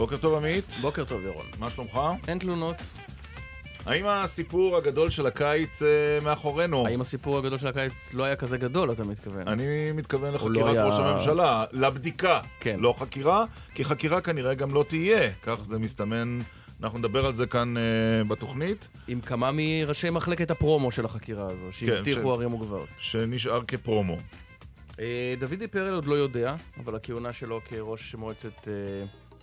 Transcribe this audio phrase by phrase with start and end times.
[0.00, 0.64] בוקר טוב עמית.
[0.80, 1.44] בוקר טוב ירון.
[1.58, 2.00] מה שלומך?
[2.28, 2.76] אין תלונות.
[3.86, 5.88] האם הסיפור הגדול של הקיץ אה,
[6.24, 6.86] מאחורינו?
[6.86, 9.48] האם הסיפור הגדול של הקיץ לא היה כזה גדול, אתה מתכוון?
[9.48, 12.76] אני מתכוון לא לחקירת היה- ראש הממשלה, לבדיקה, כן.
[12.80, 16.40] לא חקירה, כי חקירה כנראה גם לא תהיה, כך זה מסתמן,
[16.82, 17.82] אנחנו נדבר על זה כאן אה,
[18.28, 22.88] בתוכנית, עם כמה מראשי מחלקת הפרומו של החקירה הזו, כן, שהבטיחו ש- ערים וגבעות.
[23.00, 24.16] שנשאר כפרומו.
[25.00, 26.54] אה, דודי פרל עוד לא יודע,
[26.84, 28.72] אבל הכהונה שלו כראש מועצת אה,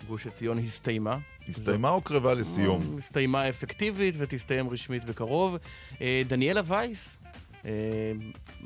[0.07, 1.17] גוש עציון הסתיימה.
[1.49, 2.95] הסתיימה או קרבה לסיום?
[2.97, 5.57] הסתיימה אפקטיבית ותסתיים רשמית בקרוב.
[6.01, 7.19] אה, דניאלה וייס,
[7.65, 7.71] אה,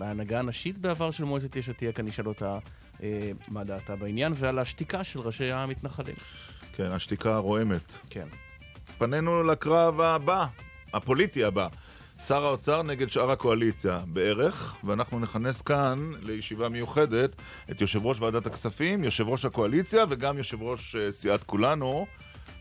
[0.02, 2.60] ההנהגה הנשית בעבר של מועצת יש עתיד, כאן נשאל אותה
[3.04, 6.16] אה, מה דעתה בעניין, ועל השתיקה של ראשי המתנחלים.
[6.76, 7.94] כן, השתיקה הרועמת.
[8.10, 8.28] כן.
[8.98, 10.46] פנינו לקרב הבא,
[10.94, 11.68] הפוליטי הבא.
[12.28, 17.32] שר האוצר נגד שאר הקואליציה בערך, ואנחנו נכנס כאן לישיבה מיוחדת
[17.72, 22.06] את יושב ראש ועדת הכספים, יושב ראש הקואליציה וגם יושב ראש אה, סיעת כולנו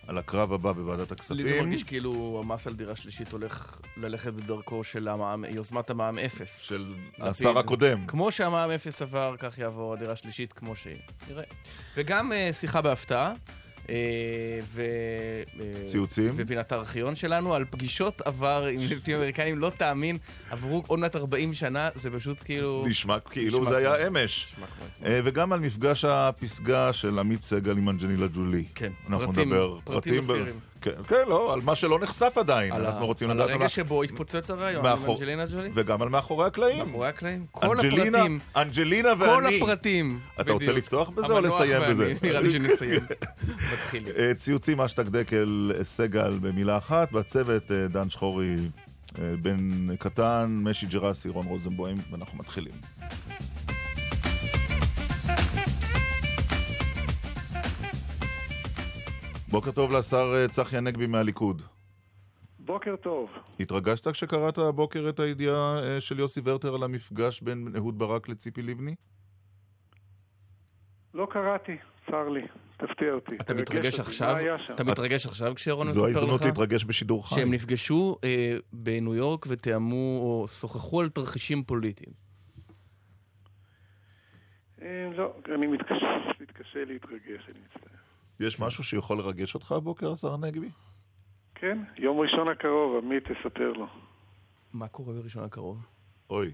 [0.07, 1.37] על הקרב הבא בוועדת הכספים.
[1.37, 6.19] לי זה מרגיש כאילו המס על דירה שלישית הולך ללכת בדרכו של המע"מ, יוזמת המע"מ
[6.19, 6.61] אפס.
[6.61, 6.85] של.
[7.19, 8.07] השר הקודם.
[8.07, 10.97] כמו שהמע"מ אפס עבר, כך יעבור הדירה השלישית כמו שהיא.
[11.31, 11.45] נראה.
[11.97, 13.33] וגם אה, שיחה בהפתעה.
[13.91, 14.83] אה, ו...
[15.61, 16.31] אה, ציוצים.
[16.37, 20.19] ופינת הארכיון שלנו על פגישות עבר עם נשיאים אמריקאים, לא תאמין,
[20.51, 22.85] עברו עוד מעט 40 שנה, זה פשוט כאילו...
[22.89, 24.47] נשמע כאילו זה היה אמש.
[25.05, 28.65] אה, וגם על מפגש הפסגה של עמית סגל עם אנג'לילה ג'ולי.
[28.75, 29.53] כן, פרטים-.
[29.85, 30.70] פרטים מסעירים.
[30.81, 32.73] כן, כן, לא, על מה שלא נחשף עדיין.
[32.73, 35.71] על אנחנו רוצים על לדעת על הרגע שבו התפוצץ הרעיון עם מאחור- אנג'לינה ג'ולי?
[35.75, 36.79] וגם על מאחורי הקלעים.
[36.85, 37.45] מאחורי הקלעים?
[37.51, 38.39] כל אנג'לינה- הפרטים.
[38.57, 39.57] אנג'לינה כל ואני.
[39.63, 40.21] הפרטים.
[40.41, 40.79] אתה רוצה בדיוק.
[40.79, 42.15] לפתוח בזה או לסיים בזה?
[42.23, 43.01] נראה לי שנסיים.
[43.73, 44.13] מתחילים.
[44.19, 48.57] אה, ציוצים אשטג דקל סגל במילה אחת, והצוות אה, דן שחורי,
[49.19, 49.61] אה, בן
[49.99, 52.73] קטן, משי ג'רסי, רון רוזנבוים, ואנחנו מתחילים.
[59.51, 61.63] בוקר טוב לשר אה, צחי הנגבי מהליכוד.
[62.59, 63.31] בוקר טוב.
[63.61, 68.63] התרגשת כשקראת הבוקר את הידיעה אה, של יוסי ורטר על המפגש בין אהוד ברק לציפי
[68.63, 68.95] לבני?
[71.15, 71.77] לא קראתי,
[72.11, 72.43] צר לי,
[72.77, 73.37] תפתיע אותי.
[73.37, 74.37] אתה תרגש מתרגש עכשיו?
[74.75, 76.47] אתה מתרגש עכשיו זו מספר ההזדמנות לך?
[76.47, 77.35] להתרגש בשידור חי.
[77.35, 82.13] שהם נפגשו אה, בניו יורק ותיאמו או שוחחו על תרחישים פוליטיים.
[84.83, 86.07] אה, לא, אני מתקשה,
[86.41, 87.90] מתקשה להתרגש, אני מצטער.
[88.41, 90.69] יש משהו שיכול לרגש אותך הבוקר, השר הנגבי?
[91.55, 93.87] כן, יום ראשון הקרוב, עמית תספר לו.
[94.73, 95.87] מה קורה בראשון הקרוב?
[96.31, 96.53] אוי,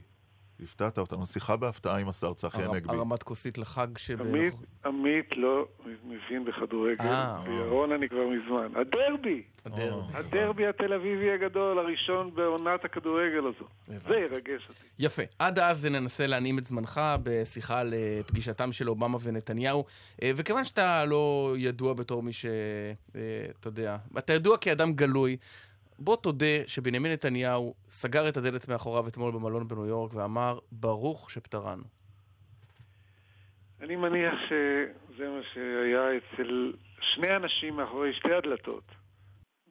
[0.62, 1.26] הפתעת אותנו.
[1.26, 2.96] שיחה בהפתעה עם השר צחי הנגבי.
[2.96, 4.20] הרמת כוסית לחג שב...
[4.20, 5.66] עמית, עמית לא
[6.04, 7.42] מבין בכדורגל, אה.
[7.46, 8.80] וירון אני כבר מזמן.
[8.80, 9.42] הדרבי!
[10.14, 13.98] הדרבי התל אביבי הגדול, הראשון בעונת הכדורגל הזו.
[14.08, 14.80] זה ירגש אותי.
[14.98, 15.22] יפה.
[15.38, 19.84] עד אז ננסה להנעים את זמנך בשיחה על אה, פגישתם של אובמה ונתניהו.
[20.22, 22.46] אה, וכיוון שאתה לא ידוע בתור מי ש...
[23.16, 23.20] אה,
[23.60, 25.36] אתה יודע, אתה ידוע כאדם גלוי,
[25.98, 31.82] בוא תודה שבנימין נתניהו סגר את הדלת מאחוריו אתמול במלון בניו יורק ואמר, ברוך שפטרנו.
[33.80, 38.84] אני מניח שזה מה שהיה אצל שני אנשים מאחורי שתי הדלתות.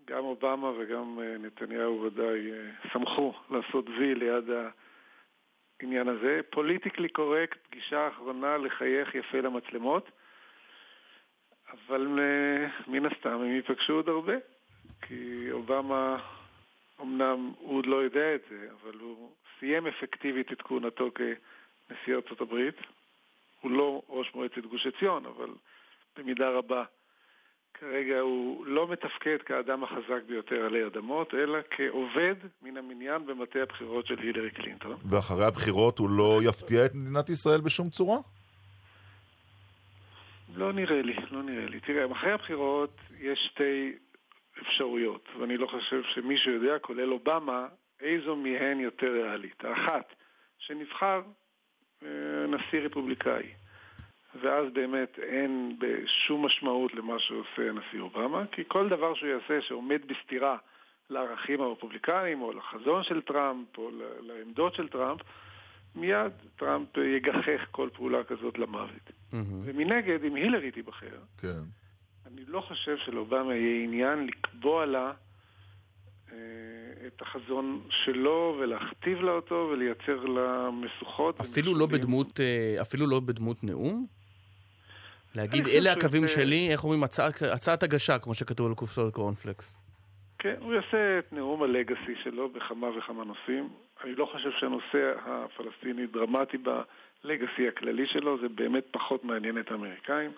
[0.05, 4.43] גם אובמה וגם אה, נתניהו ודאי אה, שמחו לעשות וי ליד
[5.81, 6.39] העניין הזה.
[6.49, 10.11] פוליטיקלי קורקט, פגישה אחרונה לחייך יפה למצלמות,
[11.71, 14.33] אבל אה, מן הסתם הם ייפגשו עוד הרבה.
[15.01, 16.17] כי אובמה,
[17.01, 22.41] אמנם הוא עוד לא יודע את זה, אבל הוא סיים אפקטיבית את כהונתו כנשיא ארצות
[22.41, 22.75] הברית.
[23.61, 25.49] הוא לא ראש מועצת גוש עציון, אבל
[26.17, 26.83] במידה רבה
[27.79, 34.07] כרגע הוא לא מתפקד כאדם החזק ביותר עלי אדמות, אלא כעובד מן המניין במטה הבחירות
[34.07, 34.97] של הילרי קלינטון.
[35.09, 38.17] ואחרי הבחירות הוא לא יפתיע את מדינת ישראל בשום צורה?
[40.55, 41.79] לא נראה לי, לא נראה לי.
[41.79, 43.93] תראה, אחרי הבחירות יש שתי
[44.61, 47.67] אפשרויות, ואני לא חושב שמישהו יודע, כולל אובמה,
[47.99, 49.65] איזו מהן יותר ריאלית.
[49.65, 50.13] האחת,
[50.57, 51.21] שנבחר
[52.03, 52.09] אה,
[52.47, 53.43] נשיא רפובליקאי,
[54.41, 60.01] ואז באמת אין שום משמעות למה שעושה הנשיא אובמה, כי כל דבר שהוא יעשה שעומד
[60.07, 60.57] בסתירה
[61.09, 63.91] לערכים הרפובליקניים, או לחזון של טראמפ, או
[64.21, 65.21] לעמדות של טראמפ,
[65.95, 69.11] מיד טראמפ יגחך כל פעולה כזאת למוות.
[69.33, 69.61] מהמם.
[69.65, 71.61] ומנגד, אם הילרי תיבחר, כן.
[72.25, 75.11] אני לא חושב שלאובמה יהיה עניין לקבוע לה
[76.31, 76.37] אה,
[77.07, 81.39] את החזון שלו ולהכתיב לה אותו ולייצר לה משוכות.
[81.39, 84.05] אפילו לא, בדמות, אה, אפילו לא בדמות נאום?
[85.35, 86.33] להגיד, אלה הקווים שזה...
[86.33, 89.79] שלי, איך אומרים, הצעת, הצעת הגשה, כמו שכתוב על קופסאות קורנפלקס.
[90.39, 93.69] כן, הוא יעשה את נאום הלגאסי שלו בכמה וכמה נושאים.
[94.03, 100.31] אני לא חושב שהנושא הפלסטיני דרמטי בלגאסי הכללי שלו, זה באמת פחות מעניין את האמריקאים.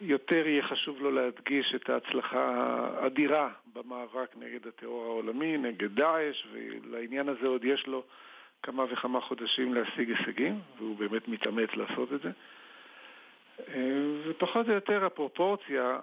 [0.00, 2.54] יותר יהיה חשוב לו להדגיש את ההצלחה
[3.00, 8.02] האדירה במאבק נגד הטרור העולמי, נגד דאעש, ולעניין הזה עוד יש לו
[8.62, 12.30] כמה וכמה חודשים להשיג הישגים, והוא באמת מתאמץ לעשות את זה.
[13.68, 15.98] אה, ופחות או יותר הפרופורציה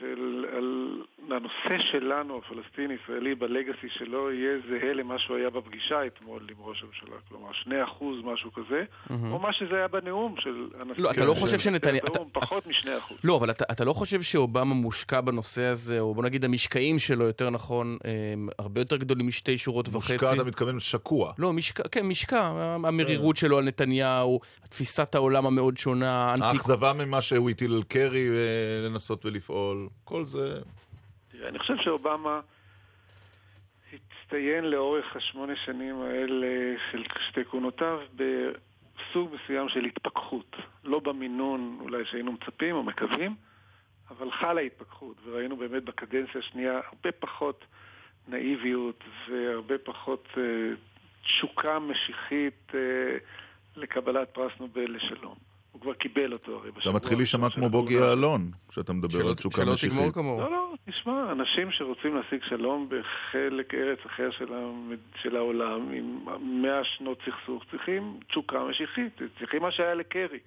[0.00, 6.56] של על, הנושא שלנו, הפלסטיני-ישראלי, בלגאסי שלו, יהיה זהה למה שהוא היה בפגישה אתמול עם
[6.58, 7.16] ראש הממשלה.
[7.28, 9.12] כלומר, 2% משהו כזה, mm-hmm.
[9.32, 11.02] או מה שזה היה בנאום של הנשיא.
[11.02, 12.06] לא, אתה לא חושב שנתניהו...
[12.06, 12.18] אתה...
[12.32, 13.14] פחות מ-2%.
[13.24, 17.24] לא, אבל אתה, אתה לא חושב שאובמה מושקע בנושא הזה, או בוא נגיד המשקעים שלו,
[17.24, 17.98] יותר נכון,
[18.32, 20.26] הם הרבה יותר גדולים משתי שורות מושקע, וחצי.
[20.26, 21.32] מושקע, אתה מתכוון שקוע.
[21.38, 22.46] לא, משקע, כן, משקע.
[22.84, 23.40] המרירות כן.
[23.40, 26.34] שלו על נתניהו, תפיסת העולם המאוד שונה.
[26.40, 29.57] האכזבה ממה שהוא הטיל על קרי אה, לנסות ולפעול.
[29.58, 30.60] לפעול, כל זה...
[31.28, 32.40] תראה, אני חושב שאובמה
[33.92, 40.56] הצטיין לאורך השמונה שנים האלה של שתי כהונותיו בסוג מסוים של התפכחות.
[40.84, 43.34] לא במינון אולי שהיינו מצפים או מקווים,
[44.10, 47.64] אבל חלה התפכחות, וראינו באמת בקדנציה השנייה הרבה פחות
[48.28, 50.38] נאיביות והרבה פחות uh,
[51.22, 52.74] תשוקה משיחית uh,
[53.76, 55.47] לקבלת פרס נובל לשלום.
[55.78, 56.90] הוא כבר קיבל אותו הרי בשבוע.
[56.90, 59.78] אתה מתחיל להישמע כמו בוגי יעלון, כשאתה מדבר על תשוקה משיחית.
[59.78, 60.40] שלא תגמור כמוהו.
[60.40, 64.30] לא, לא, תשמע, אנשים שרוצים להשיג שלום בחלק ארץ אחר
[65.22, 66.18] של העולם, עם
[66.62, 70.38] מאה שנות סכסוך, צריכים תשוקה משיחית, צריכים מה שהיה לקרי.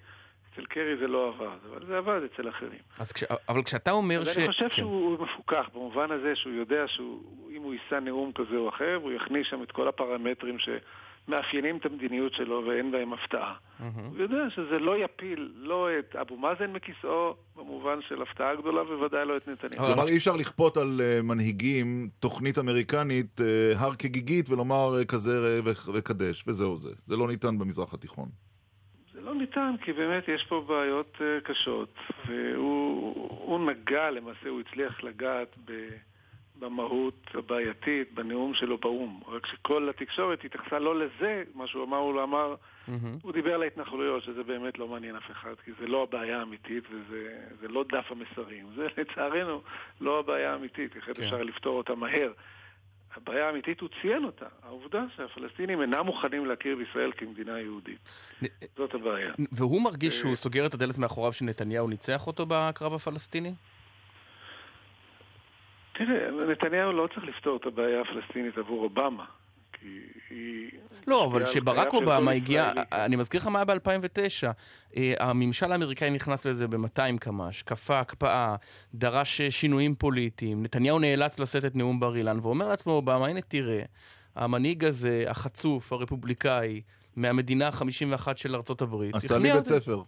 [0.52, 2.78] אצל קרי זה לא עבד, אבל זה עבד אצל אחרים.
[2.98, 3.24] אז כש...
[3.48, 4.38] אבל כשאתה אומר ש...
[4.38, 4.74] אני חושב כן.
[4.76, 9.46] שהוא מפוקח במובן הזה שהוא יודע שאם הוא יישא נאום כזה או אחר, הוא יכניס
[9.50, 10.68] שם את כל הפרמטרים ש...
[11.28, 13.54] מאפיינים את המדיניות שלו ואין בהם הפתעה.
[13.54, 13.84] Mm-hmm.
[14.08, 19.26] הוא יודע שזה לא יפיל לא את אבו מאזן מכיסאו, במובן של הפתעה גדולה, ובוודאי
[19.26, 19.86] לא את נתניהו.
[19.86, 23.42] כלומר, אי אפשר לכפות על uh, מנהיגים תוכנית אמריקנית uh,
[23.78, 25.60] הר כגיגית ולומר uh, כזה ראה
[25.94, 26.90] וקדש, וזהו זה.
[27.04, 28.28] זה לא ניתן במזרח התיכון.
[29.12, 31.94] זה לא ניתן, כי באמת יש פה בעיות קשות,
[32.26, 35.72] והוא נגע, למעשה הוא הצליח לגעת ב...
[36.62, 39.20] במהות הבעייתית, בנאום שלו באו"ם.
[39.26, 42.90] רק שכל התקשורת התייחסה לא לזה, מה שהוא אמר, הוא לא אמר, mm-hmm.
[43.22, 46.84] הוא דיבר על ההתנחלויות, שזה באמת לא מעניין אף אחד, כי זה לא הבעיה האמיתית
[46.90, 48.66] וזה לא דף המסרים.
[48.76, 49.62] זה לצערנו
[50.00, 51.22] לא הבעיה האמיתית, איך כן.
[51.22, 52.32] אפשר לפתור אותה מהר.
[53.16, 54.46] הבעיה האמיתית, הוא ציין אותה.
[54.62, 57.98] העובדה שהפלסטינים אינם מוכנים להכיר בישראל כמדינה יהודית.
[58.76, 59.32] זאת הבעיה.
[59.52, 63.52] והוא מרגיש שהוא סוגר את הדלת מאחוריו שנתניהו ניצח אותו בקרב הפלסטיני?
[65.92, 69.24] תראה, נתניהו לא צריך לפתור את הבעיה הפלסטינית עבור אובמה.
[71.06, 74.46] לא, אבל כשברק אובמה הגיע, אני מזכיר לך מה היה ב-2009,
[74.96, 78.56] אה, הממשל האמריקאי נכנס לזה ב-200 קמ"ש, כפה הקפאה,
[78.94, 83.82] דרש שינויים פוליטיים, נתניהו נאלץ לשאת את נאום בר אילן, ואומר לעצמו אובמה, הנה תראה,
[84.36, 86.80] המנהיג הזה, החצוף, הרפובליקאי,
[87.16, 90.02] מהמדינה ה-51 של ארצות הברית, עשה לי בית ספר.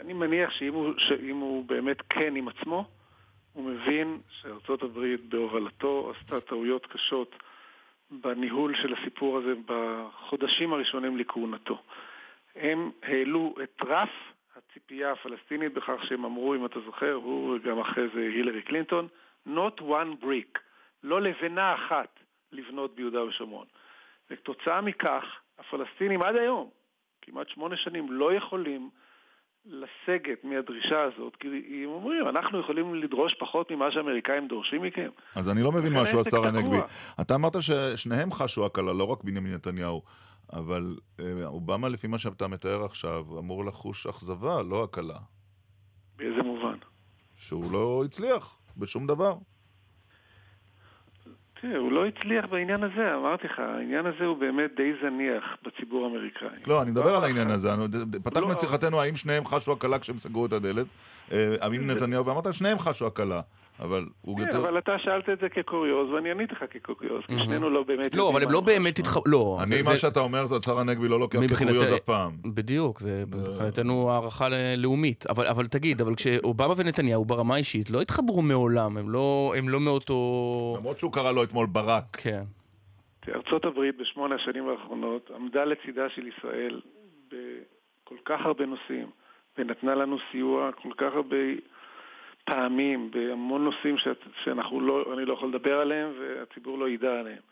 [0.00, 0.50] אני מניח
[0.98, 2.84] שאם הוא באמת כן עם עצמו,
[3.54, 7.36] הוא מבין שארצות הברית בהובלתו עשתה טעויות קשות
[8.10, 11.82] בניהול של הסיפור הזה בחודשים הראשונים לכהונתו.
[12.56, 14.10] הם העלו את רף
[14.56, 19.08] הציפייה הפלסטינית בכך שהם אמרו, אם אתה זוכר, הוא וגם אחרי זה הילרי קלינטון,
[19.48, 20.58] not one brick,
[21.02, 22.20] לא לבנה אחת
[22.52, 23.66] לבנות ביהודה ושומרון.
[24.30, 25.24] וכתוצאה מכך,
[25.58, 26.70] הפלסטינים עד היום,
[27.22, 28.90] כמעט שמונה שנים, לא יכולים
[29.66, 31.48] לסגת מהדרישה הזאת, כי
[31.84, 35.08] הם אומרים, אנחנו יכולים לדרוש פחות ממה שהאמריקאים דורשים מכם.
[35.34, 36.76] אז אני לא מבין משהו, השר הנגבי.
[37.20, 40.02] אתה אמרת ששניהם חשו הקלה, לא רק בנימין נתניהו,
[40.52, 45.18] אבל אה, אובמה, לפי מה שאתה מתאר עכשיו, אמור לחוש אכזבה, לא הקלה.
[46.16, 46.78] באיזה מובן?
[47.36, 49.34] שהוא לא הצליח בשום דבר.
[51.64, 56.04] תראה, הוא לא הצליח בעניין הזה, אמרתי לך, העניין הזה הוא באמת די זניח בציבור
[56.04, 56.48] האמריקאי.
[56.66, 57.70] לא, אני מדבר על העניין הזה,
[58.22, 60.86] פתחנו את שיחתנו האם שניהם חשו הקלה כשהם סגרו את הדלת,
[61.66, 63.40] אמין אה, נתניהו, ואמרת שניהם חשו הקלה.
[63.80, 64.58] אבל הוא כן, יותר...
[64.58, 68.14] אבל אתה שאלת את זה כקוריוז, ואני עניתי לך כקוריוז, כי שנינו לא באמת...
[68.14, 69.24] לא, אבל הם לא באמת התחברו...
[69.26, 69.58] לא.
[69.62, 72.32] אני, מה שאתה אומר, זה השר הנגבי לא לוקח כקוריוז אף פעם.
[72.54, 75.24] בדיוק, זה מבחינתנו הערכה לאומית.
[75.30, 80.76] אבל תגיד, אבל כשאובמה ונתניהו ברמה האישית לא התחברו מעולם, הם לא, לא מאותו...
[80.78, 82.04] למרות שהוא קרא לו אתמול ברק.
[82.12, 82.42] כן.
[83.28, 86.80] ארצות הברית בשמונה השנים האחרונות עמדה לצידה של ישראל
[87.28, 89.06] בכל כך הרבה נושאים,
[89.58, 91.36] ונתנה לנו סיוע כל כך הרבה...
[92.50, 93.96] מזהמים בהמון נושאים
[94.44, 97.42] שאנחנו לא, אני לא יכול לדבר עליהם והציבור לא ידע עליהם.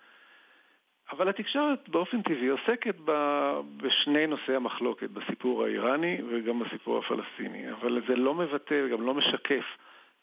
[1.12, 3.12] אבל התקשורת באופן טבעי עוסקת ב,
[3.76, 9.64] בשני נושאי המחלוקת, בסיפור האיראני וגם בסיפור הפלסטיני, אבל זה לא מבטא, גם לא משקף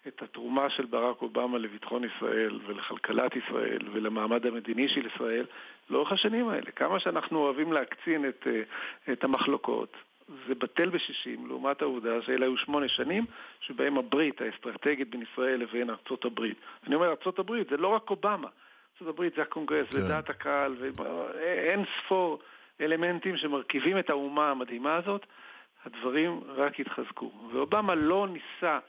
[0.08, 5.46] את התרומה של ברק אובמה לביטחון ישראל ולכלכלת ישראל ולמעמד המדיני של ישראל
[5.90, 6.72] לאורך השנים האלה.
[6.72, 8.62] כמה שאנחנו אוהבים להקצין את, אה,
[9.14, 9.98] את המחלוקות,
[10.48, 13.26] זה בטל בשישים לעומת העובדה שאלה היו שמונה שנים
[13.60, 16.58] שבהם הברית האסטרטגית בין ישראל לבין ארצות הברית.
[16.88, 18.48] אני אומר ארצות הברית, זה לא רק אובמה.
[18.94, 19.98] ארצות הברית זה הקונגרס כן.
[19.98, 22.40] ודעת הקהל ואין ספור
[22.82, 25.26] אלמנטים שמרכיבים את האומה המדהימה הזאת,
[25.86, 27.32] הדברים רק התחזקו.
[27.52, 28.80] ואובמה לא ניסה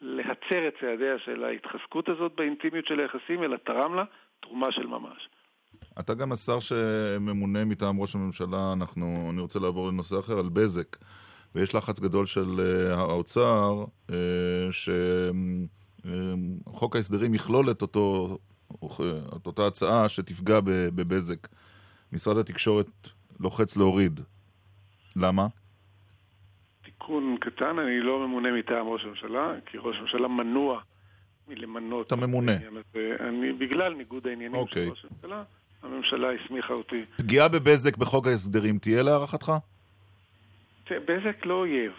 [0.00, 4.04] להצר את צעדיה של ההתחזקות הזאת באינטימיות של היחסים, אלא תרם לה
[4.40, 5.28] תרומה של ממש.
[6.00, 10.96] אתה גם השר שממונה מטעם ראש הממשלה, אנחנו, אני רוצה לעבור לנושא אחר, על בזק.
[11.54, 14.12] ויש לחץ גדול של uh, האוצר, uh,
[14.70, 15.34] שחוק
[16.94, 18.38] uh, ההסדרים יכלול את, אותו,
[19.36, 21.48] את אותה הצעה שתפגע בבזק.
[22.12, 22.90] משרד התקשורת
[23.40, 24.20] לוחץ להוריד.
[25.16, 25.46] למה?
[26.82, 30.80] תיקון קטן, אני לא ממונה מטעם ראש הממשלה, כי ראש הממשלה מנוע
[31.48, 32.06] מלמנות...
[32.06, 32.52] אתה ממונה.
[33.20, 34.74] אני, בגלל ניגוד העניינים okay.
[34.74, 34.88] של אוקיי.
[34.88, 35.42] ראש הממשלה,
[35.84, 37.04] הממשלה הסמיכה אותי.
[37.16, 39.52] פגיעה בבזק בחוק ההסדרים תהיה להערכתך?
[40.90, 41.92] בזק לא אויב.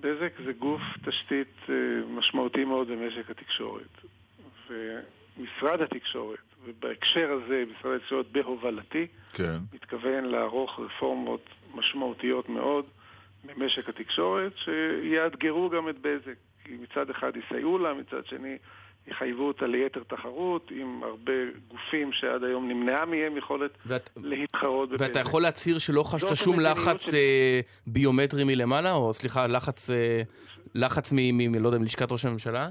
[0.00, 1.74] בזק זה גוף תשתית אה,
[2.08, 4.00] משמעותי מאוד במשק התקשורת.
[4.70, 9.56] ומשרד התקשורת, ובהקשר הזה משרד התקשורת בהובלתי, כן.
[9.74, 12.84] מתכוון לערוך רפורמות משמעותיות מאוד
[13.44, 16.34] במשק התקשורת, שיאתגרו גם את בזק.
[16.64, 18.56] כי מצד אחד יסייעו לה, מצד שני
[19.10, 21.32] יחייבו אותה ליתר תחרות, עם הרבה
[21.68, 24.88] גופים שעד היום נמנעה מהם יכולת ואת, להתחרות.
[24.98, 27.16] ואתה יכול להצהיר שלא חשת שום לחץ של...
[27.16, 30.22] אה, ביומטרי מלמעלה, או סליחה, לחץ, אה,
[30.74, 31.16] לחץ מ...
[31.16, 31.54] מ...
[31.54, 32.68] לא יודע, מלשכת ראש הממשלה?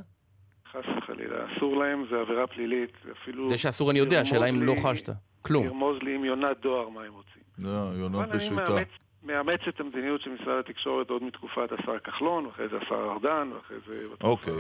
[0.72, 3.50] חס וחלילה, אסור להם, זה עבירה פלילית, אפילו...
[3.50, 5.10] זה שאסור אני יודע, השאלה אם לא חשת.
[5.42, 5.66] כלום.
[5.66, 7.42] לרמוז לי עם יונת דואר מה הם רוצים.
[7.60, 8.78] לא, יונות בשליטה.
[9.24, 13.78] מאמץ את המדיניות של משרד התקשורת עוד מתקופת השר כחלון, ואחרי זה השר ארדן, ואחרי
[13.88, 14.04] זה...
[14.22, 14.54] אוקיי.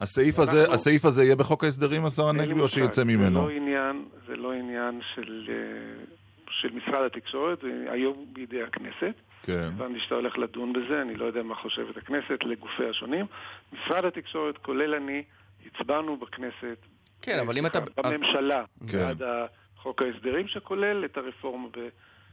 [0.00, 0.74] הסעיף הזה, אנחנו...
[0.74, 3.40] הסעיף הזה יהיה בחוק ההסדרים, השר הנגבי, או שיצא ממנו?
[3.40, 6.04] זה לא עניין, זה לא עניין של, אה,
[6.50, 9.14] של משרד התקשורת, זה היום בידי הכנסת.
[9.42, 9.68] כן.
[9.74, 13.26] הבנתי שאתה הולך לדון בזה, אני לא יודע מה חושבת הכנסת לגופי השונים.
[13.72, 15.22] משרד התקשורת, כולל אני,
[15.66, 16.78] הצבענו בכנסת.
[17.22, 17.78] כן, אבל אם אתה...
[17.96, 18.98] בממשלה, כן.
[18.98, 19.22] בעד
[19.76, 21.88] חוק ההסדרים, שכולל את הרפורמה ב...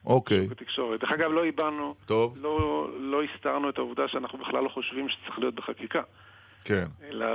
[0.05, 0.47] אוקיי.
[0.47, 0.99] בתקשורת.
[0.99, 2.37] דרך אגב, לא איבדנו, טוב.
[2.41, 6.01] לא, לא הסתרנו את העובדה שאנחנו בכלל לא חושבים שצריך להיות בחקיקה.
[6.65, 6.85] כן.
[7.09, 7.27] אלא...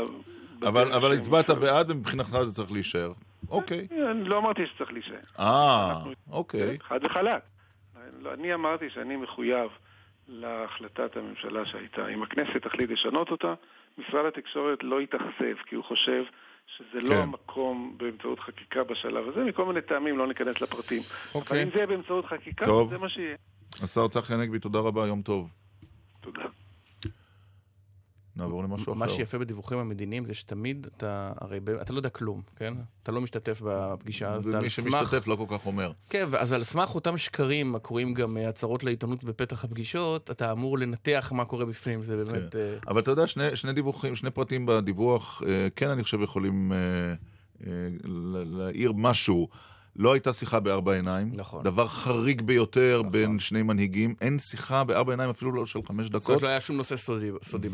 [0.62, 3.12] אבל, אבל הצבעת בעד ומבחינתך זה צריך להישאר.
[3.48, 3.88] אוקיי.
[4.10, 5.20] אני לא אמרתי שצריך להישאר.
[5.38, 6.78] אה, אוקיי.
[6.80, 7.42] חד וחלק.
[8.34, 9.70] אני אמרתי שאני מחויב
[10.28, 12.08] להחלטת הממשלה שהייתה.
[12.08, 13.54] אם הכנסת תחליט לשנות אותה,
[13.98, 16.22] משרד התקשורת לא יתאכזב, כי הוא חושב
[16.66, 17.14] שזה לא כן.
[17.14, 21.02] לא המקום באמצעות חקיקה בשלב הזה, מכל מיני טעמים לא ניכנס לפרטים.
[21.34, 21.62] אוקיי.
[21.62, 22.90] אבל אם זה באמצעות חקיקה, טוב.
[22.90, 23.36] זה מה שיהיה.
[23.82, 25.50] השר צחי הנגבי, תודה רבה, יום טוב.
[26.20, 26.44] תודה.
[28.36, 29.00] נעבור למשהו אחר.
[29.00, 32.74] מה שיפה בדיווחים המדיניים זה שתמיד אתה, הרי אתה לא יודע כלום, כן?
[33.02, 34.84] אתה לא משתתף בפגישה, אז אתה על סמך...
[34.84, 35.92] מי שמשתתף לא כל כך אומר.
[36.10, 40.78] כן, אז על סמך אותם שקרים, הקוראים גם אה, הצהרות לעיתונות בפתח הפגישות, אתה אמור
[40.78, 42.52] לנתח מה קורה בפנים, זה באמת...
[42.52, 42.58] כן.
[42.82, 42.88] Uh...
[42.90, 45.44] אבל אתה יודע, שני, שני דיווחים, שני פרטים בדיווח, uh,
[45.76, 47.66] כן, אני חושב יכולים uh, uh,
[48.44, 49.48] להעיר משהו.
[49.96, 51.30] לא הייתה שיחה בארבע עיניים.
[51.34, 51.64] נכון.
[51.64, 53.12] דבר חריג ביותר נכון.
[53.12, 54.14] בין שני מנהיגים.
[54.20, 56.20] אין שיחה בארבע עיניים אפילו לא של חמש דקות.
[56.22, 57.30] זאת אומרת, לא היה שום נושא סודי.
[57.42, 57.68] סודי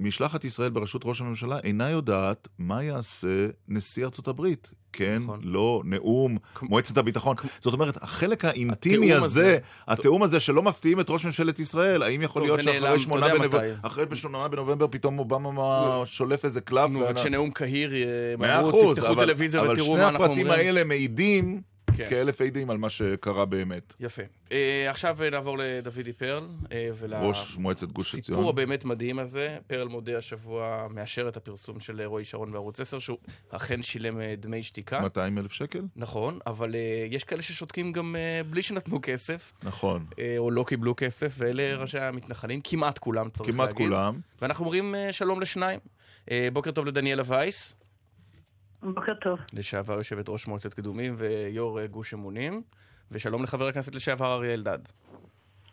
[0.00, 4.70] ומשלחת ישראל בראשות ראש הממשלה אינה יודעת מה יעשה נשיא ארצות הברית.
[4.92, 5.40] כן, נכון.
[5.42, 6.62] לא, נאום, כ...
[6.62, 7.36] מועצת הביטחון.
[7.36, 7.46] כ...
[7.60, 9.58] זאת אומרת, החלק האינטימי הזה, הזה,
[9.88, 14.48] התיאום הזה שלא מפתיעים את ראש ממשלת ישראל, האם יכול טוב, להיות שאחרי שמונה בנובמבר,
[14.48, 16.90] בנובמבר פתאום אובמה שולף איזה קלף?
[16.90, 17.92] נו, וכשנאום קהיר,
[18.38, 20.46] מהרו, תפתחו טלוויזיה ותראו מה אנחנו אומרים.
[20.46, 21.60] אבל שני הפרטים האלה מעידים
[21.96, 22.06] כן.
[22.10, 23.94] כאלף עדים על מה שקרה באמת.
[24.00, 24.22] יפה.
[24.44, 24.50] Uh,
[24.88, 26.48] עכשיו נעבור לדודי פרל.
[26.64, 27.14] Uh, ול...
[27.14, 28.38] ראש מועצת גוש עציון.
[28.38, 29.58] הסיפור הבאמת מדהים הזה.
[29.66, 33.18] פרל מודה השבוע, מאשר את הפרסום של רועי שרון בערוץ 10, שהוא
[33.50, 35.00] אכן שילם uh, דמי שתיקה.
[35.00, 35.82] 200 אלף שקל?
[35.96, 39.52] נכון, אבל uh, יש כאלה ששותקים גם uh, בלי שנתנו כסף.
[39.62, 40.06] נכון.
[40.10, 43.86] Uh, או לא קיבלו כסף, ואלה ראשי המתנחלים, כמעט כולם צריך כמעט להגיד.
[43.86, 44.20] כמעט כולם.
[44.42, 45.80] ואנחנו אומרים uh, שלום לשניים.
[46.24, 47.74] Uh, בוקר טוב לדניאלה וייס.
[48.84, 49.38] בוקר טוב.
[49.52, 52.62] לשעבר יושבת ראש מועצת קדומים ויו"ר אה, גוש אמונים,
[53.10, 54.78] ושלום לחבר הכנסת לשעבר אריה אלדד.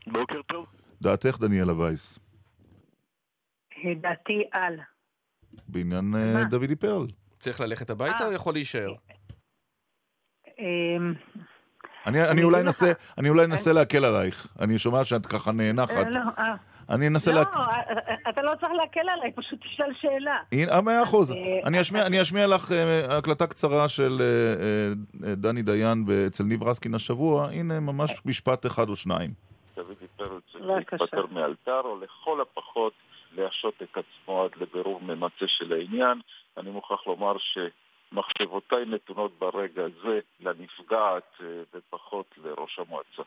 [0.07, 0.65] בוקר טוב.
[1.01, 2.19] דעתך, דניאלה וייס.
[3.71, 4.79] אה, דעתי על.
[5.67, 7.07] בעניין אה, דודי פרל.
[7.39, 8.93] צריך ללכת הביתה או יכול להישאר?
[10.59, 11.13] אמ,
[12.05, 14.47] אני, אני, אולי אנסה, אני אולי אנסה להקל עלייך.
[14.59, 16.07] אני שומע שאת ככה נאנחת.
[16.11, 16.19] לא,
[16.91, 17.49] אני אנסה לא, להק...
[18.29, 20.37] אתה לא צריך להקל עליי, פשוט תשאל שאלה.
[20.51, 21.31] הנה, אה, מאה אחוז.
[21.31, 24.27] אה, אני אשמיע- אני אשמיע לך אה, הקלטה קצרה של אה,
[25.29, 27.45] אה, דני דיין אצל ניב רסקין השבוע.
[27.47, 29.31] הנה, ממש משפט אחד או שניים.
[29.75, 29.87] צריך
[30.19, 30.59] בבקשה.
[30.99, 32.93] להתפטר מאלתר, או לכל הפחות
[33.37, 36.21] להשעות את עצמו עד לבירור ממצה של העניין.
[36.57, 41.45] אני מוכרח לומר שמחשבותיי נתונות ברגע זה לנפגעת אה,
[41.75, 43.21] ופחות לראש המועצה.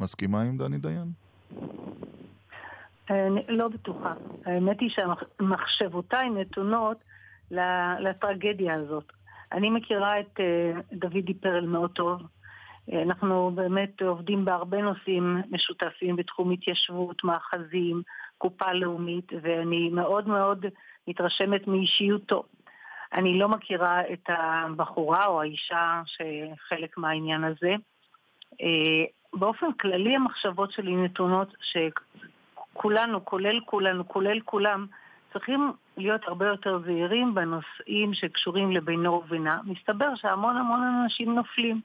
[0.00, 1.06] מסכימה עם דני דיין?
[3.48, 4.14] לא בטוחה.
[4.46, 6.96] האמת היא שמחשבותיי נתונות
[8.00, 9.12] לטרגדיה הזאת.
[9.52, 12.22] אני מכירה את אה, דוידי פרל מאוד טוב.
[12.92, 18.02] אה, אנחנו באמת עובדים בהרבה נושאים משותפים בתחום התיישבות, מאחזים,
[18.38, 20.66] קופה לאומית, ואני מאוד מאוד
[21.08, 22.44] מתרשמת מאישיותו.
[23.14, 27.74] אני לא מכירה את הבחורה או האישה שחלק מהעניין הזה.
[28.60, 29.04] אה,
[29.34, 31.54] באופן כללי המחשבות שלי נתונות
[32.72, 34.86] שכולנו, כולל כולנו, כולל כולם,
[35.32, 39.60] צריכים להיות הרבה יותר זהירים בנושאים שקשורים לבינו ובינה.
[39.64, 41.80] מסתבר שהמון המון אנשים נופלים.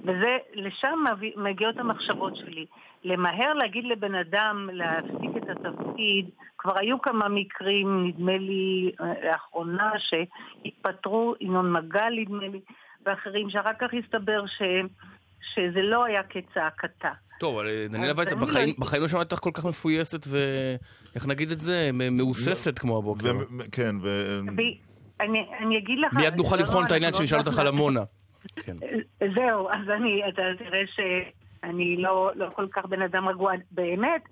[0.00, 1.04] וזה, לשם
[1.36, 2.66] מגיעות המחשבות שלי.
[3.04, 9.90] למהר להגיד לבן אדם להפסיק את התפקיד, כבר היו כמה מקרים, נדמה לי, אה, לאחרונה,
[9.98, 12.60] שהתפטרו, ינון מגל נדמה לי,
[13.06, 14.62] ואחרים, שאחר כך הסתבר ש,
[15.54, 17.10] שזה לא היה כצעקתה.
[17.40, 21.26] טוב, אבל אה, דניאלה אני בחיים- לא- בחיים לא שמעתי אותך כל כך מפויסת ואיך
[21.26, 21.90] נגיד את זה?
[21.92, 23.32] מ- מהוססת כמו הבוקר.
[23.36, 24.40] ו- כן, ו...
[25.20, 26.12] אני, אני אגיד לך...
[26.16, 28.00] מיד נוכל לא, לבחון את העניין אנחנו לא שנשאל אותך על עמונה.
[28.56, 28.76] כן.
[29.36, 33.52] זהו, אז אני, אתה תראה שאני לא, לא כל כך בן אדם רגוע.
[33.70, 34.22] באמת,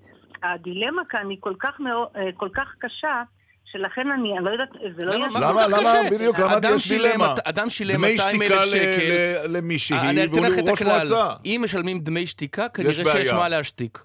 [0.43, 3.23] הדילמה כאן היא כל כך, מאו, אה, כל כך קשה,
[3.64, 5.12] שלכן אני, אני לא יודעת, זה לא?
[5.12, 5.28] יהיה...
[5.28, 6.11] מה למה, למה?
[6.11, 7.35] בדיוק, למה אדם יש דילמה?
[7.44, 9.12] אדם שילם דמי 200 שתיקה אלף ל- שקל.
[9.12, 10.97] ל- למישהי, אני אתן לך והוא את ראש הכלל.
[10.99, 11.33] מועצה.
[11.44, 13.33] אם משלמים דמי שתיקה, כנראה שיש.
[13.33, 13.99] מה להשתיק.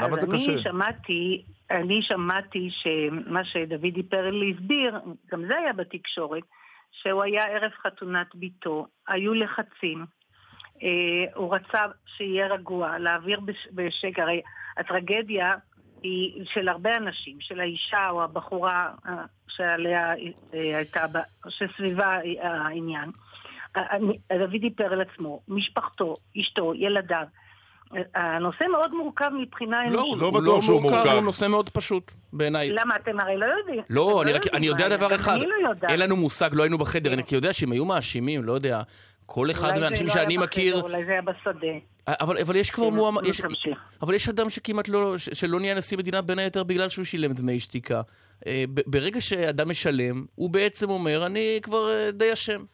[0.00, 0.52] למה זה אז קשה?
[0.52, 4.94] אני שמעתי, אני שמעתי שמה שדודי פרל הסביר,
[5.32, 6.42] גם זה היה בתקשורת,
[6.92, 10.04] שהוא היה ערב חתונת ביתו, היו לחצים,
[10.82, 10.88] אה,
[11.34, 11.78] הוא רצה
[12.16, 14.40] שיהיה רגוע, להעביר בש- בשקט, הרי
[14.76, 15.54] הטרגדיה
[16.02, 19.12] היא של הרבה אנשים, של האישה או הבחורה אה,
[19.48, 20.14] שעליה
[20.54, 21.04] אה, הייתה,
[21.48, 23.10] שסביבה העניין.
[23.76, 27.24] אה, אני- דודי פרל עצמו, משפחתו, אשתו, ילדיו.
[28.14, 30.20] הנושא מאוד מורכב מבחינה לא, אנושית.
[30.22, 31.06] לא הוא בטוח שהוא מורכב.
[31.08, 32.70] הוא נושא מאוד פשוט, בעיניי.
[32.70, 33.80] למה אתם הרי לא יודעים?
[33.90, 35.90] לא, אתם אני רק, יודעים אני יודע דבר אחד, אני לא יודעת.
[35.90, 37.12] אין לנו מושג, לא היינו בחדר.
[37.12, 38.80] אני יודע שאם היו מאשימים, לא יודע,
[39.30, 41.66] כל אחד מהאנשים לא שאני היה מכיר, בחדר, אולי זה היה בשדה.
[42.20, 43.40] אבל, אבל יש כבר מועמד, נו, יש.
[44.02, 47.32] אבל יש אדם שכמעט לא, ש- שלא נהיה נשיא מדינה בין היתר בגלל שהוא שילם
[47.32, 48.00] דמי שתיקה.
[48.46, 52.64] אה, ב- ברגע שאדם משלם, הוא בעצם אומר, אני כבר אה, די אשם.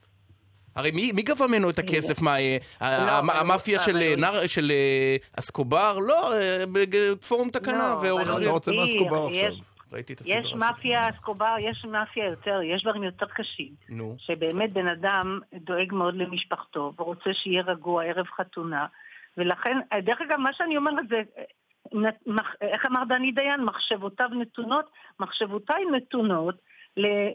[0.76, 2.20] הרי מי, מי גבה ממנו את הכסף?
[2.20, 5.98] מה, אה, אבל המאפיה של, אה, הוא- נר, של אה, אסקובר?
[5.98, 8.44] לא, אה, בפורום תקנה לא, ועורך דין.
[8.44, 9.73] לא רוצה מאסקובר עכשיו.
[9.94, 10.38] ראיתי את הסדרה.
[10.38, 10.54] יש.
[10.54, 13.72] מאפיה אסקובר, יש מאפיה יותר, יש דברים יותר קשים.
[13.88, 14.16] נו.
[14.18, 18.86] שבאמת בן אדם דואג מאוד למשפחתו, ורוצה שיהיה רגוע ערב חתונה,
[19.36, 21.22] ולכן, דרך אגב, מה שאני אומרת זה,
[22.60, 23.64] איך אמר דני דיין?
[23.64, 26.54] מחשבותיו נתונות, מחשבותיי נתונות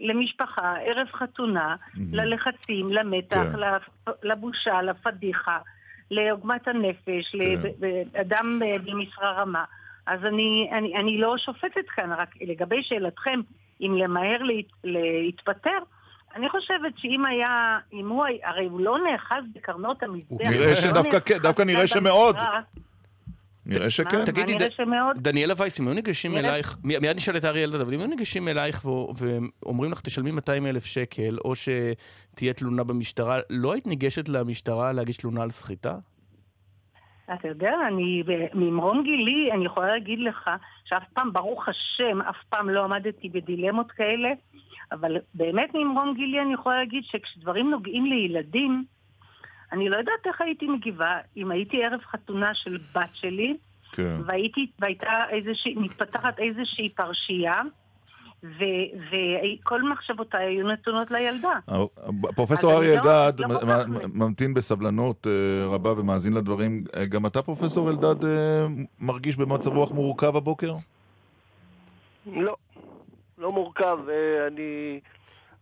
[0.02, 1.76] למשפחה, ערב חתונה,
[2.12, 4.13] ללחצים, למתח, כן.
[4.24, 5.58] לבושה, לפדיחה,
[6.12, 9.63] לעוגמת הנפש, לאדם אה, במשרה רמה.
[10.10, 13.39] אז אני, אני, אני לא שופטת כאן, רק לגבי שאלתכם,
[13.82, 15.78] אם למהר להת, להתפטר,
[16.36, 20.41] אני חושבת שאם היה, אם הוא, הרי הוא לא נאחז בקרנות המזבח.
[20.41, 22.36] נראה הוא לא שדווקא נאחז כן, דווקא נראה שמאוד.
[23.65, 24.26] נראה שכן.
[24.26, 24.69] תגידי, נראה?
[25.15, 28.08] דניאלה וייס, אם היו ניגשים נראה- אלייך, מיד נשאל את אריה אלדד, אבל אם היו
[28.08, 28.86] ניגשים אלייך
[29.65, 35.17] ואומרים לך תשלמי 200 אלף שקל, או שתהיה תלונה במשטרה, לא היית ניגשת למשטרה להגיש
[35.17, 35.95] תלונה על סחיטה?
[37.34, 40.50] אתה יודע, אני, ממרום גילי, אני יכולה להגיד לך
[40.86, 44.30] שאף פעם, ברוך השם, אף פעם לא עמדתי בדילמות כאלה,
[44.92, 48.84] אבל באמת ממרום גילי אני יכולה להגיד שכשדברים נוגעים לילדים,
[49.72, 53.58] אני לא יודעת איך הייתי מגיבה אם הייתי ערב חתונה של בת שלי,
[53.92, 54.18] כן.
[54.26, 57.62] והייתי, והייתה איזושהי, מתפתחת איזושהי פרשייה,
[58.43, 61.60] וכל מחשבותיי היו נתונות לילדה.
[62.36, 63.47] פרופסור אז אריה לא- אלדד לא.
[64.13, 66.84] ממתין בסבלנות אה, רבה ומאזין לדברים.
[66.95, 68.65] אה, גם אתה, פרופסור אלדד, אה,
[68.99, 70.73] מרגיש במצב רוח מורכב הבוקר?
[72.34, 72.56] לא,
[73.38, 73.97] לא מורכב.
[74.10, 74.99] אה, אני,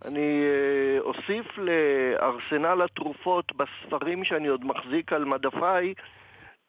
[0.05, 5.93] אני אה, אוסיף לארסנל התרופות בספרים שאני עוד מחזיק על מדפיי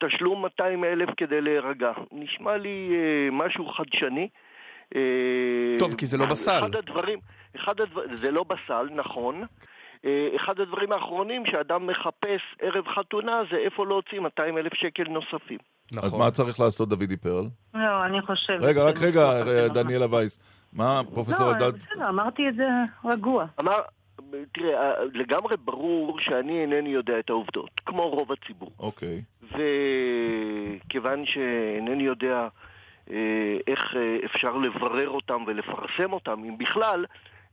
[0.04, 1.92] תשלום 200 אלף כדי להירגע.
[2.12, 4.28] נשמע לי אה, משהו חדשני.
[4.96, 6.58] אה, טוב, כי זה לא בסל.
[6.58, 7.18] אחד הדברים,
[7.56, 9.44] אחד הדבר, זה לא בסל, נכון.
[10.04, 15.58] אה, אחד הדברים האחרונים שאדם מחפש ערב חתונה זה איפה להוציא 200 אלף שקל נוספים.
[15.92, 16.20] אז נכון.
[16.20, 17.44] מה צריך לעשות דודי פרל?
[17.74, 18.62] לא, אני חושבת...
[18.62, 19.68] רגע, רק רגע, משהו אחר.
[19.68, 20.38] דניאלה וייס.
[20.72, 21.76] מה, פרופסור לא, אלדד?
[21.76, 22.68] בסדר, אמרתי את זה
[23.04, 23.46] רגוע.
[23.60, 23.80] אמר,
[24.52, 28.70] תראה, לגמרי ברור שאני אינני יודע את העובדות, כמו רוב הציבור.
[28.78, 29.22] אוקיי.
[29.42, 32.48] וכיוון שאינני יודע אה,
[33.66, 37.04] איך אה, אפשר לברר אותם ולפרסם אותם, אם בכלל,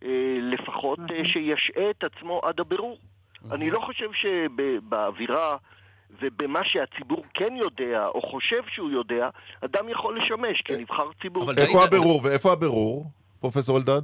[0.04, 2.98] אה, לפחות אה, שישעה את עצמו עד הבירור.
[3.52, 5.58] אני לא חושב שבאווירה
[6.22, 9.30] ובמה שהציבור כן יודע, או חושב שהוא יודע,
[9.62, 11.44] אדם יכול לשמש כנבחר ציבור.
[11.44, 12.22] אבל איפה הבירור?
[12.24, 13.06] ואיפה הבירור,
[13.40, 14.02] פרופסור אלדד?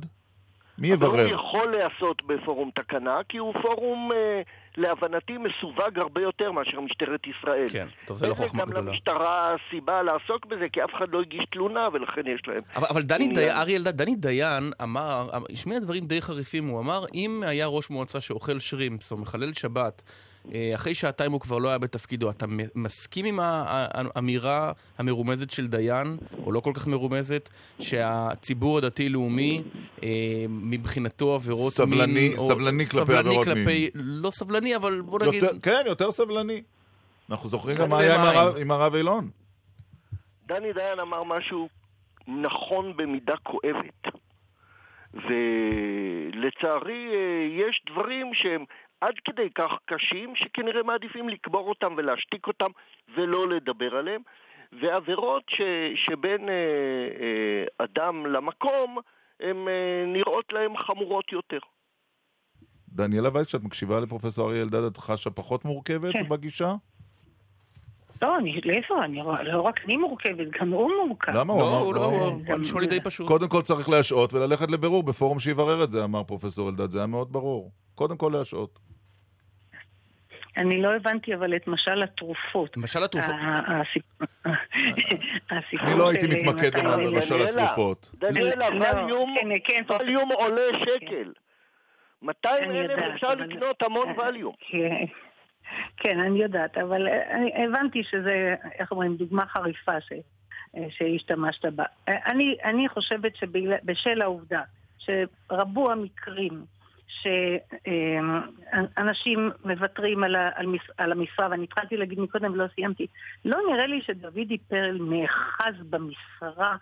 [0.77, 1.33] מי הבירור יברר?
[1.33, 4.41] יכול להיעשות בפורום תקנה, כי הוא פורום, אה,
[4.77, 7.69] להבנתי, מסווג הרבה יותר מאשר משטרת ישראל.
[7.71, 8.91] כן, טוב, זה לא חוכמה גם גדולה.
[8.91, 12.61] למשטרה סיבה לעסוק בזה, כי אף אחד לא הגיש תלונה, ולכן יש להם.
[12.75, 13.27] אבל, אבל דני.
[13.27, 17.89] דיין, אריה אלדד, דני דיין אמר, השמיע דברים די חריפים, הוא אמר, אם היה ראש
[17.89, 20.03] מועצה שאוכל שרימפס או מחלל שבת,
[20.75, 26.51] אחרי שעתיים הוא כבר לא היה בתפקידו, אתה מסכים עם האמירה המרומזת של דיין, או
[26.51, 27.49] לא כל כך מרומזת,
[27.79, 29.63] שהציבור הדתי-לאומי,
[30.03, 30.09] אה,
[30.49, 32.37] מבחינתו עבירות סבלני- מין...
[32.37, 33.55] או- סבלני כלפי עבירות מין.
[33.55, 35.43] כלפי, לא סבלני, אבל בוא נגיד...
[35.43, 36.61] יותר- כן, יותר סבלני.
[37.29, 38.37] אנחנו זוכרים גם מה היה עם.
[38.37, 39.29] הרב- עם הרב אילון.
[40.47, 41.69] דני דיין אמר משהו
[42.27, 44.07] נכון במידה כואבת.
[45.13, 47.17] ולצערי אה,
[47.69, 48.63] יש דברים שהם
[49.01, 52.71] עד כדי כך קשים, שכנראה מעדיפים לקבור אותם ולהשתיק אותם
[53.15, 54.21] ולא לדבר עליהם.
[54.81, 55.61] ועבירות ש,
[55.95, 56.53] שבין אה,
[57.21, 58.97] אה, אדם למקום,
[59.39, 61.59] הן אה, נראות להם חמורות יותר.
[62.89, 66.29] דניאלה וייס, כשאת מקשיבה לפרופסור אריה אלדד, את חשה פחות מורכבת כן.
[66.29, 66.73] בגישה?
[68.21, 71.31] לא, אני, להפך, אני, רואה- לא רק אני מורכבת, גם הוא מורכב.
[71.35, 71.53] למה?
[71.53, 71.77] הוא לא, אמר...
[71.77, 73.27] הוא לא, הוא- נשמע לי די פשוט.
[73.27, 77.07] קודם כל צריך להשעות וללכת לבירור בפורום שיברר את זה, אמר פרופסור אלדד, זה היה
[77.07, 77.71] מאוד ברור.
[77.95, 78.79] קודם כל להשעות.
[80.57, 82.77] אני לא הבנתי אבל את משל התרופות.
[82.77, 83.35] למשל התרופות...
[85.81, 86.71] אני לא הייתי של מתמקד
[87.05, 88.11] במשל התרופות.
[88.19, 89.49] דניאלה, לא, ווליום, כן,
[89.87, 89.93] כן.
[89.93, 91.31] ווליום עולה שקל.
[92.21, 94.53] 200 אני אלף אפשר לקנות המון ווליום.
[95.97, 100.11] כן, אני יודעת, אבל אה, הבנתי שזה, איך אומרים, דוגמה חריפה ש,
[100.77, 101.83] אה, שהשתמשת בה.
[102.07, 104.61] אה, אני, אני חושבת שבשל העובדה
[104.97, 106.65] שרבו המקרים
[108.95, 113.07] שאנשים מוותרים על, המשרה, ואני התחלתי להגיד מקודם ולא סיימתי,
[113.45, 116.75] לא נראה לי שדודי פרל נאחז במשרה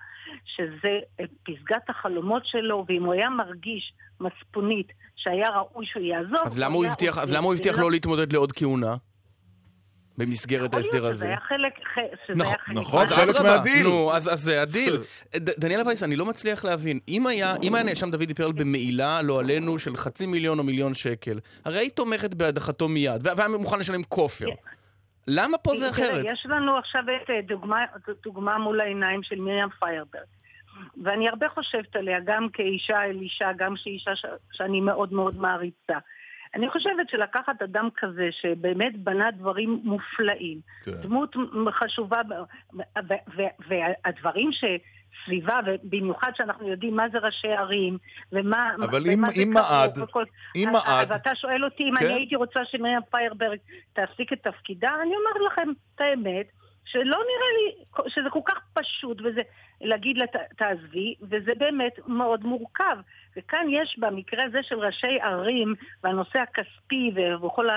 [0.45, 0.99] שזה
[1.43, 6.85] פסגת החלומות שלו, ואם הוא היה מרגיש מצפונית שהיה ראוי שהוא יעזוב, אז למה הוא
[6.85, 7.79] הבטיח.
[7.79, 8.95] לא להתמודד לעוד כהונה?
[10.19, 11.25] במסגרת יכול להיות ההסדר שזה הזה.
[11.27, 12.77] היה חלק, ח- שזה נכון, היה חלק.
[12.77, 13.41] נכון, אז חלק.
[13.41, 13.83] מהדיל.
[13.83, 14.97] נו, אז זה הדיל.
[15.37, 16.99] דניאלה וייס, אני לא מצליח להבין.
[17.07, 17.55] אם היה
[17.85, 22.33] נאשם דודי פרל במעילה, לא עלינו, של חצי מיליון או מיליון שקל, הרי היית תומכת
[22.33, 24.45] בהדחתו מיד, וה- והיה מוכן לשלם כופר.
[25.27, 26.25] למה פה זה אחרת?
[26.27, 27.85] יש לנו עכשיו את אה, דוגמה,
[28.23, 30.23] דוגמה מול העיניים של מרים פיירברג.
[31.03, 35.97] ואני הרבה חושבת עליה, גם כאישה אל אישה, גם כאישה ש- שאני מאוד מאוד מעריצה.
[36.55, 40.91] אני חושבת שלקחת אדם כזה, שבאמת בנה דברים מופלאים, כן.
[41.01, 41.35] דמות
[41.71, 42.21] חשובה,
[43.67, 47.97] והדברים שסביבה, ובמיוחד שאנחנו יודעים מה זה ראשי ערים,
[48.31, 51.83] ומה אבל ומה אם- זה אם מעד, וכל- אם אז- מעד, אז אתה שואל אותי
[51.83, 52.05] אם כן.
[52.05, 53.57] אני הייתי רוצה שמרים פיירברג
[53.93, 56.45] תפסיק את תפקידה, אני אומר לכם את האמת,
[56.91, 59.41] שלא נראה לי שזה כל כך פשוט, וזה
[59.81, 62.97] להגיד לה "ת- תעזבי, וזה באמת מאוד מורכב.
[63.37, 65.73] וכאן יש במקרה הזה של ראשי ערים,
[66.03, 67.11] והנושא הכספי
[67.43, 67.67] וכל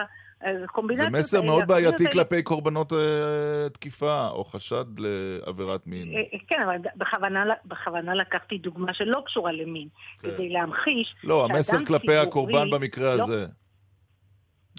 [0.45, 6.09] זה הקומבינציות מסר האלה, מאוד בעייתי כלפי קורבנות אה, תקיפה או חשד לעבירת מין.
[6.15, 9.89] אה, אה, כן, אבל בכוונה, בכוונה לקחתי דוגמה שלא קשורה למין,
[10.21, 10.31] כן.
[10.31, 13.47] כדי להמחיש לא, המסר כלפי הקורבן במקרה לא- הזה.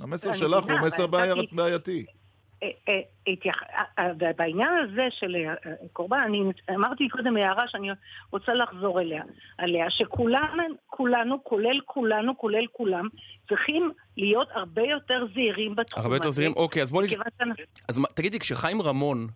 [0.02, 1.08] המסר שלך הוא מסר
[1.52, 2.06] בעייתי.
[2.64, 5.36] אה, אה, אה, בעניין הזה של
[5.94, 6.42] קורבן, אני
[6.76, 7.90] אמרתי קודם הערה שאני
[8.32, 9.24] רוצה לחזור אליה,
[9.58, 13.08] עליה, שכולנו, כולנו, כולל כולנו, כולל כולם,
[13.50, 16.06] צריכים להיות הרבה יותר זהירים בתחום הזה.
[16.08, 16.54] הרבה יותר זהירים?
[16.56, 17.14] אוקיי, אז בוא נש...
[17.14, 19.28] מכיוון שאנחנו- אז תגידי, כשחיים רמון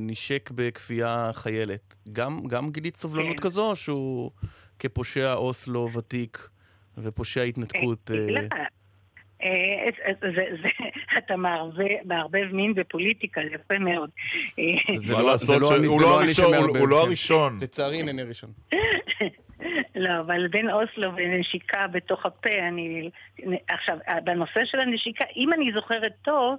[0.00, 3.42] נשק בכפייה חיילת, גם, גילית סובלנות כן.
[3.42, 4.30] כזו, שהוא
[4.78, 6.48] כפושע אוסלו ותיק
[6.98, 8.10] ופושע התנתקות?
[11.18, 11.36] אתה
[12.04, 14.10] מערבב מין ופוליטיקה, זה יפה מאוד.
[14.58, 14.64] אה,
[15.08, 15.24] לא- לא
[15.60, 16.00] לא הוא-
[16.88, 17.06] לא כן.
[17.06, 17.58] הראשון.
[17.62, 18.50] לצערי אינני ראשון.
[19.96, 23.10] לא, אבל בין אוסלו ונשיקה בתוך הפה, אני...
[23.68, 26.56] עכשיו, בנושא של הנשיקה, אם אני זוכרת טוב,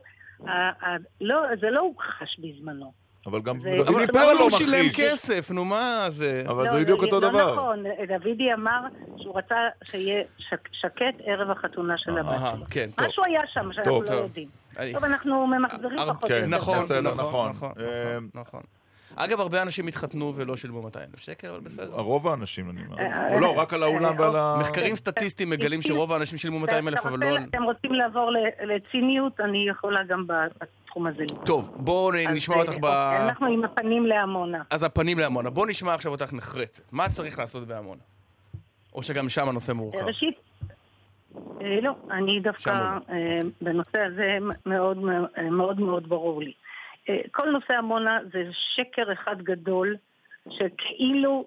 [0.47, 0.51] ה-
[0.85, 2.91] ה- לא, זה לא הוכחש בזמנו.
[3.25, 4.85] אבל גם אבל לא הוא שילם.
[4.95, 6.43] כסף, נו מה זה?
[6.47, 7.53] אבל לא, זה בדיוק לא, אותו לא דבר.
[7.53, 7.83] נכון,
[8.23, 8.79] דודי אמר
[9.17, 12.65] שהוא רצה שיהיה שק- שקט ערב החתונה של הבת אהה, שלו.
[12.69, 13.05] כן, טוב.
[13.07, 14.13] משהו היה שם שאנחנו לא.
[14.13, 14.47] יודעים.
[14.93, 16.47] טוב, אנחנו ממחזרים הר- פחות כן, או יותר.
[16.57, 17.51] נכון, בסדר, נכון,
[18.33, 18.61] נכון.
[19.17, 19.23] אה.
[19.25, 21.93] אגב, הרבה אנשים התחתנו ולא שילמו 200 אלף שקל, אבל בסדר.
[21.99, 22.99] הרוב האנשים, אני אומר.
[22.99, 24.57] אה, או לא, רק על האולם אה, ועל ה...
[24.59, 27.45] מחקרים סטטיסטיים מגלים שרוב האנשים שילמו 200 אלף, אתה אבל רוצה- לא...
[27.49, 28.31] אתם רוצים לעבור
[28.63, 29.39] לציניות?
[29.39, 31.23] אני יכולה גם בתחום הזה.
[31.45, 32.85] טוב, בואו נשמע אה, אותך ב...
[32.85, 34.61] אוקיי, אנחנו עם הפנים לעמונה.
[34.69, 35.49] אז הפנים לעמונה.
[35.49, 36.93] בואו נשמע עכשיו אותך נחרצת.
[36.93, 38.01] מה צריך לעשות בעמונה?
[38.93, 39.97] או שגם שם הנושא מורכב.
[39.99, 40.35] ראשית,
[41.61, 42.69] אה, לא, אני דווקא
[43.09, 44.97] אה, בנושא הזה מאוד
[45.37, 46.53] אה, מאוד מאוד ברור לי.
[47.09, 48.43] אה, כל נושא עמונה זה
[48.75, 49.95] שקר אחד גדול,
[50.49, 51.45] שכאילו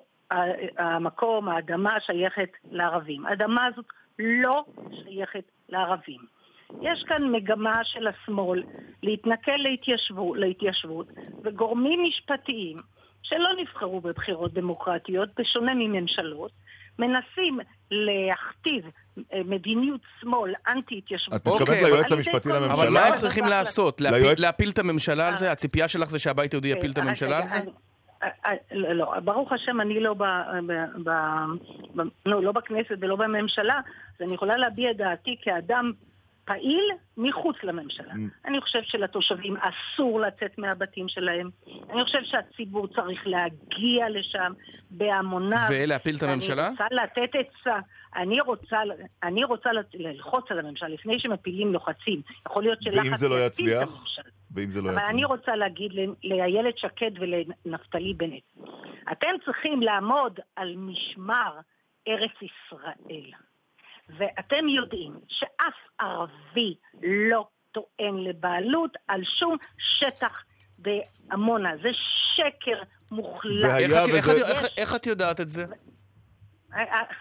[0.79, 3.27] המקום, האדמה שייכת לערבים.
[3.27, 3.85] האדמה הזאת
[4.19, 4.65] לא
[5.05, 6.21] שייכת לערבים.
[6.81, 8.63] יש כאן מגמה של השמאל
[9.03, 11.07] להתנכל להתיישבות, להתיישבות
[11.43, 12.83] וגורמים משפטיים
[13.23, 16.53] שלא נבחרו בבחירות דמוקרטיות, בשונה מממשלות,
[16.99, 17.59] מנסים
[17.91, 18.85] להכתיב
[19.33, 21.35] אה, מדיניות שמאל אנטי-התיישבות.
[21.35, 22.75] את מתכוונת אוקיי, ליועץ המשפטי לממשלה?
[22.75, 24.01] אבל מה הם צריכים לעשות?
[24.39, 25.53] להפיל- את הממשלה על זה?
[25.53, 27.59] הציפייה שלך זה שהבית היהודי יפיל את אה, הממשלה על זה?
[28.23, 30.23] אה, אה, לא, לא, ברוך השם, אני לא, ב,
[30.67, 30.73] ב,
[31.05, 31.11] ב,
[31.97, 33.81] ב, לא, לא בכנסת ולא בממשלה,
[34.17, 35.93] אז אני יכולה להביע את דעתי כאדם
[36.45, 38.13] פעיל מחוץ לממשלה.
[38.13, 38.49] Mm.
[38.49, 41.51] אני חושב שלתושבים אסור לצאת מהבתים שלהם.
[41.91, 44.53] אני חושב שהציבור צריך להגיע לשם
[44.91, 45.59] בהמוניו.
[45.71, 46.67] ולהפיל את הממשלה?
[46.67, 47.79] אני רוצה לתת עצה.
[48.17, 48.77] אני רוצה,
[49.23, 52.23] אני רוצה ללחוץ על הממשלה לפני שמפילים לוחצים.
[52.47, 54.05] יכול להיות שלחץ ואם זה לא יצליח?
[54.55, 55.25] ואם זה לא אבל אני.
[55.25, 55.93] רוצה להגיד
[56.25, 58.43] לאיילת שקד ולנפתלי בנט,
[59.13, 61.59] אתם צריכים לעמוד על משמר
[62.09, 63.31] ארץ ישראל.
[64.19, 69.57] ואתם יודעים שאף ערבי לא טוען לבעלות על שום
[69.99, 70.43] שטח
[70.79, 71.71] בעמונה.
[71.83, 71.89] זה
[72.37, 73.65] שקר מוחלט.
[73.81, 75.65] איך את- איך וזה- את- איך- איך את יודעת את זה?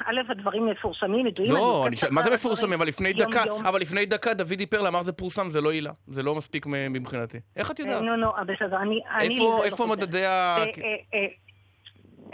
[0.06, 1.51] א', הדברים מפורסמים, ידועים.
[1.51, 2.73] לא, מה זה מפורסמים?
[2.73, 3.65] אבל לפני יום דקה, יום.
[3.65, 5.91] אבל לפני דקה דודי פרל אמר זה פורסם, זה לא עילה.
[6.08, 7.38] זה לא מספיק מבחינתי.
[7.56, 8.01] איך את יודעת?
[8.01, 8.99] נו, נו, בסדר, אני...
[9.15, 9.27] אני
[9.63, 9.91] איפה- לא.
[9.91, 10.58] מדדי ה...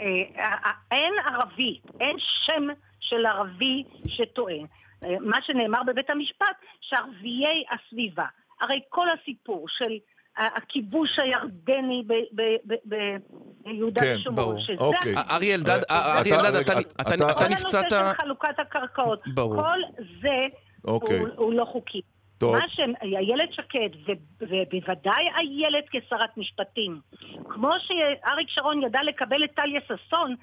[0.00, 2.62] אה, אין ערבי, אין שם
[3.08, 4.66] של ערבי שטוען.
[5.04, 6.46] אה, מה שנאמר בבית המשפט,
[6.80, 8.24] שערביי הסביבה,
[8.60, 9.92] הרי כל הסיפור של
[10.36, 12.02] ה- הכיבוש הירדני
[13.64, 14.60] ביהודה כן, ושומרון.
[14.60, 15.12] שזה אוקיי.
[15.14, 15.36] הסיפור.
[15.36, 17.92] ארי אלדד, אה, ארי אתה- אלדד, אתה- אתה כל נפצעת...
[17.92, 19.22] הנושא של חלוקת הקרקעות.
[19.34, 19.78] כל
[20.22, 20.46] זה
[20.84, 21.18] אוקיי.
[21.18, 22.00] הוא, הוא לא חוקי.
[22.38, 22.56] טוב.
[22.56, 27.00] מה שאיילת שקד, ו- ובוודאי איילת כשרת משפטים,
[27.48, 30.34] כמו שאריק שרון ידע לקבל את טליה ששון,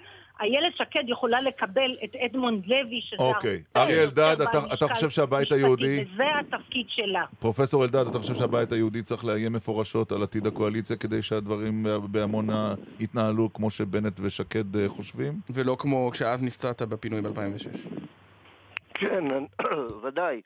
[0.42, 3.62] איילת שקד יכולה לקבל את אדמונד לוי, שזה אוקיי.
[3.76, 4.42] הרבה אריה יותר אלדד,
[4.74, 7.26] אתה- חושב שהבית היהודי- וזה התפקיד שלה.
[7.40, 12.74] פרופסור אלדד, אתה חושב שהבית היהודי צריך לאיים מפורשות על עתיד הקואליציה כדי שהדברים בעמונה
[13.00, 15.34] יתנהלו כמו שבנט ושקד אה, חושבים?
[15.54, 17.90] ולא כמו כשאז נפצעת בפינוי ב-2006.
[18.94, 19.24] כן,
[20.04, 20.42] ודאי.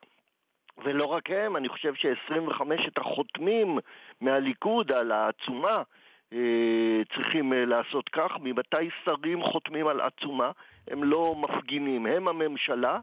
[0.85, 2.61] ולא רק הם, אני חושב ש-25
[2.97, 3.77] החותמים
[4.21, 5.81] מהליכוד על העצומה
[7.15, 8.31] צריכים אה, לעשות כך.
[8.41, 10.51] ממתי שרים חותמים על עצומה?
[10.87, 12.99] הם לא מפגינים, הם הממשלה.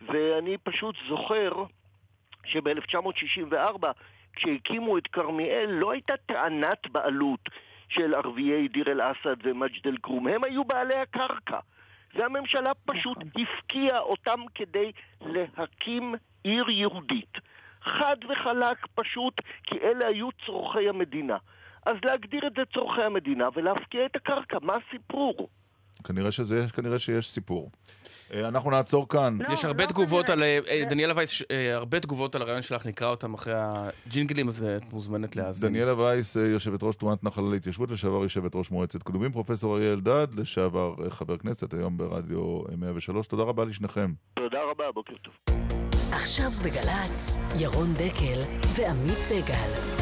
[0.00, 1.52] ואני פשוט זוכר
[2.44, 3.86] שב-1964,
[4.32, 7.48] כשהקימו את כרמיאל, לא הייתה טענת בעלות
[7.88, 10.26] של ערביי דיר אל-אסד ומג'ד אל-כרום.
[10.26, 11.58] הם היו בעלי הקרקע.
[12.14, 17.38] והממשלה פשוט הפקיעה אותם כדי להקים עיר יהודית.
[17.82, 21.36] חד וחלק פשוט, כי אלה היו צורכי המדינה.
[21.88, 25.48] אז להגדיר את זה צורכי המדינה ולהפקיע את הקרקע, מה הסיפור?
[26.04, 27.70] כנראה שזה, כנראה שיש סיפור.
[28.34, 29.38] אה, אנחנו נעצור כאן.
[29.48, 30.56] לא, יש הרבה לא תגובות כנראה.
[30.56, 30.64] על...
[30.68, 34.64] אה, זה- דניאלה וייס, אה, הרבה תגובות על הרעיון שלך, נקרא אותם אחרי הג'ינגלים, אז
[34.64, 35.68] את מוזמנת להאזין.
[35.70, 40.26] דניאלה וייס, יושבת ראש תנועת נחל להתיישבות, לשעבר יושבת ראש מועצת קדומים, פרופסור אריה אלדד,
[40.36, 43.26] לשעבר חבר כנסת, היום ברדיו אה, 103.
[43.26, 44.12] תודה רבה לשניכם.
[44.34, 45.34] תודה רבה, בוקר טוב.
[46.12, 48.42] עכשיו בגל"צ, ירון דקל
[48.76, 49.98] ועמית סגל.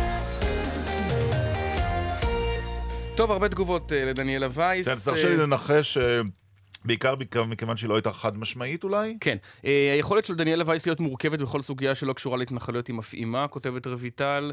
[3.16, 4.88] טוב, הרבה תגובות אה, לדניאלה וייס.
[4.88, 6.20] כן, תרשה לי אה, לנחש, אה,
[6.84, 7.14] בעיקר
[7.46, 9.16] מכיוון שהיא לא הייתה חד משמעית אולי?
[9.20, 9.36] כן.
[9.62, 14.52] היכולת של דניאלה וייס להיות מורכבת בכל סוגיה שלא קשורה להתנחלויות היא מפעימה, כותבת רויטל.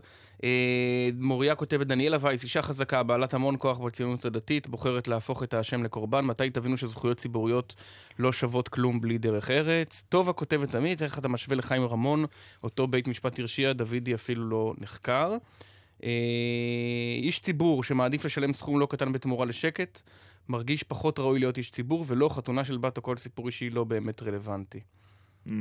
[1.20, 5.84] מוריה כותבת, דניאלה וייס, אישה חזקה, בעלת המון כוח בציונות הדתית, בוחרת להפוך את האשם
[5.84, 6.26] לקורבן.
[6.26, 7.76] מתי תבינו שזכויות ציבוריות
[8.20, 10.04] לא שוות כלום בלי דרך ארץ?
[10.10, 12.26] טובה כותבת עמית, איך אתה משווה לחיים רמון,
[12.64, 15.38] אותו בית משפט הרשיע, דוידי אפילו לא נחקר.
[16.04, 16.10] אה,
[17.18, 20.02] איש ציבור שמעדיף לשלם סכום לא קטן בתמורה לשקט,
[20.50, 23.84] מרגיש פחות ראוי להיות איש ציבור, ולא חתונה של בת או כל סיפור אישי לא
[23.84, 24.80] באמת רלוונטי.
[25.48, 25.52] Mm.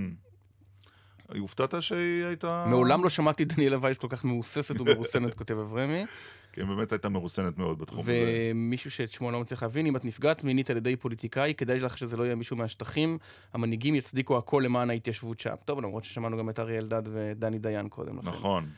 [1.38, 2.64] הופתעת שהיא הייתה...
[2.68, 6.05] מעולם לא שמעתי דניאלה וייס כל כך מהוססת ומרוסנת, כותב אברמי.
[6.52, 8.50] כן, באמת הייתה מרוסנת מאוד בתחום הזה.
[8.55, 11.98] ומישהו שאת שמו לא מצליח להבין, אם את נפגעת מינית על ידי פוליטיקאי, כדאי לך
[11.98, 13.18] שזה לא יהיה מישהו מהשטחים.
[13.52, 15.55] המנהיגים יצדיקו הכל למען ההתיישבות שם.
[15.64, 18.28] טוב, למרות ששמענו גם את אריה אלדד ודני דיין קודם לכן.
[18.28, 18.68] נכון.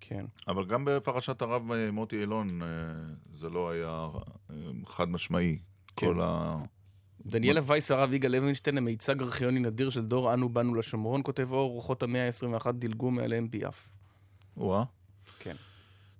[0.00, 0.24] כן.
[0.48, 2.66] אבל גם בפרשת הרב אה, מוטי אילון אה,
[3.32, 4.08] זה לא היה
[4.50, 5.58] אה, חד משמעי.
[5.96, 6.06] כן.
[6.06, 6.56] כל ה...
[7.26, 11.52] דניאלה וייס והרב יגאל לוינשטיין הם מיצג ארכיוני נדיר של דור אנו באנו לשומרון, כותב
[11.52, 13.88] אור, רוחות המאה ה-21 דילגו מעליהם ביעף.
[14.56, 14.84] וואה.
[15.38, 15.56] כן.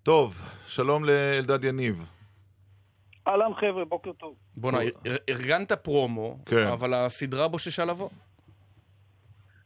[0.03, 2.05] טוב, שלום לאלדד יניב.
[3.29, 4.35] אהלן חבר'ה, בוקר טוב.
[4.57, 6.67] בואנה, אר- ארגנת פרומו, כן.
[6.67, 8.09] אבל הסדרה בוששה לבוא.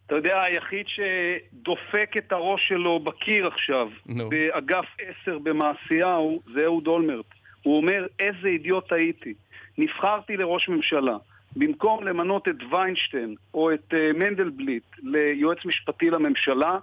[0.08, 4.28] אתה יודע, היחיד שדופק את הראש שלו בקיר עכשיו, נו.
[4.28, 4.84] באגף
[5.22, 7.26] 10 במעשיהו, זה אהוד אולמרט.
[7.62, 9.34] הוא אומר, איזה אידיוט הייתי.
[9.78, 11.16] נבחרתי לראש ממשלה.
[11.56, 16.78] במקום למנות את ויינשטיין או את אה, מנדלבליט ליועץ משפטי לממשלה,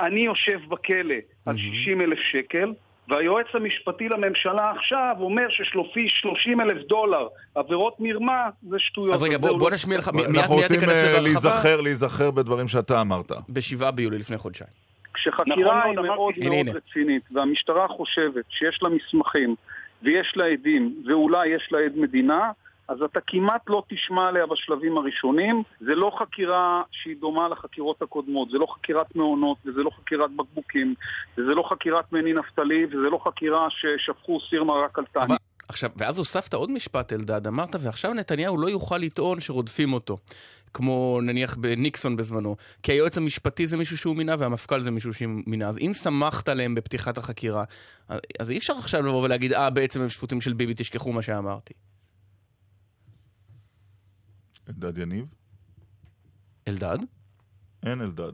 [0.00, 1.14] אני יושב בכלא
[1.46, 2.72] על 60 אלף שקל,
[3.10, 9.14] והיועץ המשפטי לממשלה עכשיו אומר ששלופי 30 אלף דולר עבירות מרמה זה שטויות.
[9.14, 11.12] אז רגע, בוא, הוא בוא לא- נשמיע לך, מיד אנחנו מיד רוצים ניכנס לזה אה,
[11.12, 11.22] בהרחבה.
[11.22, 13.32] להיזכר, להיזכר בדברים שאתה אמרת.
[13.48, 14.70] בשבעה ביולי לפני חודשיים.
[15.14, 16.72] כשחקירה נכון היא מאוד, מאוד מאוד הנה.
[16.72, 19.54] רצינית, והמשטרה חושבת שיש לה מסמכים
[20.02, 22.50] ויש לה עדים, ואולי יש לה עד מדינה,
[22.90, 25.62] אז אתה כמעט לא תשמע עליה בשלבים הראשונים.
[25.80, 30.94] זה לא חקירה שהיא דומה לחקירות הקודמות, זה לא חקירת מעונות, וזה לא חקירת בקבוקים,
[31.38, 35.36] וזה לא חקירת מני נפתלי, וזה לא חקירה ששפכו סיר מרק על טניה.
[35.68, 40.16] עכשיו, ואז הוספת עוד משפט, אלדד, אמרת, ועכשיו נתניהו לא יוכל לטעון שרודפים אותו.
[40.74, 42.56] כמו נניח בניקסון בזמנו.
[42.82, 45.68] כי היועץ המשפטי זה מישהו שהוא מינה והמפכ"ל זה מישהו שהוא מינה.
[45.68, 47.64] אז אם סמכת עליהם בפתיחת החקירה,
[48.40, 51.74] אז אי אפשר עכשיו לבוא ולהגיד, אה, בעצם הם שפוטים של ביבי, תשכחו מה שאמרתי.
[54.70, 55.26] אלדד יניב?
[56.68, 56.98] אלדד?
[57.82, 58.32] אין אלדד.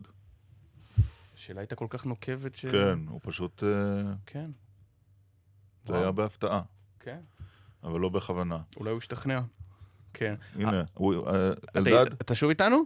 [1.34, 2.66] השאלה הייתה כל כך נוקבת ש...
[2.66, 3.62] כן, הוא פשוט...
[3.64, 3.68] אה,
[4.26, 4.50] כן,
[5.84, 6.02] זה וואו.
[6.02, 6.62] היה בהפתעה,
[7.00, 7.20] כן.
[7.84, 8.58] אבל לא בכוונה.
[8.76, 9.40] אולי הוא השתכנע.
[10.14, 10.34] כן.
[10.54, 12.82] הנה, הוא- אה, אתה- אלדד, אתה שוב איתנו?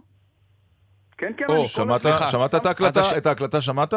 [1.17, 2.31] כן, כן, אני כל סליחה.
[2.31, 3.01] שמעת את ההקלטה?
[3.17, 3.93] את ההקלטה שמעת?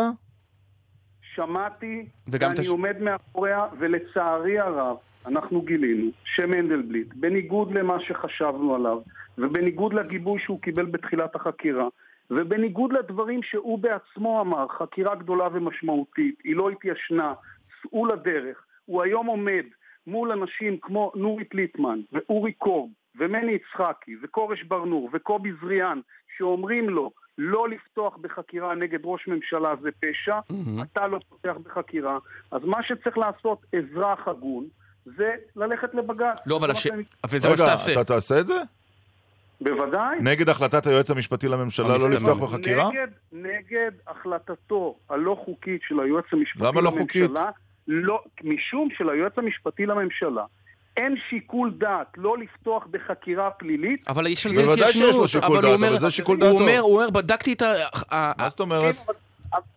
[1.34, 8.98] שמעתי, ואני עומד מאחוריה, ולצערי הרב, אנחנו גילינו שמנדלבליט, בניגוד למה שחשבנו עליו,
[9.38, 11.88] ובניגוד לגיבוי שהוא קיבל בתחילת החקירה,
[12.30, 17.34] ובניגוד לדברים שהוא בעצמו אמר, חקירה גדולה ומשמעותית, היא לא התיישנה,
[17.82, 18.64] צאו לדרך.
[18.86, 19.64] הוא היום עומד
[20.06, 26.00] מול אנשים כמו נורית ליטמן, ואורי קורב, ומני יצחקי, וכורש ברנור, וקובי זריאן,
[26.36, 30.82] שאומרים לו לא לפתוח בחקירה נגד ראש ממשלה זה פשע, מהמם.
[30.82, 32.18] אתה לא פותח בחקירה,
[32.50, 34.64] אז מה שצריך לעשות אזרח הגון
[35.04, 36.38] זה ללכת לבג"ץ.
[36.46, 36.86] לא, אבל זה הש...
[37.24, 37.92] אבל זה מה רגע, שתעשה.
[37.92, 38.54] אתה תעשה את זה?
[39.60, 40.18] בוודאי.
[40.20, 42.10] נגד החלטת היועץ המשפטי לממשלה לא.
[42.10, 42.88] לפתוח בחקירה?
[42.88, 47.30] נגד, נגד החלטתו הלא חוקית של היועץ המשפטי למה לא לממשלה, חוקית?
[47.88, 50.44] לא, משום שליועץ המשפטי לממשלה
[50.96, 54.08] אין שיקול דעת לא לפתוח בחקירה פלילית.
[54.08, 55.28] אבל יש על זה בוודאי שיש לו התיישנות.
[55.28, 56.60] שיקול אבל הוא דעת, אומר- אבל זה שיקול הוא דעתו.
[56.62, 57.74] אומר, הוא אומר, בדקתי את ה...
[58.38, 58.96] מה זאת אומרת?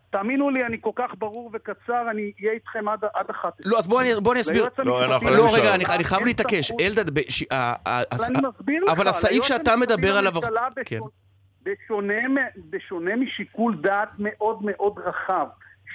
[0.10, 3.52] תאמינו לי, אני כל כך ברור וקצר, אני אהיה איתכם עד, עד 11.
[3.66, 4.66] לא, אז בוא אני- בוא אני אסביר.
[4.78, 5.48] לא, המשפטי לא.
[5.54, 6.72] רגע, אני אני חייב להתעקש.
[6.82, 10.32] אלדד, בש- ה- ה- אבל הס- אני מסביר לך, אבל הסעיף שאתה מדבר עליו-
[10.86, 11.00] כן.
[11.64, 15.48] בשונה- בשונה משיקול דעת מאוד מאוד רחב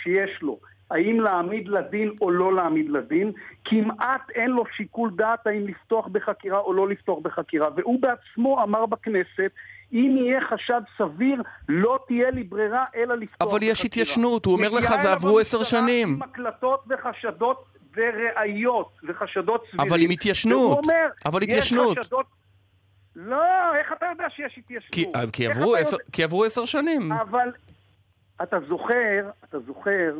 [0.03, 0.59] שיש לו,
[0.91, 3.33] האם להעמיד לדין או לא להעמיד לדין,
[3.65, 8.87] כמעט אין לו שיקול דעת האם לפתוח בחקירה או לא לפתוח בחקירה, והוא בעצמו אמר
[8.87, 9.51] בכנסת,
[9.93, 13.85] אם יהיה חשד סביר, לא תהיה לי ברירה אלא לפתוח אבל יש.
[13.85, 16.09] התיישנות, הוא אומר לך, זה עברו עשר שנים.
[16.09, 17.65] עם הקלטות וחשדות
[17.97, 19.89] וראיות וחשדות סבירים.
[19.93, 20.79] אבל עם התיישנות.
[20.85, 21.99] אומר, אבל יש התיישנות.
[21.99, 22.27] חשדות...
[23.17, 23.43] לא,
[23.77, 24.93] איך אתה יודע שיש התיישנות?
[24.93, 27.13] כי- אה, כי עברו עשר- כי עברו עשר שנים.
[27.13, 27.49] אבל
[28.43, 30.15] אתה זוכר, אתה זוכר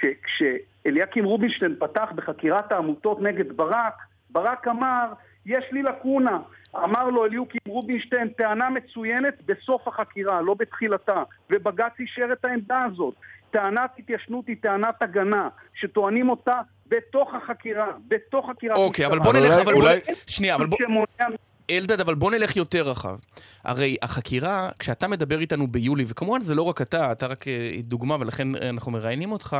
[0.00, 3.94] שכשאליקים רובינשטיין פתח בחקירת העמותות נגד ברק,
[4.30, 5.04] ברק אמר,
[5.46, 6.38] יש לי לקונה.
[6.76, 11.22] אמר לו אליקים רובינשטיין, טענה מצוינת בסוף החקירה, לא בתחילתה.
[11.50, 13.14] ובג"ץ אישר את העמדה הזאת.
[13.50, 19.18] טענת התיישנות היא טענת הגנה, שטוענים אותה בתוך החקירה, בתוך חקירת אוקיי, אבל.
[19.18, 19.72] בוא נלך, אבל.
[19.72, 20.78] אולי- שנייה, אבל בוא...
[20.82, 21.36] שמונע
[21.70, 23.16] אלדד, אבל בוא נלך יותר רחב.
[23.64, 27.52] הרי החקירה, כשאתה מדבר איתנו ביולי, וכמובן זה לא רק אתה, אתה רק אה,
[27.82, 29.56] דוגמה ולכן אה, אנחנו מראיינים אותך,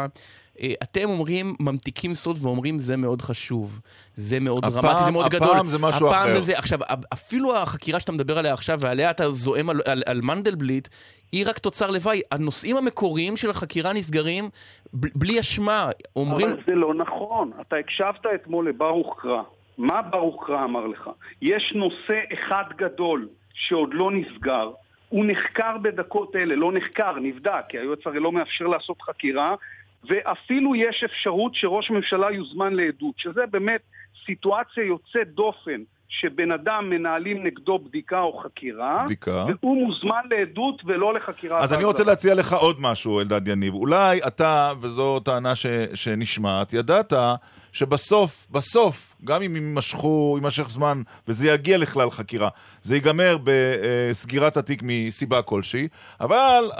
[0.60, 3.80] אה, אתם אומרים, ממתיקים סוד ואומרים זה מאוד חשוב,
[4.14, 5.68] זה מאוד הפעם- דרמטי, זה מאוד הפעם גדול.
[5.68, 6.34] זה משהו הפעם אחר.
[6.34, 6.58] זה זה.
[6.58, 6.78] עכשיו,
[7.12, 10.88] אפילו החקירה שאתה מדבר עליה עכשיו, ועליה אתה זועם על, על, על מנדלבליט,
[11.32, 12.20] היא רק תוצר לוואי.
[12.30, 14.48] הנושאים המקוריים של החקירה נסגרים
[14.94, 15.86] ב- בלי אשמה.
[16.16, 16.48] אומרים...
[16.48, 17.50] אבל זה לא נכון.
[17.60, 19.42] אתה הקשבת אתמול לברוך קרא.
[19.78, 21.10] מה ברוך קרא אמר לך?
[21.42, 24.70] יש נושא אחד גדול שעוד לא נסגר,
[25.08, 29.54] הוא נחקר בדקות אלה, לא נחקר, נבדק, כי היועץ הרי לא מאפשר לעשות חקירה,
[30.04, 33.80] ואפילו יש אפשרות שראש ממשלה יוזמן לעדות, שזה באמת
[34.26, 35.82] סיטואציה יוצאת דופן.
[36.08, 39.46] שבן אדם מנהלים נגדו בדיקה או חקירה, בדיקה.
[39.62, 41.60] והוא מוזמן לעדות ולא לחקירה.
[41.60, 43.74] אז אני רוצה להציע לך עוד משהו, אלדד יניב.
[43.74, 47.12] אולי אתה, וזו טענה ש, שנשמעת, ידעת
[47.72, 52.48] שבסוף, בסוף, גם אם יימשכו, יימשך זמן, וזה יגיע לכלל חקירה,
[52.82, 55.88] זה ייגמר בסגירת התיק מסיבה כלשהי,
[56.20, 56.76] אבל uh,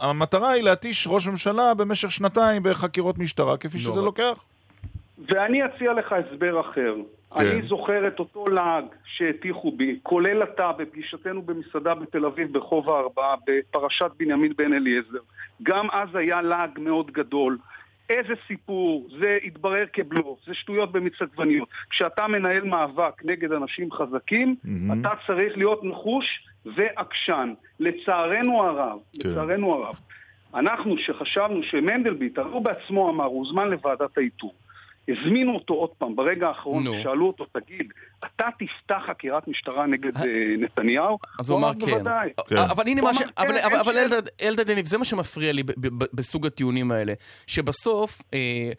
[0.00, 4.44] המטרה היא להתיש ראש ממשלה במשך שנתיים בחקירות משטרה, כפי שזה לוקח.
[5.28, 6.94] ואני אציע לך הסבר אחר.
[7.34, 7.40] כן.
[7.40, 13.34] אני זוכר את אותו לעג שהטיחו בי, כולל אתה בפגישתנו במסעדה בתל אביב ברחוב הארבעה,
[13.46, 15.18] בפרשת בנימין בן אליעזר.
[15.62, 17.58] גם אז היה לעג מאוד גדול.
[18.10, 21.68] איזה סיפור, זה התברר כבלוף, זה שטויות במיץ עגבניות.
[21.90, 25.00] כשאתה מנהל מאבק נגד אנשים חזקים, mm-hmm.
[25.00, 26.26] אתה צריך להיות נחוש
[26.76, 27.54] ועקשן.
[27.80, 29.30] לצערנו הרב, כן.
[29.30, 29.94] לצערנו הרב,
[30.54, 34.54] אנחנו שחשבנו שמנדלבליט, הרי הוא בעצמו אמר, הוא הוזמן לוועדת האיתור.
[35.08, 36.90] הזמינו אותו עוד פעם, ברגע האחרון, no.
[37.02, 40.20] שאלו אותו, תגיד, אתה תפתח חקירת משטרה נגד uh,
[40.58, 41.18] נתניהו?
[41.38, 41.86] אז הוא אמר כן.
[41.86, 42.28] בוודאי.
[42.48, 42.56] כן.
[42.56, 43.18] אבל הנה מה ש...
[43.38, 45.62] אבל, אבל, אבל אלדד, אלדד יניב, זה מה שמפריע לי
[46.12, 47.14] בסוג הטיעונים האלה.
[47.46, 48.72] שבסוף, אה, אה,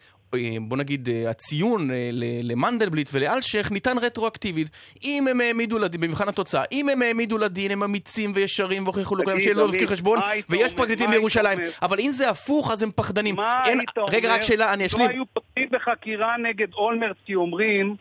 [0.60, 2.10] בוא נגיד, אה, הציון אה,
[2.42, 4.68] למנדלבליט ולאלשיך ניתן רטרואקטיבית.
[5.04, 9.40] אם הם העמידו לדין, במבחן התוצאה, אם הם העמידו לדין, הם אמיצים וישרים והוכיחו לכולם
[9.40, 10.18] שלא הוזכיר חשבון,
[10.48, 11.58] ויש פרקליטים בירושלים.
[11.82, 13.36] אבל אם זה הפוך, אז הם פחדנים.
[13.36, 14.08] מה היית אומר?
[14.12, 15.06] רגע, רק שאלה, אני אשלים.
[15.06, 17.96] לא היו פותחים בחקירה נגד אולמרט כי אומרים,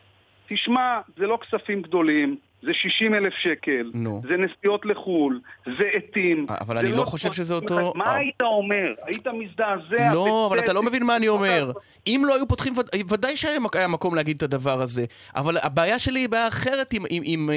[0.49, 2.37] תשמע, זה לא כספים גדולים.
[2.65, 4.21] זה 60 אלף שקל, נו.
[4.27, 6.45] זה נסיעות לחו"ל, זה עטים.
[6.61, 7.93] אבל אני לא, לא חושב שזה אותו...
[7.95, 8.93] מה היית אומר?
[9.05, 10.13] היית מזדעזע?
[10.13, 11.71] לא, אבל אתה לא מבין מה אני אומר.
[12.07, 12.73] אם לא היו פותחים,
[13.09, 13.59] ודאי שהיה
[13.89, 15.05] מקום להגיד את הדבר הזה.
[15.35, 17.49] אבל הבעיה שלי היא בעיה אחרת עם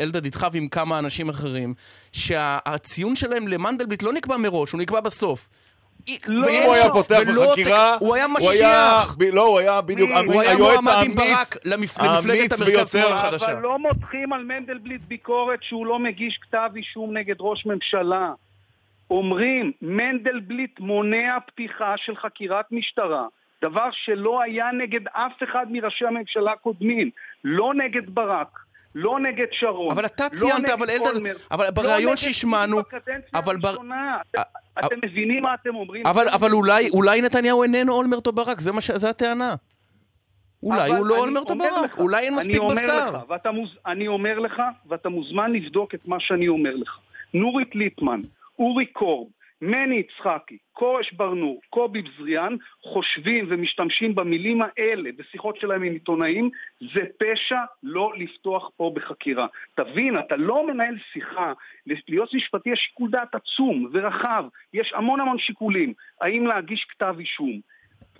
[0.00, 1.74] אלדד איתך ועם כמה אנשים אחרים,
[2.12, 5.48] שהציון שלהם למנדלבליט לא נקבע מראש, הוא נקבע בסוף.
[6.26, 9.16] לא, אם הוא היה פותח בחקירה, הוא היה משיח.
[9.32, 10.86] לא, הוא היה בדיוק היועץ
[11.96, 13.14] האמיץ ביותר.
[13.36, 18.32] אבל לא מותחים על מנדלבליט ביקורת שהוא לא מגיש כתב אישום נגד ראש ממשלה.
[19.10, 23.26] אומרים, מנדלבליט מונע פתיחה של חקירת משטרה,
[23.62, 27.10] דבר שלא היה נגד אף אחד מראשי הממשלה הקודמים,
[27.44, 28.63] לא נגד ברק.
[28.94, 32.78] לא נגד שרון, אבל אתה ציינת, לא אבל אלדד, אבל בריאיון שהשמענו,
[33.34, 33.76] אבל בר...
[34.78, 36.06] אתם מבינים מה אתם אומרים?
[36.06, 38.90] אבל, אבל אולי, אולי נתניהו איננו אולמרט או ברק, זה, ש...
[38.90, 39.54] זה הטענה.
[40.62, 43.06] אולי הוא לא אולמרט או ברק, אולי אין מספיק בשר.
[43.06, 43.76] לך, ואתה מוז...
[43.86, 46.98] אני אומר לך, ואתה מוזמן לבדוק את מה שאני אומר לך.
[47.34, 48.22] נורית ליטמן,
[48.58, 49.26] אורי קורב,
[49.64, 56.50] מני יצחקי, כורש ברנור, קובי בזריאן, חושבים ומשתמשים במילים האלה בשיחות שלהם עם עיתונאים,
[56.94, 59.46] זה פשע לא לפתוח פה בחקירה.
[59.74, 61.52] תבין, אתה לא מנהל שיחה,
[61.86, 64.44] להיות משפטי יש שיקול דעת עצום ורחב,
[64.74, 67.60] יש המון המון שיקולים, האם להגיש כתב אישום.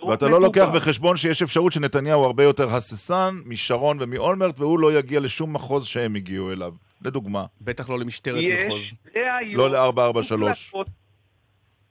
[0.07, 5.19] ואתה לא לוקח בחשבון שיש אפשרות שנתניהו הרבה יותר הססן משרון ומאולמרט, והוא לא יגיע
[5.19, 6.73] לשום מחוז שהם הגיעו אליו.
[7.01, 7.45] לדוגמה.
[7.61, 8.81] בטח לא למשטרת מחוז.
[8.81, 9.53] יש ראיות...
[9.53, 11.04] לא ל-443.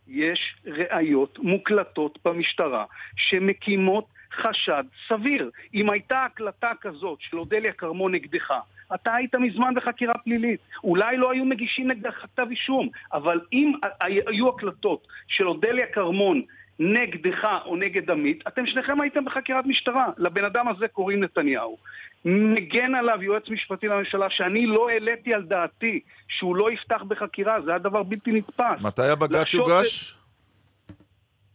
[0.09, 2.85] יש ראיות מוקלטות במשטרה
[3.17, 5.51] שמקימות חשד סביר.
[5.75, 8.53] אם הייתה הקלטה כזאת של אודליה כרמון נגדך,
[8.95, 10.61] אתה היית מזמן בחקירה פלילית.
[10.85, 16.43] אולי לא היו מגישים נגדך כתב אישום, אבל אם היו הקלטות של אודליה כרמון
[16.79, 20.07] נגדך או נגד עמית, אתם שניכם הייתם בחקירת משטרה.
[20.19, 21.77] לבן אדם הזה קוראים נתניהו.
[22.25, 27.71] מגן עליו יועץ משפטי לממשלה שאני לא העליתי על דעתי שהוא לא יפתח בחקירה, זה
[27.71, 28.81] היה דבר בלתי נתפס.
[28.81, 30.15] מתי הבג"ץ יוגש?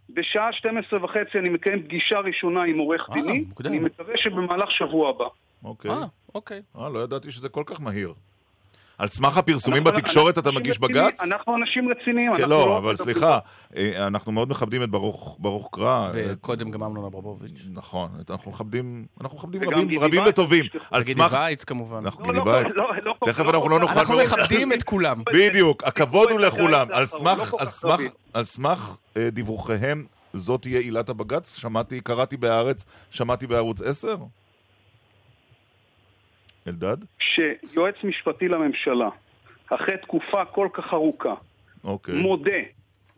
[0.10, 5.10] בשעה 12 וחצי אני מקיים פגישה ראשונה עם עורך אה, דיני, אני מקווה שבמהלך שבוע
[5.10, 5.26] הבא.
[5.64, 5.92] אוקיי.
[5.92, 5.98] אה,
[6.36, 6.62] אוקיי.
[6.76, 8.14] אה, לא ידעתי שזה כל כך מהיר.
[9.00, 11.22] על סמך הפרסומים בתקשורת אתה מגיש בג"ץ?
[11.24, 12.38] אנחנו אנשים רציניים.
[12.38, 13.40] כן, לא, אבל סליחה,
[13.76, 16.10] אה, אנחנו מאוד מכבדים את ברוך קרא.
[16.14, 17.64] וקודם גם אמנון אברמוביץ'.
[17.70, 20.66] נכון, אנחנו מכבדים, אנחנו מכבדים רבים וטובים.
[20.92, 21.32] על סמך...
[21.32, 22.06] וייץ כמובן.
[22.06, 22.72] אנחנו גידי וייץ.
[23.26, 24.00] תכף אנחנו לא נוכל...
[24.00, 25.22] אנחנו מכבדים את כולם.
[25.34, 26.88] בדיוק, הכבוד הוא לכולם.
[28.34, 28.96] על סמך
[29.32, 31.56] דיווחיהם, זאת תהיה עילת הבג"ץ?
[31.58, 34.16] שמעתי, קראתי בהארץ, שמעתי בערוץ 10?
[36.70, 36.98] אלדד?
[37.20, 39.10] שיועץ משפטי לממשלה,
[39.70, 41.36] אחרי תקופה כל כך ארוכה,
[41.84, 42.16] אוקיי.
[42.16, 42.60] מודה,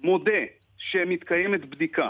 [0.03, 0.41] מודה
[0.77, 2.09] שמתקיימת בדיקה,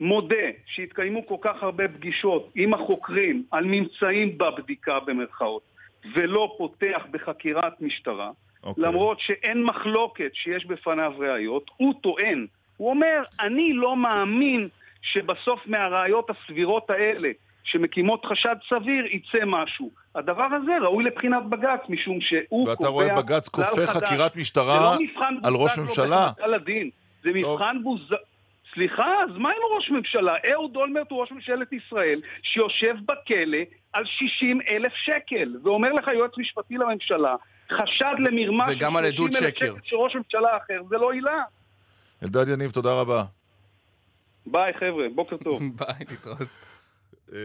[0.00, 5.62] מודה שהתקיימו כל כך הרבה פגישות עם החוקרים על ממצאים בבדיקה במרכאות,
[6.14, 8.30] ולא פותח בחקירת משטרה,
[8.62, 8.84] אוקיי.
[8.84, 14.68] למרות שאין מחלוקת שיש בפניו ראיות, הוא טוען, הוא אומר, אני לא מאמין
[15.02, 17.30] שבסוף מהראיות הסבירות האלה
[17.64, 19.90] שמקימות חשד סביר, יצא משהו.
[20.14, 23.86] הדבר הזה ראוי לבחינת בג"ץ, משום שהוא קובע ואתה רואה בג"ץ כופה.
[23.86, 26.30] חקירת זה משטרה לא מבחן על ראש ממשלה.
[26.36, 26.90] בהעמדה לדין.
[27.22, 28.10] זה מבחן בוז...
[28.74, 30.34] סליחה, אז מה עם ראש ממשלה?
[30.52, 33.58] אהוד אולמרט הוא ראש ממשלת ישראל, שיושב בכלא
[33.92, 37.36] על 60 אלף שקל, ואומר לך יועץ משפטי לממשלה,
[37.72, 39.66] חשד למרמה של וגם על 30 עדות אלף שקר.
[39.66, 41.42] שקל של ראש ממשלה אחר, זה לא עילה.
[42.22, 43.24] אלדד יניב, תודה רבה.
[44.46, 45.60] ביי חבר'ה, בוקר טוב.
[45.78, 46.48] ביי, להתראות.
[47.32, 47.36] אמ,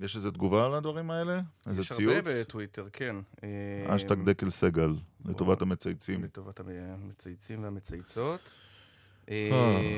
[0.00, 1.40] יש איזה תגובה על הדברים האלה?
[1.66, 2.26] איזה יש הרבה ציוץ?
[2.28, 3.16] בטוויטר, כן.
[3.44, 6.24] אה, האשטג דקל סגל, לטובת המצייצים.
[6.24, 8.50] לטובת המצייצים והמצייצות.
[9.30, 9.50] אה.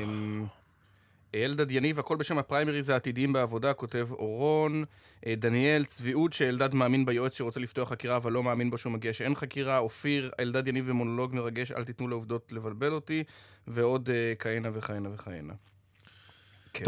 [0.03, 0.45] אמ,
[1.35, 4.83] אלדד יניב, הכל בשם הפריימריז העתידיים בעבודה, כותב אורון.
[5.25, 9.13] אה, דניאל, צביעות שאלדד מאמין ביועמ"ש שרוצה לפתוח חקירה, אבל לא מאמין בו שהוא מגיע
[9.13, 9.77] שאין חקירה.
[9.77, 13.23] אופיר, אלדד יניב ומונולוג מרגש, אל תיתנו לעובדות לבלבל אותי.
[13.67, 15.53] ועוד אה, כהנה וכהנה וכהנה.
[16.73, 16.85] כן.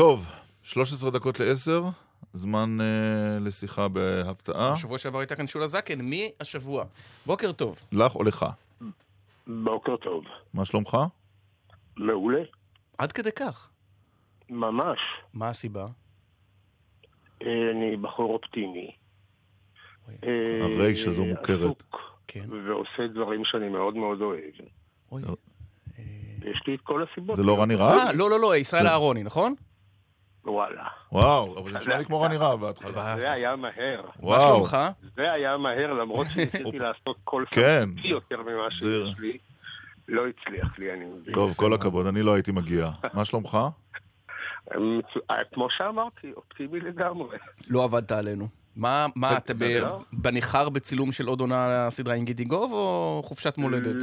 [0.73, 1.91] טוב, 13 דקות ל-10,
[2.33, 4.73] זמן אה, לשיחה בהפתעה.
[4.73, 6.85] בשבוע שעבר הייתה כאן שולה זקן, מי השבוע?
[7.25, 7.79] בוקר טוב.
[7.91, 8.45] לך או לך?
[9.47, 10.23] בוקר טוב.
[10.53, 10.97] מה שלומך?
[11.97, 12.41] מעולה.
[12.97, 13.69] עד כדי כך.
[14.49, 14.99] ממש.
[15.33, 15.87] מה הסיבה?
[17.41, 18.91] אה, אני בחור אופטימי.
[20.23, 20.29] אה,
[20.61, 21.83] הרייש הזו מוכרת.
[22.27, 22.45] כן.
[22.67, 24.53] ועושה דברים שאני מאוד מאוד אוהב.
[25.11, 25.21] אוי.
[25.21, 25.35] לא.
[26.51, 27.37] יש לי את כל הסיבות.
[27.37, 27.99] זה לא רני רהב?
[27.99, 29.53] אה, לא, לא, לא, ישראל אהרוני, נכון?
[30.51, 30.83] וואלה.
[31.11, 33.15] וואו, אבל זה נשמע לי כמו רני רהב בהתחלה.
[33.15, 34.01] זה היה מהר.
[34.01, 34.77] מה וואו, שלומך?
[35.15, 37.83] זה היה מהר, למרות שניסיתי לעשות קול כן.
[37.89, 39.37] סמכותי יותר ממה שיש לי.
[40.07, 41.33] לא הצליח לי, אני מבין.
[41.33, 42.89] טוב, כל הכבוד, אני לא הייתי מגיע.
[43.13, 43.57] מה שלומך?
[44.75, 47.37] מצו- אה, כמו שאמרתי, אופטימי לגמרי.
[47.69, 48.47] לא עבדת עלינו.
[48.75, 49.99] מה, מה, אתה לא.
[50.13, 53.95] בניכר בצילום של עוד עונה לסדרה עם גידי גוב, או חופשת מולדת?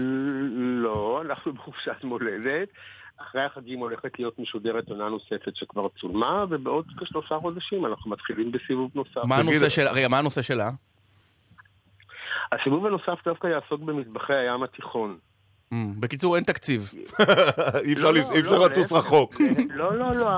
[0.83, 2.69] לא, אנחנו בחופשת מולדת.
[3.17, 8.91] אחרי החגים הולכת להיות משודרת עונה נוספת שכבר צולמה, ובעוד כשלושה חודשים אנחנו מתחילים בסיבוב
[8.95, 9.25] נוסף.
[9.25, 9.89] מה הנושא של...
[9.89, 10.71] רגע, מה הנושא שלה?
[12.53, 15.19] הסיבוב הנוסף דווקא יעסוק במטבחי הים התיכון.
[15.73, 16.93] אמ, בקיצור, אין תקציב.
[17.85, 18.93] אי אפשר לא, לא, לא, לטוס.
[18.93, 19.35] רחוק.
[19.75, 20.29] לא, לא, לא,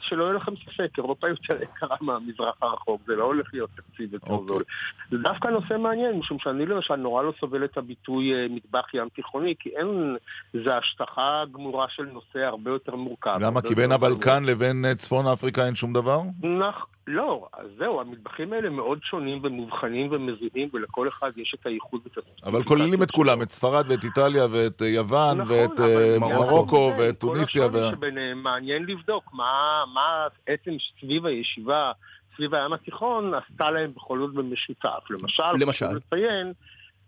[0.00, 4.30] שלא יהיה לכם ספק, אירופה יותר יקרה מהמזרח הרחוק, זה לא הולך להיות תקציב יותר
[4.30, 4.46] אוקיי.
[4.46, 4.64] זול.
[5.10, 9.08] זה דווקא נושא מעניין, משום שאני למשל נורא לא סובל את הביטוי אה, מטבח ים
[9.08, 10.16] תיכוני, כי אין,
[10.64, 13.38] זה השטחה גמורה של נושא הרבה יותר מורכב.
[13.40, 13.62] למה?
[13.62, 16.20] כי בין הבלקן לבין אה, צפון אפריקה אין שום דבר?
[16.42, 16.86] נח...
[17.06, 22.18] לא, אז זהו, המטבחים האלה מאוד שונים ומובחנים ומזינים, ולכל אחד יש את הייחוד ואת
[22.18, 23.10] הספציפיקציה אבל כוללים את.
[23.10, 27.26] כולם, את ספרד ואת איטליה ואת אה, יוון נכון, ואת אה, מרוקו כל ואת כל
[27.26, 27.66] טוניסיה.
[27.66, 31.92] השוני ו- שביניהם מעניין לבדוק מה, מה עצם סביב הישיבה,
[32.36, 35.10] סביב הים התיכון, עשתה להם בכל זאת במשותף.
[35.10, 35.86] למשל, למשל?
[35.86, 36.52] לציין,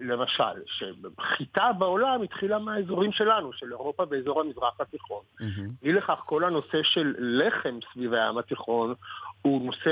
[0.01, 5.22] למשל, שחיטה בעולם התחילה מהאזורים שלנו, של אירופה באזור המזרח התיכון.
[5.82, 8.95] אי לכך, כל הנושא של לחם סביב הים התיכון
[9.45, 9.90] הוא נושא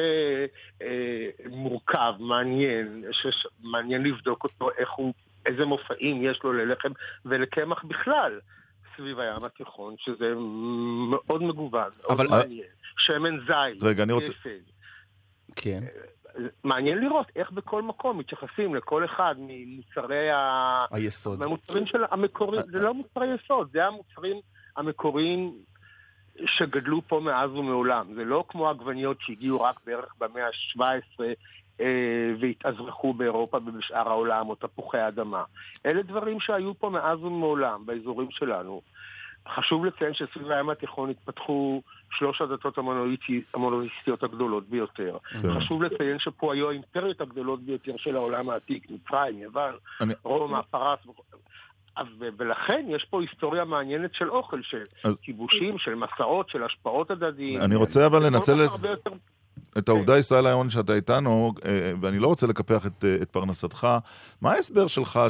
[0.82, 5.14] אה, מורכב, מעניין, שמעניין לבדוק אותו, איך הוא,
[5.46, 6.88] איזה מופעים יש לו ללחם
[7.24, 8.40] ולקמח בכלל
[8.96, 10.34] סביב הים התיכון, שזה
[11.11, 12.66] מאוד מגוון, מאוד אבל- מעניין.
[12.96, 14.32] שמן זית, רגע, אני רוצה-.
[15.57, 15.84] כן.
[16.64, 20.80] מעניין לראות איך בכל מקום מתייחסים לכל אחד ממוצרי ה...
[20.90, 21.38] היסוד.
[21.38, 24.36] מהמוצרים של המקוריים, זה לא מוצרי יסוד, זה המוצרים
[24.76, 25.55] המקוריים
[26.46, 28.14] שגדלו פה מאז ומעולם.
[28.14, 31.20] זה לא כמו עגבניות שהגיעו רק בערך במאה ה-17
[31.80, 35.44] אה, והתאזרחו באירופה ובשאר העולם, או תפוחי אדמה.
[35.86, 38.82] אלה דברים שהיו פה מאז ומעולם, באזורים שלנו.
[39.48, 42.78] חשוב לציין שסביב הים התיכון התפתחו שלוש הדתות
[43.54, 45.16] המונוליסטיות הגדולות ביותר.
[45.42, 45.54] כן.
[45.54, 49.74] חשוב לציין שפה היו האימפריות הגדולות ביותר של העולם העתיק, מצרים, יוון,
[50.22, 50.98] רומא, פרס.
[52.38, 57.61] ולכן יש פה היסטוריה מעניינת של אוכל, של אז- כיבושים, של מסעות, של השפעות הדדיים.
[57.61, 59.11] אני רוצה אבל זה כל לנצל את- יותר-
[59.78, 63.88] את העובדה, ישראל היום, שאתה איתנו, אה, ואני לא רוצה לקפח את, אה, את פרנסתך,
[64.40, 65.20] מה ההסבר שלך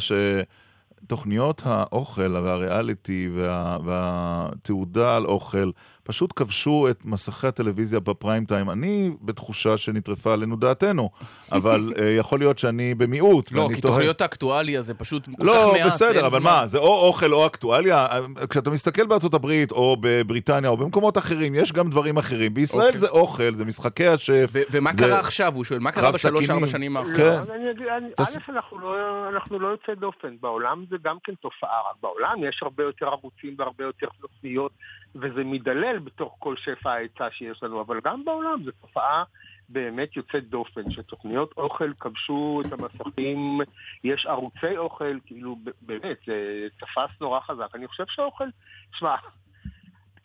[1.02, 5.70] שתוכניות האוכל והריאליטי וה, והתעודה על אוכל
[6.04, 8.70] פשוט כבשו את מסכי הטלוויזיה בפריים טיים?
[8.70, 11.10] אני בתחושה שנטרפה עלינו דעתנו,
[11.52, 13.52] אבל אה, יכול להיות שאני במיעוט.
[13.52, 15.86] לא, כי תוכניות האקטואליה זה פשוט כל כך לא, מעט.
[15.86, 16.38] בסדר, אין אבל.
[16.38, 18.06] מה, זה או אוכל או אקטואליה?
[18.50, 22.54] כשאתה מסתכל בארצות הברית, או בבריטניה, או במקומות אחרים, יש גם דברים אחרים.
[22.54, 22.98] בישראל אוקיי.
[22.98, 24.50] זה אוכל, זה משחקי השף.
[24.52, 25.54] ו- ומה זה- קרה עכשיו?
[25.54, 26.66] הוא שואל, מה קרה בשלוש-ארבע.
[26.66, 27.18] שנים האחרונות?
[27.20, 27.52] כן.
[27.84, 30.36] לא, א', אנחנו לא- אנחנו לא יוצאי דופן.
[30.40, 31.70] בעולם זה גם כן תופעה.
[31.90, 34.72] רק בעולם יש הרבה יותר ערוצים והרבה יותר תוכניות,
[35.14, 39.24] וזה מדלל בתוך כל שפע ההיצע שיש לנו, אבל גם בעולם זו תופעה
[39.68, 43.60] באמת יוצאת דופן, שתוכניות אוכל כבשו את המסכים,
[44.04, 47.68] יש ערוצי אוכל, כאילו, באמת, זה תפס נורא חזק.
[47.74, 48.48] אני חושב שאוכל,
[48.92, 49.16] שמע,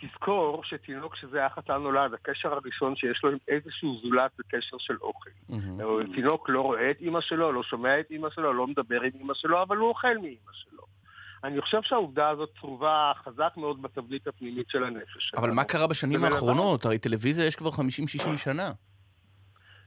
[0.02, 4.78] תזכור שתינוק שזה היה חתן נולד, הקשר הראשון שיש לו עם איזשהו זולת זה קשר
[4.78, 5.30] של אוכל.
[5.50, 6.14] מהמם.
[6.16, 9.34] תינוק לא רואה את אימא שלו, לא שומע את אימא שלו, לא מדבר עם אימא
[9.34, 10.97] שלו, אבל הוא אוכל מאימא שלו.
[11.44, 15.52] אני חושב שהעובדה הזאת צרובה חזק מאוד בתבנית הפנימית של הנפש אבל.
[15.52, 16.86] מה קרה בשנים האחרונות?
[16.86, 18.72] הרי טלוויזיה יש כבר 50-60 שנה.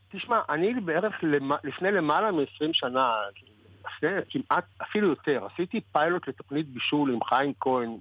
[0.08, 1.14] תשמע, אני בערך.
[1.64, 3.12] לפני למעלה מ-20 שנה,
[3.86, 7.96] לפני כמעט, אפילו יותר, עשיתי פיילוט לתוכנית בישול עם חיים כהן,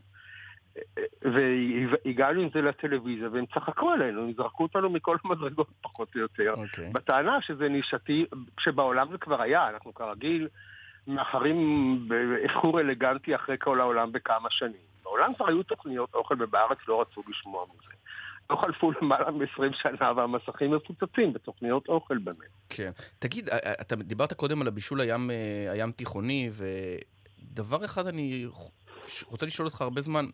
[1.22, 6.54] והגענו עם זה לטלוויזיה, והם צחקו עלינו, הם זרקו אותנו מכל המדרגות פחות או יותר.
[6.54, 6.90] אוקיי.
[6.94, 8.26] בטענה שזה נישתי,
[8.60, 10.48] שבעולם זה כבר היה, אנחנו כרגיל
[11.10, 14.90] מאחרים באיחור אלגנטי אחרי כל העולם בכמה שנים.
[15.04, 17.94] בעולם כבר היו תוכניות אוכל ובארץ לא רצו לשמוע מזה.
[18.50, 22.50] לא חלפו למעלה מ-20 שנה והמסכים מפוצצים בתוכניות אוכל באמת.
[22.70, 22.92] כן.
[23.20, 23.50] תגיד,
[23.82, 28.46] אתה דיברת קודם על הבישול הים, אה, הים תיכוני, ודבר אחד אני
[29.26, 30.26] רוצה לשאול אותך הרבה זמן,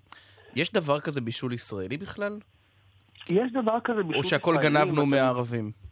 [0.55, 2.39] יש דבר כזה בישול ישראלי בכלל?
[3.29, 5.84] יש דבר כזה בישול או שהכל ישראלי, גנבנו מהערבים?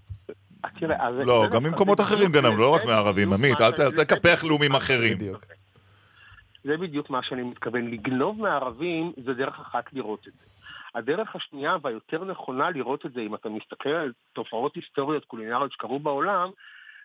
[0.79, 2.81] תראה, אז- לא, גם ממקומות אחרים גנבנו, לא רק.
[2.81, 5.17] בדיוק עמית, אל תקפח לאומים אחרים.
[6.63, 7.91] זה בדיוק מה שאני מתכוון.
[7.91, 10.45] לגנוב מהערבים זה דרך אחת לראות את זה.
[10.95, 15.99] הדרך השנייה והיותר נכונה לראות את זה, אם אתה מסתכל על תופעות היסטוריות קולינריות שקרו
[15.99, 16.49] בעולם,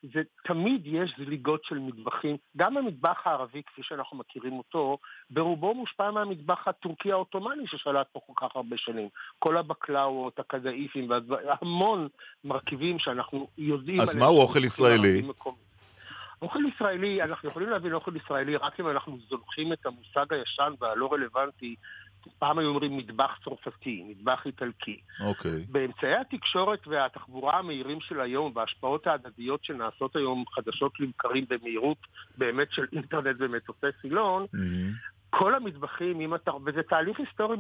[0.03, 2.37] זה תמיד יש זליגות של מטבחים.
[2.57, 4.99] גם המטבח הערבי, כפי שאנחנו מכירים אותו,
[5.31, 9.09] ברובו מושפע מהמטבח הטורקי העות'מאני ששלט פה כל כך הרבה שנים.
[9.39, 11.11] כל הבקלאוות, הקדאיפים,
[11.63, 12.09] המון
[12.45, 14.01] מרכיבים שאנחנו יודעים...
[14.01, 15.23] אז מהו אוכל ישראלי?
[16.43, 21.13] אוכל ישראלי, אנחנו יכולים להבין אוכל ישראלי רק אם אנחנו זונחים את המושג הישן והלא
[21.13, 21.77] רלוונטי.
[22.39, 25.01] פעם היו אומרים מטבח צרפתי, מטבח איטלקי.
[25.21, 25.65] אוקיי.
[25.69, 31.99] באמצעי התקשורת והתחבורה המהירים של היום וההשפעות ההדדיות שנעשות היום חדשות לבקרים במהירות
[32.39, 34.93] באמת של אינטרנט ומטוסי סילון, מהמם.
[35.31, 37.57] כל המטבחים, אם אתה, וזה תהליך היסטורי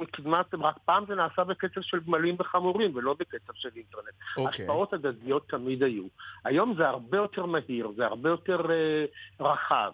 [0.00, 4.14] מקדמת, רק פעם זה נעשה בקצב של גמלים וחמורים ולא בקצב של אינטרנט.
[4.36, 4.64] אוקיי.
[4.64, 6.04] השפעות הדדיות תמיד היו.
[6.44, 9.04] היום זה הרבה יותר מהיר, זה הרבה יותר אה,
[9.40, 9.92] רחב.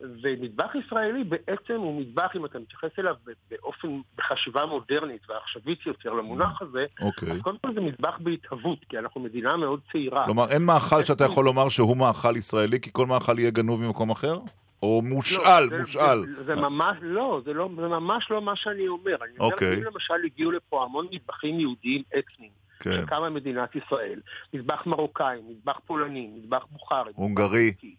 [0.00, 3.14] ומטבח ישראלי בעצם הוא מטבח, אם אתה מתייחס אליו
[3.50, 3.88] באופן,
[4.18, 7.32] בחשיבה מודרנית ועכשווית יותר למונח הזה, אוקיי.
[7.32, 10.24] אז קודם כל זה מטבח בהתהוות, כי אנחנו מדינה מאוד צעירה.
[10.24, 14.10] כלומר, אין מאכל שאתה יכול לומר שהוא מאכל ישראלי, כי כל מאכל יהיה גנוב ממקום
[14.10, 14.38] אחר?
[14.82, 16.26] או לא, מושאל, זה- מושאל.
[16.36, 19.16] זה, זה ממש לא, זה לא, זה ממש לא מה שאני אומר.
[19.24, 19.74] אני אומר, אוקיי.
[19.74, 22.90] אם למשל הגיעו לפה המון מטבחים יהודיים אתניים, כן.
[22.92, 24.20] שקמה מדינת ישראל,
[24.54, 27.72] מטבח מרוקאי, מטבח פולני, מטבח בוכרי, מטבח הונגרי.
[27.72, 27.94] טורקי,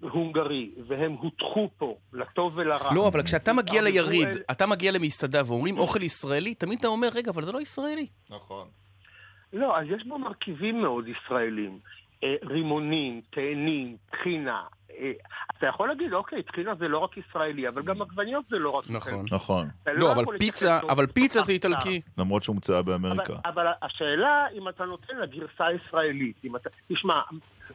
[0.00, 2.94] הונגרי, והם הוטחו פה, לטוב ולרע.
[2.94, 6.88] לא, אבל כשאתה מגיע אבל ליריד, הוא- אתה מגיע למסעדה ואומרים אוכל ישראלי, תמיד אתה
[6.88, 8.06] אומר, רגע, אבל זה לא ישראלי.
[8.30, 8.68] נכון.
[9.52, 11.78] לא, אז יש בו מרכיבים מאוד ישראלים.
[12.24, 14.62] אה, רימונים, תאנים, טחינה.
[14.98, 15.12] אה,
[15.58, 18.84] אתה יכול להגיד, אוקיי, טחינה זה לא רק ישראלי, אבל גם עגבניות זה לא רק
[18.88, 19.12] נכון.
[19.12, 19.28] ישראלי.
[19.32, 19.68] נכון.
[19.82, 21.52] אתה לא, אבל יכול פיצה, אבל פיצה זה.
[21.52, 22.00] איטלקי.
[22.18, 23.34] למרות שהומצאה אבל, באמריקה.
[23.44, 26.70] אבל השאלה אם אתה נותן לה גרסה ישראלית, אם אתה...
[26.92, 27.14] תשמע,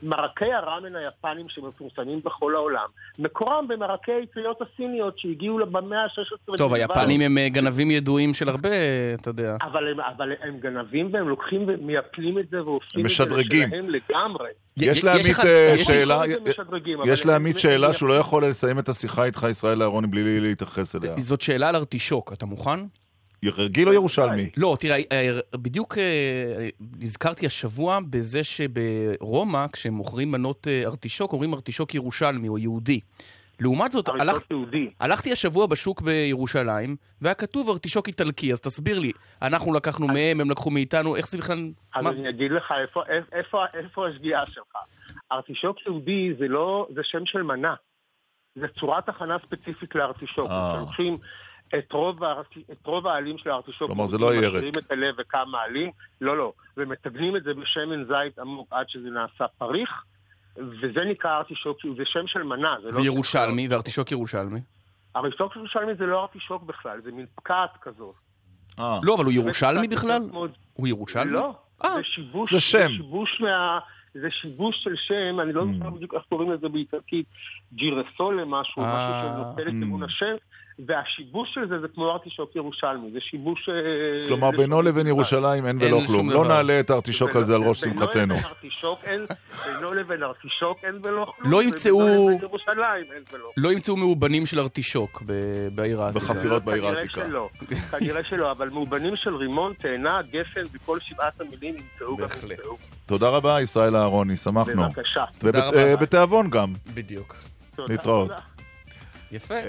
[0.03, 2.87] מרקי הראמן היפנים שמפורסמים בכל העולם,
[3.19, 6.57] מקורם במרקי האטריות הסיניות שהגיעו במאה ה-16.
[6.57, 6.73] טוב.
[6.73, 8.69] היפנים הם אה, גנבים ידועים של הרבה,
[9.13, 9.57] אתה יודע.
[9.61, 13.05] אבל הם, אבל הם גנבים והם לוקחים ומייפלים את זה הם
[13.39, 13.65] את זה.
[13.65, 14.49] לשלהם לגמרי.
[14.77, 16.21] יש לעמית אה, שאלה,
[17.05, 21.13] יש לעמית שאלה שהוא לא יכול לסיים את השיחה איתך, ישראל אהרוני, בלי להתייחס אליה.
[21.17, 22.79] זאת שאלה על ארטישוק, אתה מוכן?
[23.45, 24.49] רגיל או ירושלמי?
[24.57, 26.69] לא, תראה, אה, בדיוק אה,
[26.99, 32.99] נזכרתי השבוע בזה שברומא, כשהם מוכרים מנות אה, ארטישוק, אומרים ארטישוק ירושלמי או יהודי.
[33.61, 34.09] לעומת זאת,
[34.51, 34.89] יהודי.
[34.99, 39.11] הלכתי השבוע בשוק בירושלים, והיה כתוב ארטישוק איטלקי, אז תסביר לי,
[39.41, 41.57] אנחנו לקחנו מהם, הם לקחו מאיתנו, איך זה בכלל...
[41.95, 42.09] אז מה?
[42.09, 44.75] אני אגיד לך איפה, איפה, איפה השגיאה שלך.
[45.31, 47.75] ארטישוק יהודי זה לא, זה שם של מנה.
[48.55, 50.49] זה צורת הכנה ספציפית לארטישוק.
[50.49, 50.83] אה.
[51.77, 53.87] את רוב, הארטי- את רוב העלים של הארטישוק.
[53.87, 54.53] כלומר, זה לא ירק.
[54.53, 55.91] משאירים את הלב וכמה עלים.
[56.21, 56.53] לא, לא.
[56.77, 60.03] ומטגנים את זה בשמן זית עמוק עד שזה נעשה פריך,
[60.57, 62.75] וזה נקרא ארטישוק, זה שם של מנה.
[62.83, 64.59] זה לא וירושלמי, וארטישוק ירושלמי.
[65.15, 68.15] ארטישוק ירושלמי זה לא ארטישוק בכלל, זה מין פקעת כזאת.
[68.79, 70.21] אה, לא, אבל הוא ירושלמי זה בכלל?
[70.31, 71.31] מאוד- הוא ירושלמי?
[71.31, 71.53] לא,
[71.85, 72.89] אה, זה שיבוש, זה שם.
[72.97, 73.79] שיבוש מה...
[74.13, 75.77] זה שיבוש של שם, אני לא Mm.
[75.77, 77.25] זוכר בדיוק איך קוראים לזה באיטלקית,
[77.73, 79.85] ג'ירסולה משהו, אה, משהו שנותן את mm.
[79.85, 80.35] אמון השם,
[80.87, 83.69] והשיבוש של זה זה כמו ארטישוק ירושלמי, זה שיבוש...
[83.69, 85.07] אה, כלומר, בינו לבין.
[85.07, 86.29] ירושלים אין ולא כלום.
[86.29, 88.35] לא נעלה את הארטישוק על זה על ראש שמחתנו.
[88.35, 88.99] ארטישוק
[89.65, 91.51] בינו לבין ארטישוק אין ולא כלום.
[91.51, 92.29] לא ימצאו-.
[93.57, 95.23] לא ימצאו מאובנים של ארטישוק
[95.75, 96.25] בעיר העתיקה.
[96.25, 97.25] בחפירות בעיר כנראה העתיקה.
[97.25, 97.49] שלא,
[97.91, 102.51] כנראה שלא, אבל מאובנים של רימון, תאנה, גפן וכל שבעת המילים ימצאו גם בהחלט.
[102.51, 102.77] ימצאו.
[103.05, 104.83] תודה רבה, ישראל אהרוני, שמחנו.
[104.83, 105.23] בבקשה.
[105.43, 106.73] ובתיאבון גם.
[106.93, 107.35] בדיוק.
[107.87, 108.31] להתראות.
[109.31, 109.53] יפה.
[109.59, 109.65] אמ,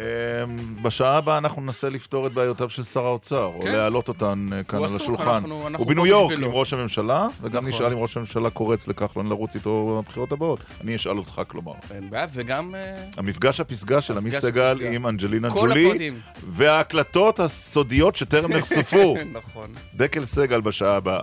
[0.82, 3.72] בשעה הבאה אנחנו ננסה לפתור את בעיותיו של שר האוצר, או כן.
[3.72, 5.28] להעלות אותן אה, כאן על השולחן.
[5.28, 6.32] אנחנו- אנחנו הוא פה בניו יורק.
[6.38, 7.74] עם ראש הממשלה, וגם נכון.
[7.74, 10.58] נשאל אם ראש הממשלה קורץ לכחלון לרוץ איתו בבחירות הבאות.
[10.84, 11.72] אני אשאל אותך, כלומר.
[11.94, 12.74] אין בעיה, וגם...
[12.74, 14.78] אה, המפגש הפסגה של עמית סגל.
[14.92, 16.11] עם אנג'לינה ג'ולי.
[16.48, 19.14] וההקלטות הסודיות שטרם נחשפו.
[19.32, 19.72] נכון.
[19.94, 21.22] דקל סגל בשעה הבאה.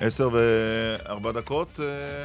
[0.00, 2.24] עשר וארבע דקות, אה,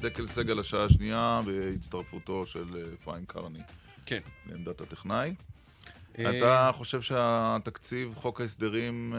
[0.00, 3.58] דקל סגל השעה השנייה בהצטרפותו של אה, אפרים קרני
[4.06, 4.20] כן.
[4.46, 5.34] לעמדת הטכנאי.
[6.18, 9.14] אה, אתה חושב שהתקציב, חוק ההסדרים,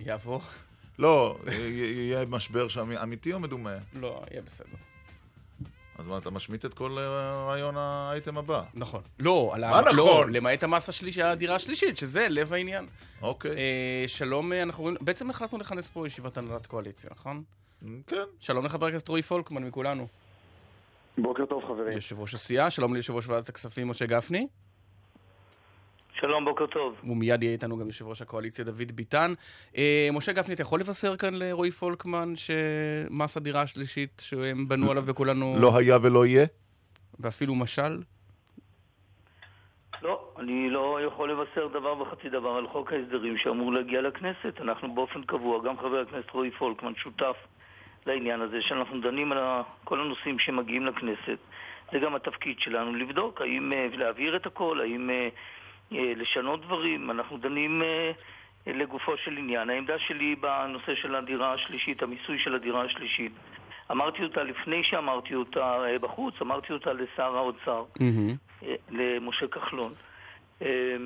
[0.00, 0.42] יעבור?
[0.98, 3.76] לא, יהיה משבר שם אמיתי או מדומה?
[3.92, 4.76] לא, יהיה בסדר.
[5.98, 8.62] אז מה, אתה משמיט את כל אה, רעיון האייטם הבא?
[8.74, 9.00] נכון.
[9.20, 9.70] לא, על ה...
[9.70, 9.96] מה נכון?
[9.96, 12.86] לא, למעט המס השלישי, הדירה השלישית, שזה לב העניין.
[13.22, 14.96] אוקיי, אה, שלום, אה, אנחנו רואים...
[15.00, 17.42] בעצם החלטנו לכנס פה ישיבת הנהלת קואליציה, נכון?
[18.06, 18.24] כן.
[18.40, 20.06] שלום לחבר הכנסת רועי פולקמן מכולנו.
[21.18, 21.92] בוקר טוב חברים.
[21.92, 24.46] יושב ראש הסיעה, שלום ליושב ראש ועדת הכספים משה גפני.
[26.20, 26.94] שלום, בוקר טוב.
[27.04, 29.30] ומיד יהיה איתנו גם יושב ראש הקואליציה דוד ביטן.
[29.76, 35.04] אה, משה גפני, אתה יכול לבשר כאן לרועי פולקמן שמס הדירה השלישית שהם בנו עליו
[35.06, 35.56] וכולנו...
[35.60, 36.46] לא היה ולא יהיה?
[37.20, 38.00] ואפילו משל?
[40.02, 44.60] לא, אני לא יכול לבשר דבר וחצי דבר על חוק ההסדרים שאמור להגיע לכנסת.
[44.60, 47.36] אנחנו באופן קבוע, גם חבר הכנסת רועי פולקמן שותף
[48.06, 51.38] לעניין הזה, שאנחנו דנים על כל הנושאים שמגיעים לכנסת.
[51.92, 55.28] זה גם התפקיד שלנו לבדוק, האם אה, להעביר את הכל, האם אה,
[56.16, 57.10] לשנות דברים.
[57.10, 58.12] אנחנו דנים אה,
[58.66, 59.70] אה, לגופו של עניין.
[59.70, 63.32] העמדה שלי בנושא של הדירה השלישית, המיסוי של הדירה השלישית,
[63.90, 67.84] אמרתי אותה לפני שאמרתי אותה אה, בחוץ, אמרתי אותה לשר האוצר.
[68.62, 69.94] אה, למשה כחלון.
[70.62, 70.96] אה,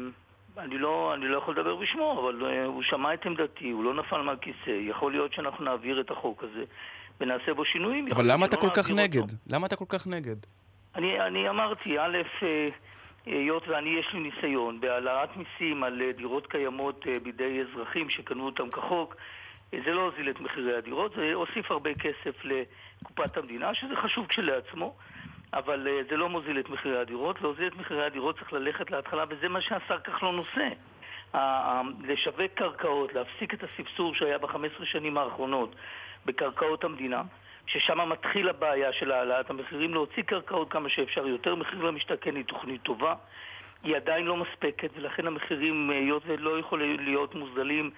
[0.59, 3.95] אני לא, אני לא יכול לדבר בשמו, אבל אה, הוא שמע את עמדתי, הוא לא
[3.95, 4.70] נפל מהכיסא.
[4.70, 6.64] יכול להיות שאנחנו נעביר את החוק הזה
[7.20, 8.09] ונעשה בו שינויים.
[8.12, 9.20] אבל למה אתה כל כך נגד?
[9.20, 9.34] אותו.
[9.47, 10.36] למה אתה כל כך נגד?
[10.95, 12.68] אני, אני אמרתי, א', אה,
[13.27, 18.47] היות ואני יש לי ניסיון בהעלאת מיסים על אה, דירות קיימות אה, בידי אזרחים שקנו
[18.47, 19.16] אותם כחוק,
[19.75, 24.27] אה, זה לא הוזיל את מחירי הדירות, זה הוסיף הרבה כסף לקופת המדינה, שזה חשוב
[24.27, 24.97] כשלעצמו,
[25.53, 27.43] אבל זה לא מוזיל את מחירי הדירות.
[27.43, 30.69] להוזיל את מחירי הדירות צריך ללכת להתחלה, וזה מה שהשר כחלון עושה.
[32.05, 35.75] לשווק קרקעות, להפסיק את הספסור שהיה ב-15 שנים האחרונות
[36.27, 37.23] בקרקעות המדינה,
[37.69, 41.55] ששם מתחיל הבעיה של העלאת המחירים, להוציא קרקעות כמה שאפשר יותר.
[41.55, 43.14] מחיר למשתכן היא תוכנית טובה,
[43.83, 47.91] היא עדיין לא מספקת, ולכן המחירים, אה, היות ולא יכולים להיות מוזלים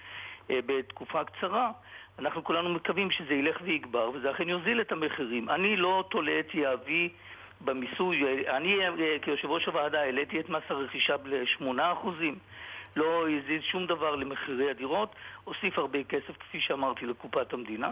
[0.49, 1.71] אה, בתקופה קצרה,
[2.19, 5.49] אנחנו כולנו מקווים שזה ילך ויגבר, וזה אכן יוזיל את המחירים.
[5.49, 7.09] אני לא תולה את יהבי
[7.61, 8.23] במיסוי.
[8.23, 12.07] אה, אני אה, כיושב ראש הוועדה העליתי את מס הרכישה ל-8%.
[12.95, 17.91] לא הזיז שום דבר למחירי הדירות, הוסיף הרבה כסף, כפי שאמרתי, לקופת המדינה.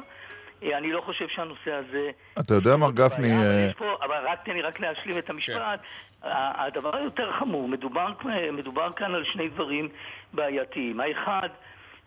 [0.64, 2.12] אה, אני לא חושב שהנושא הזה...
[2.40, 5.80] אתה יודע, מר גפני, אבל אה, פה, אבל רק תן לי רק להשלים את המשפט.
[6.24, 8.08] ה- הדבר היותר חמור, מדובר,
[8.54, 9.88] מדובר כאן על שני דברים
[10.34, 11.00] בעייתיים.
[11.00, 11.50] האחד,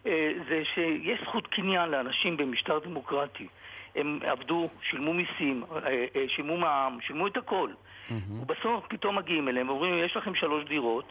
[0.07, 3.47] אה, זה שיש זכות קניין לאנשים במשטר דמוקרטי.
[3.97, 5.65] הם עבדו, שילמו מיסים,
[6.29, 7.71] שילמו מע"מ, שילמו את הכל.
[8.41, 11.05] ובסוף פתאום מגיעים אליהם ואומרים, יש לכם שלוש דירות,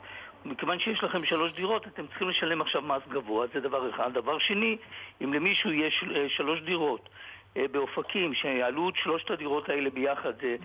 [0.45, 4.13] מכיוון שיש לכם שלוש דירות, אתם צריכים לשלם עכשיו מס גבוה, זה דבר אחד.
[4.13, 4.77] דבר שני,
[5.23, 7.09] אם למישהו יש שלוש דירות
[7.55, 10.55] באופקים, שעלות שלושת הדירות האלה ביחד זה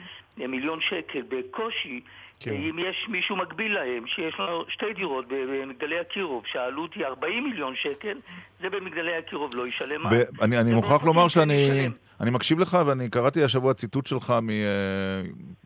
[0.41, 2.01] אה, מיליון שקל בקושי,
[2.41, 2.51] כן.
[2.51, 7.45] אה, אם יש מישהו מקביל להם, שיש לו שתי דירות במגדלי אקירוב, שהעלות היא 40
[7.45, 8.19] מיליון שקל,
[8.61, 10.13] זה במגדלי אקירוב לא ישלם מס.
[10.13, 11.89] ב- אני, אני מוכרח לומר כן שאני.
[12.21, 14.35] אני מקשיב לך, ואני קראתי השבוע ציטוט שלך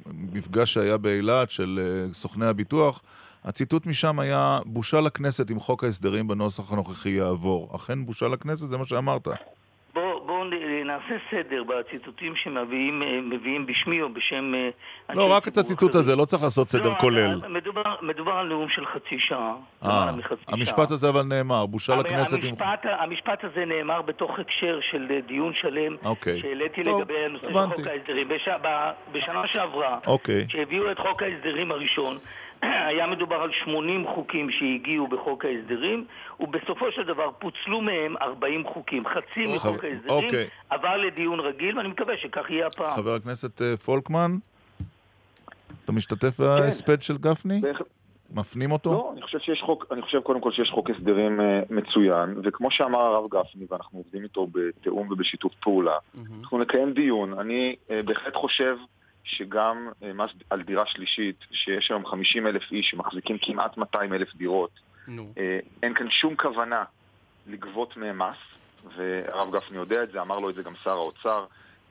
[0.07, 3.03] ממפגש שהיה באילת של אה, סוכני הביטוח.
[3.45, 7.77] הציטוט משם היה, בושה לכנסת אם חוק ההסדרים בנוסח הנוכחי יעבור.
[7.77, 8.68] אכן בושה לכנסת?
[8.68, 9.29] זה מה שאמרת.
[9.95, 10.45] בואו בוא
[10.91, 15.95] נעשה סדר בציטוטים שמביאים אה, בשמי או בשם אה, לא, רק את הציטוט.
[15.95, 17.41] הזה, לא צריך לעשות סדר לא, כולל.
[18.03, 20.11] מדובר, על נאום של חצי שעה, אה.
[20.49, 22.55] המשפט הזה אבל נאמר, בושה לכנסת אם...
[22.84, 26.41] המשפט, הזה נאמר בתוך הקשר של אה, דיון שלם אוקיי.
[26.41, 27.47] שהעליתי לגבי הנושא.
[27.47, 28.28] של חוק ההסדרים.
[29.12, 30.47] בשנה שעברה, אוקיי.
[30.49, 32.18] כשהביאו את חוק ההסדרים הראשון,
[32.62, 36.04] היה מדובר על 80 חוקים שהגיעו בחוק ההסדרים,
[36.40, 39.04] ובסופו של דבר פוצלו מהם 40 חוקים.
[39.06, 39.54] חצי.
[39.54, 40.48] מחוק ההסדרים אוקיי.
[40.70, 42.96] עבר לדיון רגיל, ואני מקווה שכך יהיה הפעם.
[42.96, 44.36] חבר הכנסת אה, פולקמן,
[45.84, 47.61] אתה משתתף בהספד של גפני?
[47.61, 47.86] בהחלט.
[48.34, 48.92] מפנים אותו?
[48.92, 52.70] לא, אני חושב שיש חוק, אני חושב קודם כל שיש חוק הסדרים אה, מצוין, וכמו
[52.70, 55.96] שאמר הרב גפני, ואנחנו עובדים איתו בתיאום ובשיתוף פעולה,
[56.40, 57.38] אנחנו נקיים דיון.
[57.38, 58.76] אני אה, בהחלט חושב
[59.31, 64.35] שגם אה, מס על דירה שלישית, שיש היום 50 אלף איש שמחזיקים כמעט 200 אלף
[64.35, 64.70] דירות,
[65.09, 65.33] נו.
[65.39, 66.85] אה, אין כאן שום כוונה
[67.47, 68.37] לגבות מהם מס,
[68.97, 71.47] והרב גפני יודע את זה, אמר לו את זה גם שר האוצר.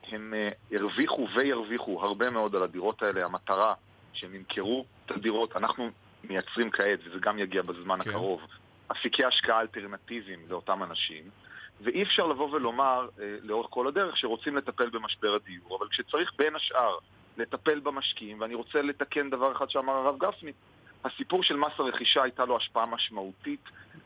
[0.08, 3.24] הם אה, הרוויחו וירוויחו הרבה מאוד על הדירות האלה.
[3.24, 3.74] המטרה
[4.12, 5.90] שהם ימכרו את הדירות, אנחנו
[6.24, 8.10] מייצרים כעת, וזה גם יגיע בזמן כן.
[8.10, 8.40] הקרוב,
[8.92, 11.24] אפיקי השקעה אלטרנטיביים לאותם אנשים.
[11.80, 16.56] ואי אפשר לבוא ולומר אה, לאורך כל הדרך שרוצים לטפל במשבר הדיור, אבל כשצריך בין
[16.56, 16.98] השאר
[17.36, 20.52] לטפל במשקיעים, ואני רוצה לתקן דבר אחד שאמר הרב גפני,
[21.04, 23.64] הסיפור של מס הרכישה הייתה לו השפעה משמעותית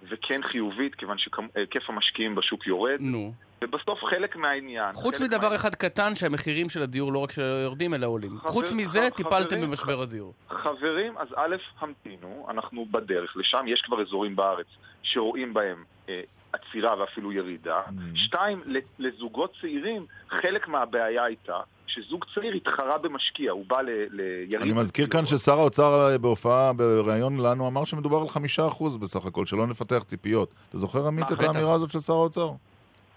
[0.09, 2.97] וכן חיובית, כיוון שהיקף המשקיעים בשוק יורד.
[3.01, 3.33] נו.
[3.65, 4.95] ובסוף חלק מהעניין...
[4.95, 5.55] חוץ מדבר מה...
[5.57, 8.39] אחד קטן, שהמחירים של הדיור לא רק שיורדים, אלא עולים.
[8.39, 9.17] חבר, חוץ מזה, ח...
[9.17, 10.35] טיפלתם חברים, במשבר הדיור.
[10.49, 14.67] חברים, אז א', המתינו, אנחנו בדרך לשם, יש כבר אזורים בארץ
[15.03, 16.21] שרואים בהם אה,
[16.55, 17.83] עצירה ואפילו ירידה.
[17.87, 17.91] Mm.
[18.15, 18.63] שתיים,
[18.99, 24.63] לזוגות צעירים, חלק מהבעיה הייתה שזוג צעיר התחרה במשקיע, הוא בא ליריד...
[24.63, 29.27] אני מזכיר כאן ששר האוצר אה, בהופעה, בריאיון לנו, אמר שמדובר על חמישה אחוז בסך
[29.27, 30.55] הכל, שלא נפתח ציפיות.
[30.69, 32.51] אתה זוכר, עמית, את האמירה הזאת של שר האוצר?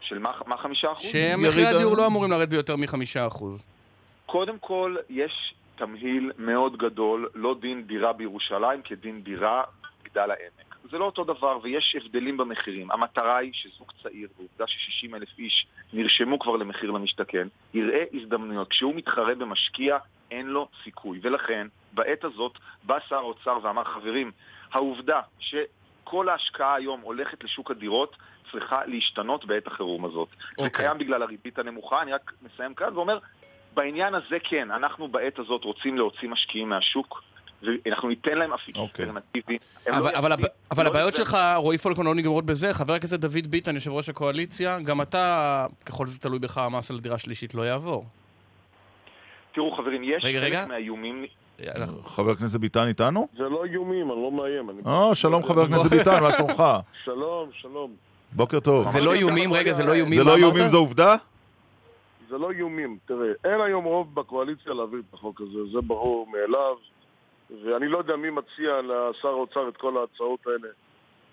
[0.02, 1.06] של מה, מה חמישה אחוז?
[1.06, 3.64] שמחירי הדיור לא אמורים לרדת ביותר מחמישה אחוז.
[4.26, 9.64] קודם כל, יש תמהיל מאוד גדול, לא דין דירה בירושלים כדין דירה
[10.04, 10.67] בגדל העמק.
[10.92, 12.92] זה לא אותו דבר ויש הבדלים במחירים.
[12.92, 18.70] המטרה היא שזוג צעיר, ועובדה ש-60 אלף איש נרשמו כבר למחיר למשתכן, יראה הזדמנויות.
[18.70, 19.98] כשהוא מתחרה במשקיע,
[20.32, 21.20] אין לו סיכוי.
[21.22, 24.32] ולכן, בעת הזאת, בא שר האוצר ואמר, חברים,
[24.72, 28.16] העובדה שכל ההשקעה היום הולכת לשוק הדירות,
[28.52, 30.28] צריכה להשתנות בעת החירום הזאת.
[30.30, 30.44] Okay.
[30.58, 30.86] זה אוקיי.
[30.86, 33.20] קיים בגלל הריבית הנמוכה, אני רק מסיים כאן ואומר,
[33.74, 37.24] בעניין הזה כן, אנחנו בעת הזאת רוצים להוציא משקיעים מהשוק.
[37.64, 39.06] ואנחנו ניתן להם אפיק אוקיי.
[39.06, 39.58] אלטרנטיבי.
[40.72, 42.74] אבל לא הבעיות שלך, רועי פולקמן, לא נגמרות בזה.
[42.74, 47.00] חבר הכנסת דוד ביטן, יושב ראש הקואליציה, גם אתה, ככל שזה תלוי בך, המס על
[47.00, 48.06] דירה שלישית לא יעבור.
[49.54, 51.26] תראו חברים, יש חלק מהאיומים...
[52.06, 53.28] חבר הכנסת ביטן איתנו?
[53.38, 54.70] זה לא איומים, אני לא מאיים.
[54.88, 56.64] אה, שלום חבר הכנסת ביטן, מה שלומך?
[57.06, 57.96] שלום, שלום.
[58.32, 58.92] בוקר טוב.
[58.92, 60.20] זה לא איומים, רגע, זה לא איומים.
[60.20, 61.16] זה לא איומים, זו עובדה?
[62.30, 62.98] זה לא איומים.
[63.06, 66.76] תראה, אין היום רוב בקואליציה להעביר את החוק הזה, זה ברור מאליו.
[67.50, 70.68] ואני לא יודע מי מציע לשר האוצר את כל ההצעות האלה.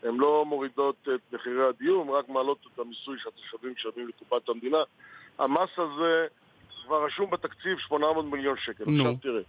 [0.03, 4.79] הן לא מורידות את מחירי הדיור, הן רק מעלות את המיסוי שהתושבים משלמים לקופת המדינה.
[5.39, 6.27] המס הזה
[6.87, 8.85] כבר רשום בתקציב 800 מיליון שקל.
[8.87, 9.03] נו.
[9.03, 9.43] עכשיו תראה,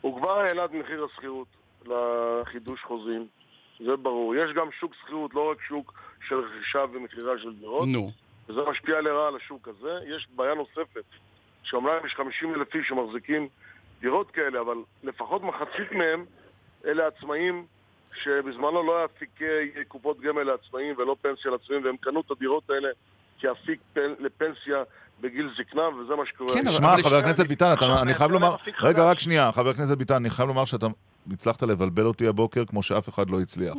[0.00, 1.48] הוא כבר העלה את מחיר השכירות
[1.86, 3.26] לחידוש חוזים,
[3.80, 4.34] זה ברור.
[4.34, 5.92] יש גם שוק שכירות, לא רק שוק
[6.28, 7.88] של רכישה ומכירה של דירות.
[7.88, 8.10] נו.
[8.48, 9.98] וזה משפיע לרעה על השוק הזה.
[10.16, 11.04] יש בעיה נוספת,
[11.62, 13.48] שאומנם יש 50 אלף איש שמחזיקים
[14.02, 16.24] דירות כאלה, אבל לפחות מחצית מהם
[16.84, 17.66] אלה עצמאים
[18.22, 22.88] שבזמנו לא היה אפיקי קופות גמל לעצמאים ולא פנסיה לעצמאים, והם קנו את הדירות האלה
[23.38, 24.82] כאפיק פן, לפנסיה
[25.20, 26.54] בגיל זקנה, וזה מה שקורה.
[26.54, 28.56] כן, שמע, חבר הכנסת ביטן, אני חייב לומר...
[28.80, 30.86] רגע, רק שנייה, חבר הכנסת ביטן, אני חייב לומר שאתה
[31.30, 33.74] הצלחת לבלבל אותי הבוקר כמו שאף אחד לא הצליח.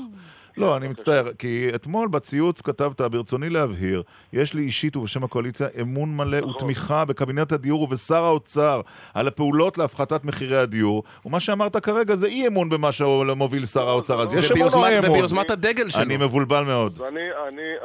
[0.58, 6.18] לא, אני מצטער, כי אתמול בציוץ כתבת, ברצוני להבהיר, יש לי אישית ובשם הקואליציה אמון
[6.18, 6.50] מלא נכון.
[6.56, 8.82] ותמיכה בקבינט הדיור ובשר האוצר
[9.14, 14.22] על הפעולות להפחתת מחירי הדיור, ומה שאמרת כרגע זה אי אמון במה שמוביל שר האוצר,
[14.22, 15.10] אז יש אמון או אמון?
[15.12, 16.02] וביוזמת הדגל שלו.
[16.02, 17.02] אני מבולבל מאוד.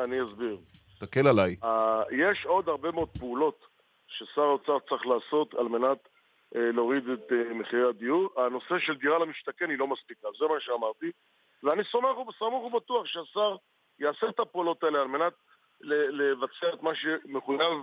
[0.04, 0.56] אני אסביר.
[0.98, 1.56] תקל עליי.
[2.10, 3.66] יש עוד הרבה מאוד פעולות
[4.08, 6.17] ששר האוצר צריך לעשות על מנת אה,
[6.52, 8.30] להוריד את אה, מחירי הדיור.
[8.36, 11.10] הנושא של דירה למשתכן היא לא מספיקה, זה מה שאמרתי.
[11.62, 11.82] ואני
[12.38, 13.56] סמוך ובטוח שהשר
[13.98, 15.32] יעשה את הפעולות האלה על מנת
[15.80, 17.78] לבצע את מה שמחויב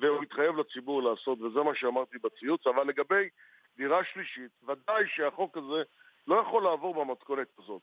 [0.00, 2.66] והוא יתחייב לציבור לעשות, וזה מה שאמרתי בציוץ.
[2.66, 3.28] אבל לגבי
[3.76, 5.82] דירה שלישית, ודאי שהחוק הזה
[6.26, 7.82] לא יכול לעבור במתכונת הזאת.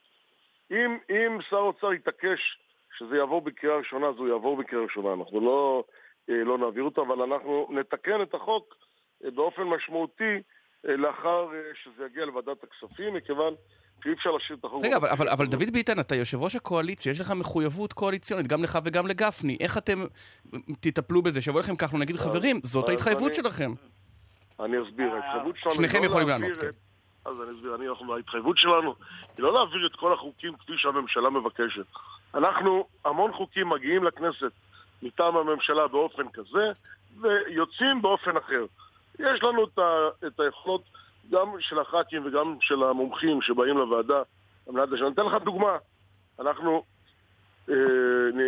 [0.70, 2.58] אם, אם שר האוצר יתעקש
[2.98, 5.12] שזה יעבור בקריאה ראשונה, אז הוא יעבור בקריאה ראשונה.
[5.12, 5.84] אנחנו לא,
[6.30, 8.84] אה, לא נעביר אותו, אבל אנחנו נתקן את החוק אה,
[9.30, 10.42] באופן משמעותי
[10.88, 11.48] אה, לאחר
[11.84, 13.54] שזה יגיע לוועדת הכספים, מכיוון
[14.04, 14.84] שאי אפשר להשאיר את החוק...
[14.84, 18.62] רגע, אבל, אבל, אבל דוד ביטן, אתה יושב ראש הקואליציה, יש לך מחויבות קואליציונית, גם
[18.62, 19.56] לך וגם לגפני.
[19.60, 19.98] איך אתם
[20.80, 21.40] תטפלו בזה?
[21.40, 23.72] שיבוא לכם כחלון, נגיד, חברים, זאת ההתחייבות אני, שלכם.
[24.60, 25.74] אני אסביר, ההתחייבות שלנו...
[25.74, 26.70] שניכם לא יכולים לענות, כן.
[27.24, 28.94] אז אני אסביר, אני, אנחנו, ההתחייבות שלנו
[29.36, 31.86] היא לא להעביר את כל החוקים כפי שהממשלה מבקשת.
[32.34, 34.52] אנחנו, המון חוקים מגיעים לכנסת
[35.02, 36.72] מטעם הממשלה באופן כזה,
[37.20, 38.64] ויוצאים באופן אחר.
[39.18, 40.82] יש לנו את, ה, את היכולות
[41.30, 44.22] גם של הח"כים וגם של המומחים שבאים לוועדה
[44.68, 45.18] על מנת לשנות.
[45.18, 45.76] אני אתן לך דוגמה.
[46.40, 46.84] אנחנו,
[47.70, 47.74] אה,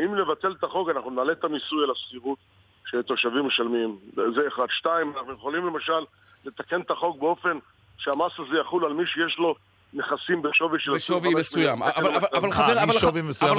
[0.04, 2.38] אם לבטל את החוק, אנחנו נעלה את המיסוי על השכירות
[2.86, 3.98] שתושבים משלמים.
[4.34, 4.66] זה אחד.
[4.70, 6.04] שתיים, אנחנו יכולים למשל
[6.44, 7.58] לתקן את החוק באופן
[7.98, 9.54] שהמס הזה יחול על מי שיש לו
[9.94, 10.92] נכסים בשווי של...
[10.92, 11.82] בשווי מסוים.
[11.82, 12.50] אבל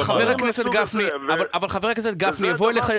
[0.01, 1.03] חבר הכנסת גפני,
[1.53, 2.91] אבל חבר הכנסת גפני יבוא אליך...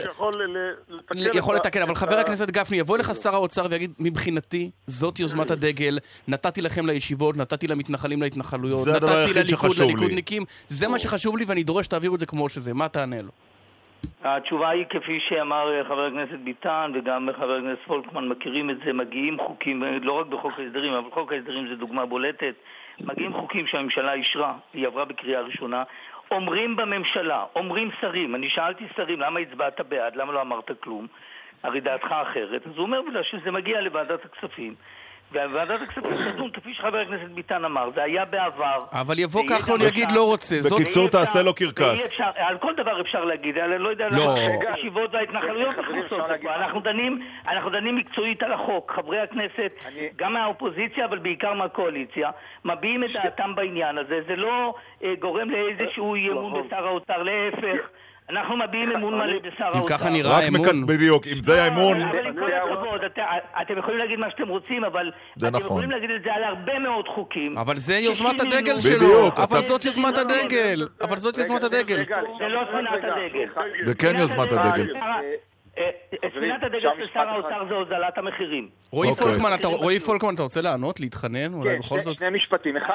[1.34, 5.98] יכול לתקן, אבל חבר הכנסת גפני יבוא אליך שר האוצר ויגיד, מבחינתי, זאת יוזמת הדגל,
[6.28, 11.84] נתתי לכם לישיבות, נתתי למתנחלים להתנחלויות, נתתי לליכוד, לליכודניקים, זה מה שחשוב לי ואני דורש
[11.84, 12.74] שתעבירו את זה כמו שזה.
[12.74, 13.30] מה תענה לו?
[14.24, 18.92] התשובה היא כפי שאמר אה, חבר הכנסת ביטן וגם חבר הכנסת פולקמן מכירים את זה,
[18.92, 22.54] מגיעים חוקים, אה, לא רק בחוק ההסדרים, אבל חוק ההסדרים זה דוגמה בולטת,
[23.00, 25.82] מגיעים חוקים שהממשלה אישרה, היא עברה בקריאה ראשונה,
[26.30, 31.06] אומרים בממשלה, אומרים שרים, אני שאלתי שרים למה הצבעת בעד, למה לא אמרת כלום,
[31.62, 34.74] הרי דעתך אחרת, אז הוא אומר בגלל שזה מגיע לוועדת הכספים
[35.32, 38.78] וועדת הכספים תדון, כפי שחבר הכנסת ביטן אמר, זה היה בעבר.
[38.92, 40.12] אבל יבוא כחלון יגיד.
[40.12, 40.56] לא רוצה.
[40.70, 42.20] בקיצור, תעשה לו קרקס.
[42.34, 44.16] על כל דבר אפשר להגיד, אני לא יודע לא.
[44.16, 45.74] למה הישיבות וההתנחלויות.
[46.56, 48.92] אנחנו דנים, אנחנו דנים מקצועית על החוק.
[48.96, 49.84] חברי הכנסת,
[50.16, 52.30] גם מהאופוזיציה, אבל בעיקר מהקואליציה,
[52.64, 54.20] מביעים את דעתם בעניין הזה.
[54.28, 54.74] זה לא
[55.04, 56.66] אה, גורם לאיזשהו אי אמון נכון.
[56.66, 57.88] בשר האוצר, להפך.
[58.30, 59.80] אנחנו מביעים אמון מלא בשר האוצר.
[59.80, 60.60] אם ככה נראה רק האמון.
[60.60, 60.80] מקצ...
[60.86, 62.00] בדיוק, אם זה האמון...
[62.02, 63.18] אבל עם כל הכבוד, את-
[63.62, 65.66] אתם יכולים להגיד מה שאתם רוצים, אבל זה אתם נכון.
[65.66, 67.58] יכולים להגיד את זה על הרבה מאוד חוקים.
[67.58, 68.96] אבל זה יוזמת הדגל שלו.
[68.98, 70.88] בדיוק, אבל זאת יוזמת הדגל.
[71.02, 72.04] אבל זאת יוזמת הדגל.
[72.38, 73.48] זה לא ספינת הדגל.
[73.86, 74.92] זה כן יוזמת הדגל.
[75.78, 75.90] אה,
[76.24, 77.20] אה, ספינת הדגל של שר?
[77.20, 78.68] האוצר זה הוזלת המחירים.
[78.90, 79.24] רועי אוקיי.
[79.26, 81.00] פולקמן, אתה- רועי פולקמן, אתה רוצה לענות?
[81.00, 81.54] להתחנן?
[81.54, 82.16] אולי כן, בכל שני- זאת?
[82.16, 82.76] שני משפטים.
[82.76, 82.94] אחד,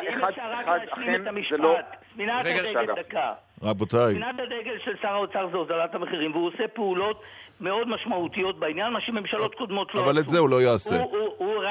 [0.93, 1.51] אכן את המשפט.
[1.51, 1.75] זה לא...
[2.13, 2.85] ספינת הדגל.
[2.95, 3.33] דקה.
[3.63, 7.21] רבותיי, ספינת הדגל של שר האוצר זה הוזלת המחירים, והוא עושה פעולות
[7.63, 10.09] מאוד משמעותיות בעניין, מה שממשלות קודמות לא עשו.
[10.09, 10.95] אבל את זה הוא לא יעשה.
[10.95, 11.63] הוא, הוא, הוא,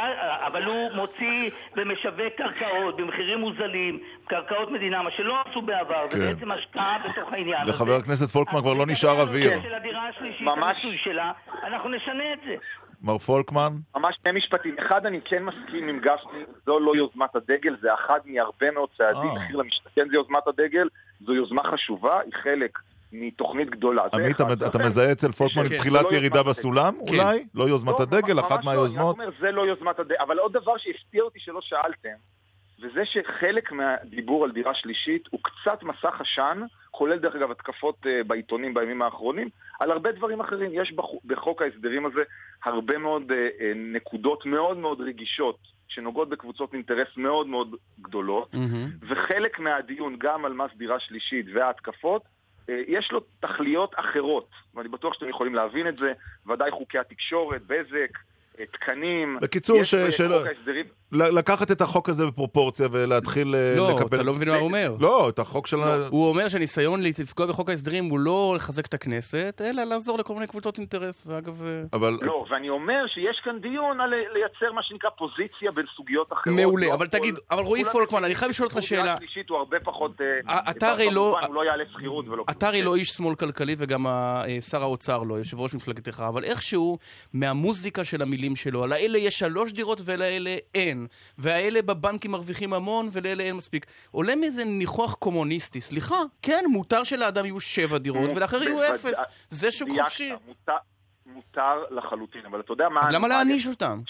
[0.46, 6.18] אבל הוא מוציא ומשווק קרקעות במחירים מוזלים, קרקעות מדינה, מה שלא עשו בעבר, כן.
[6.18, 7.70] זה בעצם השקעה בתוך העניין הזה.
[7.70, 9.62] לחבר הכנסת פולקמן כבר לא נשאר אוויר.
[9.62, 10.86] של הדירה השלישית, ממש.
[11.04, 11.32] שלה,
[11.62, 12.54] אנחנו נשנה את זה.
[13.02, 14.76] מר פולקמן, ממש שני משפטים.
[14.78, 19.30] אחד, אני כן מסכים עם גפני, זו לא יוזמת הדגל, זה אחד מהרבה מאוד צעדים.
[19.30, 19.34] אה.
[19.34, 20.88] מחיר למשתכן זה יוזמת הדגל,
[21.20, 22.78] זו יוזמה חשובה, היא חלק
[23.12, 24.02] מתוכנית גדולה.
[24.14, 24.40] עמית.
[24.40, 25.76] אתה- אתה מזהה אצל פולקמן כן.
[25.78, 26.94] תחילת לא ירידה בסולם?
[27.08, 27.14] כן.
[27.14, 27.44] אולי?
[27.54, 29.14] לא יוזמת לא, הדגל, אחת לא, אני מהיוזמות?
[29.16, 30.14] רק אומר, זה לא יוזמת הדגל.
[30.20, 32.16] אבל עוד דבר שהפתיע אותי שלא שאלתם,
[32.82, 38.20] וזה שחלק מהדיבור על דירה שלישית הוא קצת מסך עשן, כולל דרך אגב התקפות אה,
[38.26, 39.48] בעיתונים בימים האחרונים,
[39.80, 40.70] על הרבה דברים אחרים.
[40.74, 42.22] יש בחו- בחוק ההסדרים הזה
[42.64, 45.56] הרבה מאוד אה, אה, נקודות מאוד מאוד רגישות,
[45.88, 48.90] שנוגעות בקבוצות אינטרס מאוד מאוד גדולות, מהמם.
[49.08, 52.22] וחלק מהדיון גם על מס דירה שלישית וההתקפות,
[52.68, 56.12] יש לו תכליות אחרות, ואני בטוח שאתם יכולים להבין את זה,
[56.46, 58.31] ודאי חוקי התקשורת, בזק, אה,
[58.72, 59.38] תקנים.
[59.42, 64.16] בקיצור, ש- שלא- ההסדרים- ל- לקחת את החוק הזה בפרופורציה ולהתחיל אה, לא, לקבל...
[64.18, 64.94] אתה לא מבין מה הוא אומר.
[65.00, 65.82] לא, את החוק של...
[65.82, 70.34] ה- הוא אומר שהניסיון לפגוע בחוק ההסדרים הוא לא לחזק את הכנסת, אלא לעזור לכל
[70.34, 71.62] מיני קבוצות אינטרס, ואגב...
[71.66, 72.18] אה, אבל...
[72.22, 76.56] לא, ואני אומר שיש כאן דיון על לייצר מה שנקרא פוזיציה בין סוגיות אחרות.
[76.56, 79.16] מעולה, לא אבל הכל- תגיד, אבל רועי פולקמן, אני חייב לשאול אותך שאלה.
[79.48, 80.20] הוא הרבה פחות...
[80.20, 82.44] אה, אה, אתה הרי לא- כמובן, הוא לא יעלה שכירות ולא...
[82.50, 86.44] אתה הרי לא איש שמאל כלכלי וגם אה, שר האוצר לא, יושב ראש מפלגתך, אבל
[86.44, 86.98] איכשהו
[87.32, 91.06] מהמוזיקה של המילים שלו, על האלה יש שלוש דירות ולאלה אין,
[91.38, 93.86] והאלה בבנקים מרוויחים המון ולאלה אין מספיק.
[94.10, 98.94] עולה מאיזה ניחוח קומוניסטי, סליחה, כן, מותר שלאדם יהיו שבע דירות ולאחר יהיו.
[98.94, 99.20] אפס,
[99.50, 100.32] זה שוק חופשי.
[101.26, 103.00] מותר- לחלוטין, אבל אתה יודע מה...
[103.12, 103.28] למה?
[103.28, 104.00] להעניש אותם?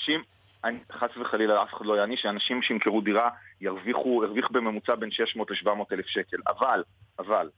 [0.65, 3.29] אני, חס וחלילה, אף אחד לא יעניש, שאנשים שימכרו דירה
[3.61, 6.37] ירוויחו, ירוויחו בממוצע בין 600 ל-700 אלף שקל.
[6.49, 6.83] אבל,
[7.19, 7.49] אבל,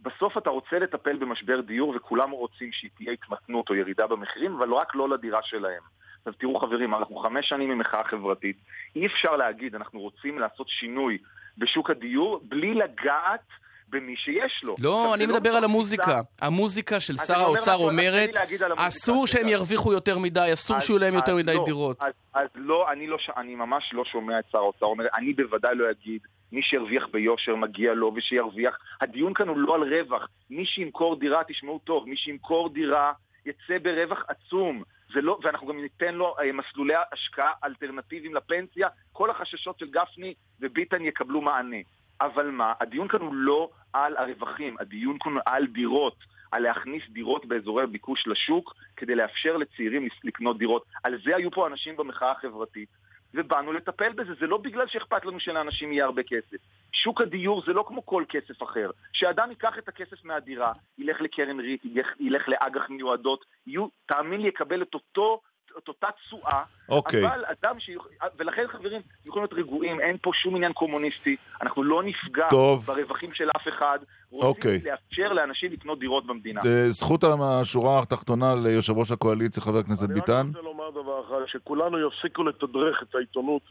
[0.00, 4.94] בסוף אתה רוצה לטפל במשבר דיור וכולם רוצים שתהיה התמתנות או ירידה במחירים, אבל רק
[4.94, 5.82] לא לדירה שלהם.
[6.28, 8.56] אז תראו חברים, אנחנו חמש שנים ממחאה חברתית,
[8.96, 11.18] אי אפשר להגיד, אנחנו רוצים לעשות שינוי
[11.58, 13.40] בשוק הדיור בלי לגעת
[13.88, 14.76] במי שיש לו.
[14.78, 16.20] לא, עכשיו, אני לא מדבר על מתוך המוזיקה.
[16.40, 18.30] המוזיקה של שר האוצר אומרת,
[18.62, 19.48] על אסור שהם.
[19.48, 22.02] ירוויחו יותר מדי, אסור שיהיו להם יותר מדי לא, דירות.
[22.02, 25.32] אז, אז לא, אני, לא, ש- אני ממש לא שומע את שר האוצר אומר, אני
[25.32, 26.20] בוודאי לא אגיד,
[26.52, 28.78] מי שירוויח ביושר מגיע לו ושירוויח.
[29.00, 30.28] הדיון כאן הוא לא על רווח.
[30.50, 33.12] מי שימכור דירה, תשמעו טוב, מי שימכור דירה
[33.46, 34.82] יצא ברווח עצום.
[35.12, 38.88] זה לא, ואנחנו גם ניתן לו אה, מסלולי השקעה אלטרנטיביים לפנסיה.
[39.12, 41.76] כל החששות של גפני וביטן יקבלו מענה.
[42.20, 46.16] אבל מה, הדיון כאן הוא לא על הרווחים, הדיון כאן הוא על דירות.
[46.52, 50.84] על להכניס דירות באזורי הביקוש לשוק כדי לאפשר לצעירים לקנות דירות.
[51.04, 52.88] על זה היו פה אנשים במחאה החברתית,
[53.34, 54.34] ובאנו לטפל בזה.
[54.40, 56.56] זה לא בגלל שאכפת לנו שלאנשים יהיה הרבה כסף.
[56.92, 58.90] שוק הדיור זה לא כמו כל כסף אחר.
[59.12, 64.48] שאדם ייקח את הכסף מהדירה, ילך לקרן ריט, ילך, ילך לאג"ח מיועדות, יהיו, תאמין לי,
[64.48, 65.40] יקבל את אותו...
[65.78, 67.26] את אותה תשואה, אוקיי.
[67.26, 67.90] אבל אדם ש...
[68.38, 72.86] ולכן חברים, יכולים להיות רגועים, אין פה שום עניין קומוניסטי, אנחנו לא נפגע טוב.
[72.86, 73.98] ברווחים של אף אחד,
[74.30, 74.80] רוצים אוקיי.
[74.84, 76.60] לאפשר לאנשים לקנות דירות במדינה.
[76.66, 80.46] אה, זכות השורה התחתונה ליושב ראש הקואליציה, חבר הכנסת אני רק ביטן.
[80.46, 83.62] רוצה לומר דבר אחד, שכולנו יפסיקו לתדרך את העיתונות,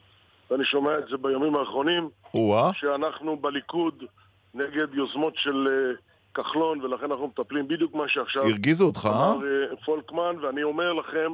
[0.52, 2.72] ואני שומע את זה בימים האחרונים, או-אה.
[2.74, 4.04] שאנחנו בליכוד
[4.54, 5.94] נגד יוזמות של אה,
[6.34, 9.32] כחלון, ולכן אנחנו מטפלים בדיוק מה שעכשיו הרגיזו אותך, אה?
[9.32, 11.32] אה, פולקמן, ואני אומר לכם,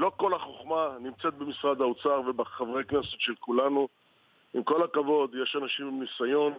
[0.00, 3.88] לא כל החוכמה נמצאת במשרד האוצר ובחברי כנסת של כולנו.
[4.54, 6.52] עם כל הכבוד, יש אנשים עם ניסיון,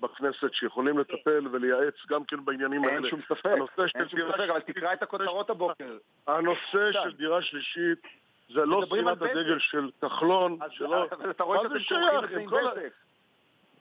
[0.00, 2.96] בכנסת שיכולים לטפל ולייעץ גם כן בעניינים האלה.
[2.96, 3.46] אין שום ספק,
[3.94, 5.98] אין שום ספק, אבל תקרא את הכותרות הבוקר.
[6.26, 8.02] הנושא של דירה שלישית
[8.54, 9.22] זה לא בזק.
[9.22, 11.06] הדגל של כחלון, שלא...
[11.30, 12.48] אתה רואה שאתם שייך?
[12.52, 12.92] בזק.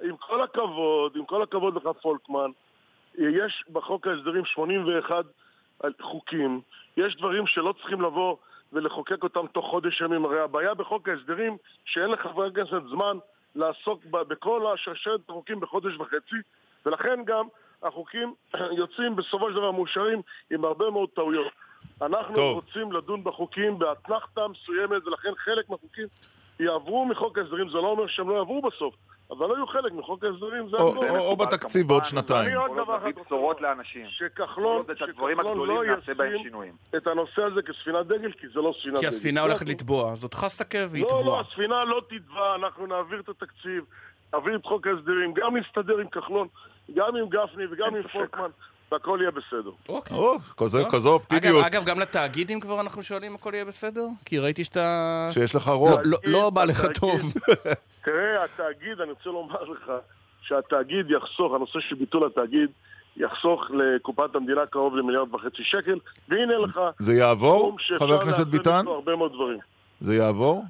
[0.02, 2.52] עם כל הכבוד, עם כל הכבוד לך פולקמן,
[3.16, 5.26] יש בחוק ההסדרים 81
[6.02, 6.62] חוקים,
[6.98, 8.38] יש דברים שלא צריכים לבוא
[8.74, 10.26] ולחוקק אותם תוך חודש ימים.
[10.26, 13.18] הרי הבעיה בחוק ההסדרים שאין לחברי הכנסת זמן
[13.56, 16.36] לעסוק בכל השרשרת החוקים בחודש וחצי,
[16.86, 17.48] ולכן גם
[17.84, 18.34] החוקים
[18.80, 21.52] יוצאים בסופו של דבר מאושרים עם הרבה מאוד טעויות.
[22.02, 22.56] אנחנו טוב.
[22.56, 26.08] רוצים לדון בחוקים באתנחתא מסוימת, ולכן חלק מהחוקים
[26.60, 28.96] יעברו מחוק ההסדרים, זה לא אומר שהם לא יעברו בסוף,
[29.32, 31.10] אבל לא יהיו חלק מחוק ההסדרים, זה או- הכל.
[31.10, 32.48] או- או בתקציב בעוד שנתיים.
[32.48, 33.74] אני עוד דבר אחד בשורות לומר.
[33.76, 34.06] לאנשים.
[34.10, 34.86] שכחלון,
[35.68, 36.76] לא ישים.
[36.98, 39.02] את הנושא הזה כספינת דגל, כי זה לא ספינת דגל.
[39.02, 39.70] כי הספינה הולכת.
[39.70, 41.42] לטבוע, אז אותך סכה והיא לא, לא, טבועה.
[41.42, 43.84] הספינה לא תטבע, אנחנו נעביר את התקציב,
[44.34, 46.48] נעביר את חוק ההסדרים, גם נסתדר עם כחלון,
[46.96, 48.50] גם עם גפני וגם עם פולקמן,
[48.92, 49.72] והכל יהיה בסדר.
[49.90, 50.18] אוקיי.
[50.18, 50.38] או.
[50.58, 54.06] כזו אגב, אופטימיות אגב, גם לתאגיד, אם כבר אנחנו שואלים, הכל יהיה בסדר?
[54.26, 55.28] כי ראיתי שאתה...
[55.32, 56.00] שיש לך לא- רוב.
[56.04, 57.22] לא- לא בא לך טוב.
[58.06, 59.92] תראה, התאגיד, אני רוצה לומר לך
[60.42, 62.70] שהתאגיד יחסוך, הנושא של ביטול התאגיד
[63.18, 68.88] יחסוך לקופת המדינה קרוב למיליארד וחצי שקל, והנה לך זה יעבור, חבר הכנסת ביטן?
[68.88, 69.60] הרבה מאוד דברים.
[70.00, 70.64] זה יעבור?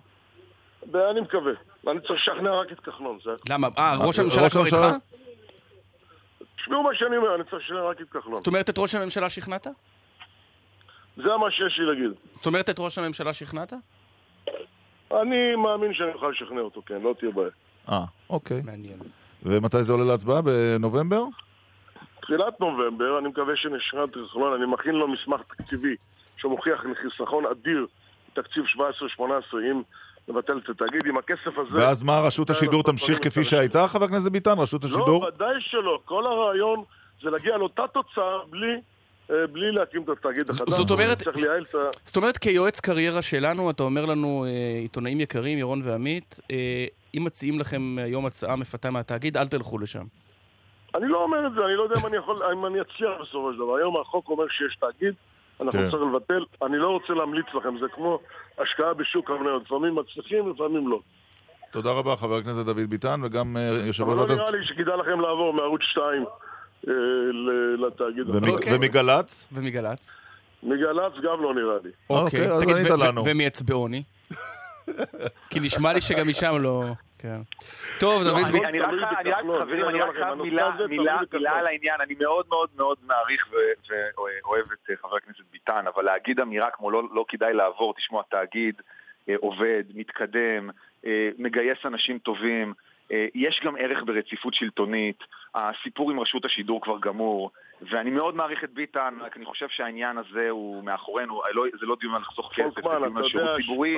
[0.92, 1.52] ואני מקווה.
[1.88, 3.54] אני צריך לשכנע רק את כחלון, זה הכול.
[3.54, 3.68] למה?
[3.78, 4.98] אה, ראש הממשלה ראש כבר הממשלה- איתך?
[6.62, 8.36] תשמעו מה שאני אומר, אני צריך לשכנע רק את כחלון.
[8.36, 9.68] זאת אומרת, את ראש הממשלה שכנעת?
[11.18, 12.12] זה מה שיש לי להגיד.
[12.32, 13.74] זאת אומרת, את ראש הממשלה שכנעת?
[15.22, 17.50] אני מאמין שאני אוכל לשכנע אותו, כן, לא תהיה בעיה.
[17.90, 18.62] אה, אוקיי.
[18.62, 19.00] מעניין.
[19.44, 20.42] ומתי זה עולה להצבעה?
[20.42, 21.24] בנובמבר?
[22.22, 25.96] תחילת נובמבר, אני מקווה שנשכנע את כחלון, אני מכין לו מסמך תקציבי
[26.38, 27.88] שמוכיח חיסכון אדיר
[28.30, 28.64] בתקציב
[29.20, 29.20] 17-18
[29.72, 29.82] אם
[30.28, 31.78] נבטל את התאגיד, עם הכסף הזה...
[31.78, 33.44] ואז מה, רשות השידור תמשיך כפי.
[33.44, 34.60] שהייתה, חבר הכנסת ביטן?
[34.60, 35.26] רשות השידור?
[35.26, 36.00] לא, ודאי שלא.
[36.06, 36.84] כל הרעיון
[37.24, 38.82] זה להגיע לאותה תוצאה בלי...
[39.32, 40.74] אה, בלי להקים את התאגיד החדש.
[40.74, 41.24] זאת אומרת-.
[42.04, 46.86] זאת אומרת, כיועץ קריירה שלנו, אתה אומר לנו, אה, עיתונאים יקרים, ירון ועמית, אה,
[47.18, 50.04] אם מציעים לכם היום הצעה מפתה מהתאגיד, אל תלכו לשם.
[50.96, 53.54] אני לא אומר את זה, אני לא יודע אם אני יכול, אם אני אצליח בסופו
[53.54, 53.76] של דבר.
[53.76, 55.14] היום החוק אומר שיש תאגיד,
[55.62, 55.90] אנחנו כן.
[55.90, 56.46] צריכים לבטל.
[56.66, 58.20] אני לא רוצה להמליץ לכם, זה כמו
[58.60, 59.64] השקעה בשוק המניות.
[59.66, 61.00] לפעמים מצליחים, לפעמים לא.
[61.72, 64.38] תודה רבה, חבר הכנסת דוד ביטן, וגם אה, יושב אבל ראש לא ועדת...
[64.38, 66.26] נראה לי שכדאי לכם לעבור מערוץ 2
[66.88, 66.94] אה,
[67.78, 68.30] לתאגיד.
[68.30, 68.76] אוקיי.
[68.76, 69.48] ומגל"צ?
[69.52, 70.14] ומגל"צ?
[70.64, 71.90] מגל"צ גם לא נראה לי.
[72.10, 73.22] אוקיי, אז תגיד, ענית לנו.
[73.22, 74.04] ו- ומאצבעוני?
[75.50, 76.84] כי נשמע לי שגם משם לא...
[77.20, 77.42] כן.
[78.00, 78.66] טוב, דוד אני- ביטן.
[78.66, 78.90] אני רק,
[79.62, 80.70] חברים, אני רק חייב מילה,
[81.32, 81.96] מילה, על העניין.
[82.02, 86.92] אני מאוד מאוד מאוד מעריך ואוהב את אה, חבר הכנסת ביטן, אבל להגיד אמירה כמו
[86.92, 88.82] לא, לא כדאי לעבור, תשמעו, התאגיד
[89.30, 90.70] אה, עובד, מתקדם,
[91.06, 92.74] אה, מגייס אנשים טובים.
[93.36, 95.24] יש גם ערך ברציפות שלטונית,
[95.56, 97.52] הסיפור עם רשות השידור כבר גמור,
[97.90, 101.86] ואני מאוד מעריך את ביטן, רק אני חושב שהעניין הזה הוא מאחורינו, אה, לא- זה
[101.86, 103.98] לא דיון על לחסוך כסף, זה דיון על שירות ציבורי,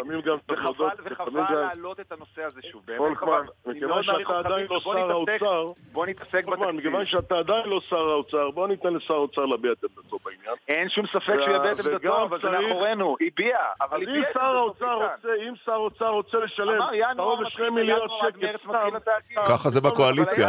[0.49, 1.41] וחבל, וחבל.
[1.53, 3.41] להעלות את הנושא הזה שוב, באמת חבל.
[3.65, 6.79] מכיוון שאתה עדיין לא שר האוצר, בוא נתעסק פולקמן, בתקציב.
[6.79, 10.55] מכיוון שאתה עדיין לא שר האוצר, בוא ניתן לשר האוצר להביע את עמדתו בעניין.
[10.67, 13.15] אין שום ספק שהוא יביע את וגם עמדתו, אבל זה מאחורינו.
[13.21, 15.13] הביע, אבל הביע את שר עמדתו האוצר ביטן.
[15.27, 18.33] רוצה, אם שר האוצר רוצה לשלם אמר, ינואר קרוב מתחיל, לשני מיליארד בינואר עד
[19.31, 19.45] שקל.
[19.47, 20.47] ככה זה בקואליציה.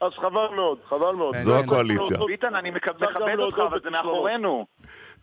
[0.00, 1.36] אז חבל מאוד, חבל מאוד.
[1.38, 2.16] זו הקואליציה.
[2.26, 3.06] ביטן, אני מכבד
[3.38, 3.90] אותך, אבל זה.
[3.90, 4.66] מאחורינו.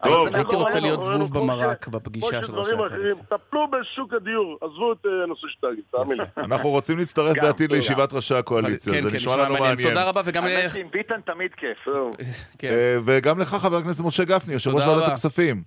[0.03, 0.79] טוב, הייתי רוצה.
[0.79, 3.23] להיות זבוב במרק בפגישה של ראשי הקואליציה.
[3.23, 6.23] טפלו בשוק הדיור, עזבו את אה, הנושא של תאגיד, תאמין לי.
[6.53, 7.71] אנחנו רוצים להצטרף בעתיד.
[7.71, 9.89] לישיבת ראשי הקואליציה, כן, זה כן, נשמע לנו מעניין.
[9.89, 10.43] תודה רבה, וגם...
[10.43, 11.87] האמת לך- שעם ביטן תמיד כיף.
[12.59, 12.67] כן.
[12.69, 15.13] אה, וגם לך, חבר הכנסת משה גפני, יושב ראש תודה ועדת רבה.
[15.13, 15.63] הכספים.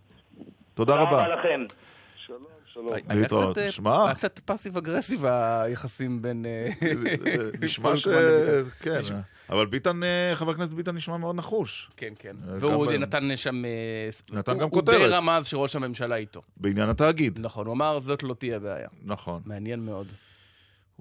[0.74, 1.28] תודה רבה.
[1.28, 1.64] לכם.
[2.76, 3.58] שלום, להתראות.
[3.58, 4.04] קצת, אה.
[4.06, 6.46] היה קצת פאסיב אגרסיב היחסים בין...
[6.46, 6.68] אה,
[7.60, 8.08] נשמע ש...
[8.80, 9.00] כן,
[9.50, 11.90] אבל ביטן, אה, חבר הכנסת ביטן נשמע מאוד נחוש.
[11.96, 12.36] כן, כן.
[12.60, 13.62] והוא ב- נתן שם...
[14.32, 14.96] נתן הוא- גם הוא כותרת.
[15.00, 16.42] די רמז שראש הממשלה איתו.
[16.56, 17.38] בעניין התאגיד.
[17.42, 18.88] נכון, הוא אמר, זאת לא תהיה בעיה.
[19.04, 19.42] נכון.
[19.44, 20.06] מעניין מאוד.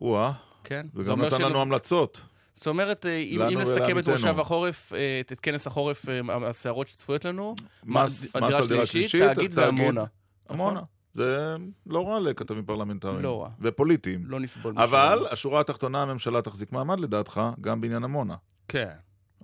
[0.02, 0.31] וואה,
[0.64, 0.85] כן.
[0.95, 2.22] וגם נתן לנו המלצות.
[2.53, 4.07] זאת אומרת, אם אם נסכם את.
[4.10, 6.06] מושב החורף, את את כנס החורף,
[6.45, 10.03] הסערות שצפויות לנו, מס מה- מס על דירה שלישית, תאגיד ועמונה.
[10.49, 10.81] עמונה.
[11.15, 11.55] זה
[11.87, 13.19] לא רע לכתבים פרלמנטריים.
[13.23, 13.49] לא רע.
[13.61, 14.23] ופוליטיים.
[14.25, 14.83] לא נסבול משהו.
[14.85, 18.35] אבל השורה התחתונה, הממשלה תחזיק מעמד לדעתך, גם בעניין עמונה.
[18.67, 18.93] כן.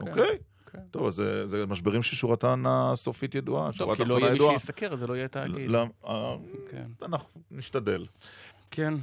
[0.01, 0.37] אוקיי?
[0.71, 0.79] כן.
[0.91, 4.59] טוב, אז זה- זה משברים ששורתן הסופית ידועה, טוב, כי לא יהיה מי ידועה.
[4.59, 5.69] שיסקר, זה לא יהיה תאגיד.
[5.69, 6.35] לא, אה,
[6.71, 6.85] כן.
[7.05, 8.05] אנחנו נשתדל.
[8.71, 8.93] כן,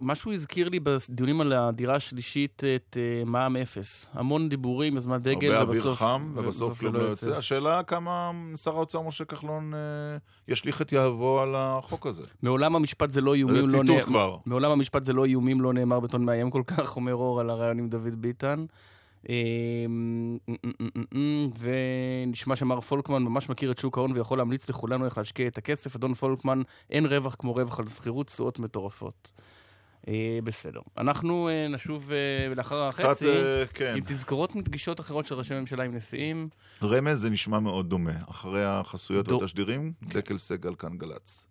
[0.00, 4.10] משהו הזכיר לי בדיונים על הדירה השלישית את אה, מע"מ אפס.
[4.12, 5.98] המון דיבורים, יוזמת דגל, הרבה אוויר ובסוף...
[5.98, 7.36] חם, ובסוף זה כלום לא יוצא.
[7.36, 9.78] השאלה כמה שר האוצר משה כחלון אה,
[10.48, 12.22] ישליך את יהבו על החוק הזה.
[12.42, 14.04] מעולם המשפט זה לא איומים, זה לא ציטוט נאמר.
[14.04, 14.36] כבר.
[14.46, 17.78] מעולם המשפט זה לא איומים, לא נאמר בטון מאיים כל כך, אומר אור על הרעיון
[17.78, 18.64] עם דוד ביטן.
[19.28, 20.38] אמ,
[21.58, 25.96] ונשמע שמר פולקמן ממש מכיר את שוק ההון ויכול להמליץ לכולנו איך להשקיע את הכסף.
[25.96, 29.32] אדון פולקמן, אין רווח כמו רווח על שכירות, תשואות מטורפות.
[30.08, 30.80] אה, בסדר.
[30.98, 33.26] אנחנו אה, נשוב אה, לאחר החצי
[33.74, 33.94] כן.
[33.96, 36.48] עם תזכורות מפגישות אחרות של ראשי ממשלה עם נשיאים.
[36.82, 38.12] רמז זה נשמע מאוד דומה.
[38.30, 41.44] אחרי החסויות דו- והתשדירים, דקל סגל כאן גל"צ.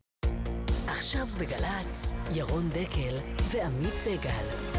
[0.87, 3.17] עכשיו בגל"צ, ירון דקל
[3.51, 4.78] ועמית סגל.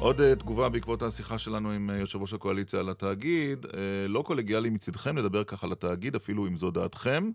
[0.00, 3.66] עוד אה, תגובה בעקבות השיחה שלנו עם אה, יושב ראש הקואליציה על התאגיד.
[3.66, 7.30] אה, לא קולגיאלי מצדכם לדבר ככה על התאגיד, אפילו אם זו דעתכם.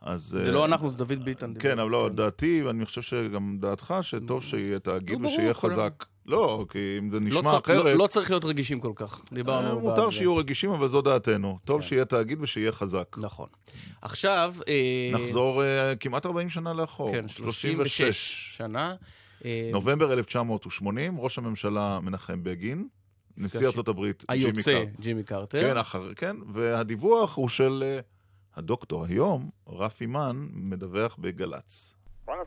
[0.00, 0.22] אז...
[0.22, 1.52] זה לא אנחנו, זה דוד ביטן.
[1.58, 5.54] כן, אבל לא, דעתי, ואני חושב שגם דעתך, שטוב שיהיה תאגיד ושיהיה.
[5.54, 6.04] חזק.
[6.26, 7.84] לא, כי אם זה לא נשמע צריך- אחרת...
[7.84, 9.20] לא- לא צריך להיות רגישים כל כך.
[9.32, 9.80] דיברנו.
[9.80, 10.10] מותר.
[10.10, 11.58] שיהיו רגישים, אבל זו דעתנו.
[11.64, 11.86] טוב כן.
[11.86, 13.16] שיהיה תאגיד ושיהיה חזק.
[13.18, 13.48] נכון.
[14.02, 14.54] עכשיו...
[15.12, 17.10] נחזור אה, כמעט 40 שנה לאחור.
[17.12, 18.94] כן, 36 שנה.
[19.44, 22.88] אה, נובמבר 1980, ראש הממשלה מנחם בגין,
[23.36, 25.00] נשיא הברית ג'ימי היוצא קרטר.
[25.00, 25.60] ג'ימי קרטר.
[25.60, 28.00] כן, אחר, כן, והדיווח הוא של אה,
[28.56, 31.94] הדוקטור היום, רפי מן, מדווח בגל"צ.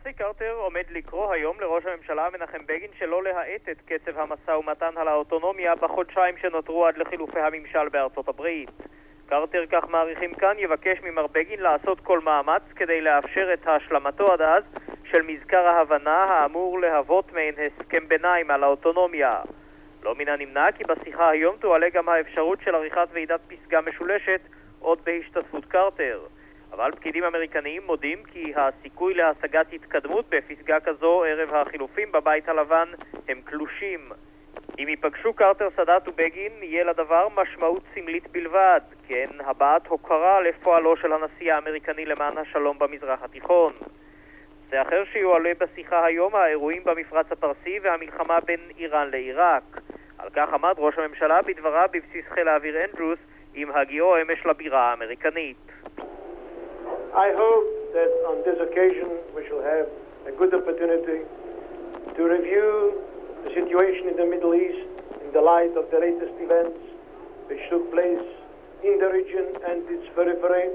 [0.07, 4.97] הנשיא קרטר עומד לקרוא היום לראש הממשלה מנחם בגין שלא להאט את קצב המשא ומתן
[4.97, 8.69] על האוטונומיה בחודשיים שנותרו עד לחילופי הממשל בארצות הברית.
[9.29, 14.41] קרטר, כך מעריכים כאן, יבקש ממר בגין לעשות כל מאמץ כדי לאפשר את השלמתו עד
[14.41, 14.63] אז
[15.11, 19.41] של מזכר ההבנה האמור להוות מעין הסכם ביניים על האוטונומיה.
[20.03, 24.41] לא מן הנמנע כי בשיחה היום תועלה גם האפשרות של עריכת ועידת פסגה משולשת
[24.79, 26.19] עוד בהשתתפות קרטר.
[26.71, 32.87] אבל פקידים אמריקניים מודים כי הסיכוי להשגת התקדמות בפסגה כזו ערב החילופים בבית הלבן
[33.27, 34.09] הם קלושים.
[34.79, 41.13] אם ייפגשו קרטר, סאדאת ובגין, יהיה לדבר משמעות סמלית בלבד, כן, הבעת הוקרה לפועלו של
[41.13, 43.73] הנשיא האמריקני למען השלום במזרח התיכון.
[44.65, 49.63] נושא אחר שיועלה בשיחה היום, האירועים במפרץ הפרסי והמלחמה בין איראן לעיראק.
[50.17, 53.19] על כך עמד ראש הממשלה בדבריו בבסיס חיל האוויר אנדרוס
[53.53, 55.57] עם הגיעו אמש לבירה האמריקנית.
[57.13, 59.87] I hope that on this occasion we shall have
[60.29, 61.19] a good opportunity
[62.15, 62.93] to review
[63.47, 64.87] the situation in the Middle East
[65.23, 66.79] in the light of the latest events
[67.47, 68.27] which took place
[68.83, 70.67] in the region and its periphery.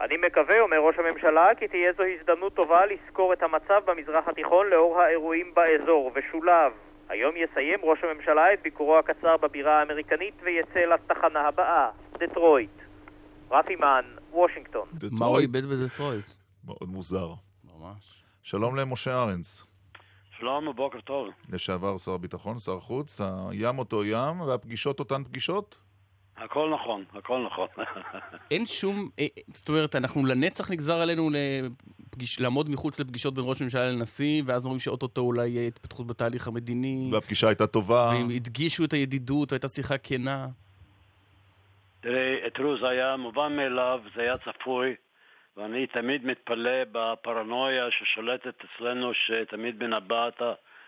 [0.00, 4.66] אני מקווה, אומר ראש הממשלה, כי תהיה זו הזדמנות טובה לסקור את המצב במזרח התיכון
[4.66, 6.72] לאור האירועים באזור ושוליו.
[7.08, 12.70] היום יסיים ראש הממשלה את ביקורו הקצר בבירה האמריקנית ויצא לתחנה הבאה, דטרויט.
[13.50, 14.88] רפי מן, וושינגטון.
[15.18, 16.26] מה הוא איבד בדטרויט?
[16.64, 17.28] מאוד מוזר.
[17.64, 18.24] ממש.
[18.42, 19.67] שלום למשה ארנס,
[20.38, 21.28] שלום ובוקר טוב.
[21.52, 25.78] לשעבר שר הביטחון, שר חוץ, הים אותו ים, והפגישות אותן פגישות?
[26.36, 27.68] הכל נכון, הכל נכון.
[28.50, 29.08] אין שום...
[29.18, 34.42] אה, זאת אומרת, אנחנו לנצח נגזר עלינו לפגיש, לעמוד מחוץ לפגישות בין ראש ממשלה לנשיא,
[34.46, 37.10] ואז אומרים שאו-טו-טו אולי יהיה התפתחות בתהליך המדיני.
[37.12, 38.10] והפגישה הייתה טובה.
[38.14, 40.46] והם הדגישו את הידידות, והייתה שיחה כנה.
[42.00, 44.94] תראי, תראו, זה היה מובן מאליו, זה היה צפוי,
[45.58, 50.42] ואני תמיד מתפלא בפרנויה ששולטת אצלנו, שתמיד מנבאת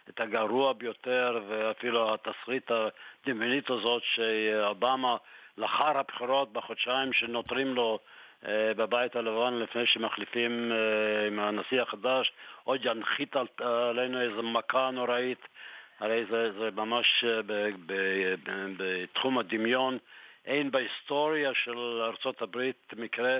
[0.09, 5.17] את הגרוע ביותר, ואפילו התסריט הדמיונית הזאת שאובמה,
[5.59, 7.99] לאחר הבחירות, בחודשיים שנותרים לו
[8.47, 12.33] אה, בבית הלבן לפני שמחליפים אה, עם הנשיא החדש,
[12.65, 13.47] עוד ינחית על,
[13.91, 15.49] עלינו איזו מכה נוראית.
[16.01, 17.53] הרי זה, זה ממש אה, ב,
[17.87, 17.93] ב,
[18.45, 19.99] ב, בתחום הדמיון.
[20.47, 23.39] אין בהיסטוריה של ארצות הברית מקרה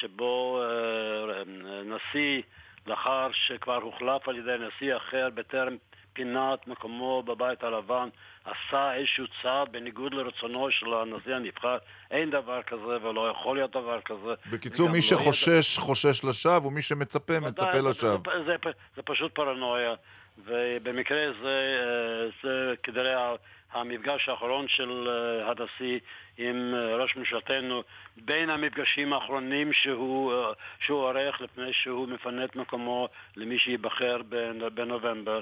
[0.00, 1.42] שבו אה,
[1.84, 2.42] נשיא,
[2.86, 5.76] לאחר שכבר הוחלף על ידי נשיא אחר בטרם
[6.12, 8.08] פינת מקומו בבית הלבן,
[8.44, 11.78] עשה איזשהו צעד בניגוד לרצונו של הנשיא הנבחר.
[12.10, 14.34] אין דבר כזה ולא יכול להיות דבר כזה.
[14.52, 18.18] בקיצור, מי לא שחושש, חושש לשווא, ומי שמצפה, מצפה לשווא.
[18.24, 19.94] זה, זה, זה, זה פשוט פרנויה,
[20.44, 23.34] ובמקרה זה, אה, זה כנראה
[23.72, 25.98] המפגש האחרון של אה, הנשיא
[26.38, 27.82] עם ראש ממשלתנו,
[28.16, 30.52] בין המפגשים האחרונים שהוא, אה,
[30.86, 35.40] שהוא עורך לפני שהוא מפנה את מקומו למי שייבחר בנ- בנובמבר.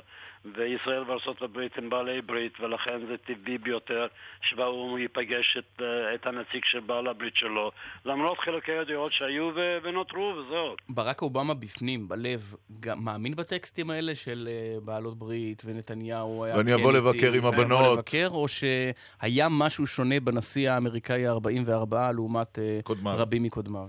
[0.55, 1.05] וישראל
[1.41, 4.07] הברית הם בעלי ברית, ולכן זה טבעי ביותר
[4.43, 7.71] שבאו"ם ייפגש את, אה, את הנציג של בעל הברית שלו,
[8.05, 10.75] למרות חילוקי הדעות שהיו ו- ונותרו וזהו.
[10.89, 16.75] ברק אובמה בפנים, בלב, גם מאמין בטקסטים האלה של אה, בעלות ברית ונתניהו היה ואני
[16.75, 17.99] אבוא לבקר עם הבנות.
[17.99, 23.15] לבקר, או שהיה משהו שונה בנשיא האמריקאי ה-44 לעומת קודמיו.
[23.19, 23.89] רבים מקודמיו?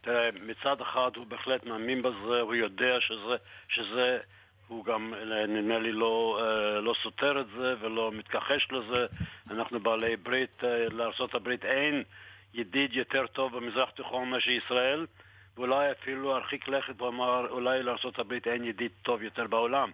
[0.00, 3.36] תראה, מצד אחד הוא בהחלט מאמין בזה, הוא יודע שזה,
[3.68, 4.18] שזה
[4.68, 5.14] הוא גם,
[5.48, 9.06] נדמה לי, לא, אה, לא סותר את זה ולא מתכחש לזה.
[9.50, 12.02] אנחנו בעלי ברית, אה, לארה"ב אין
[12.54, 15.06] ידיד יותר טוב במזרח התיכון מאשר ישראל,
[15.56, 19.90] ואולי אפילו הרחיק לכת ואמר, אולי לארה"ב אין ידיד טוב יותר בעולם.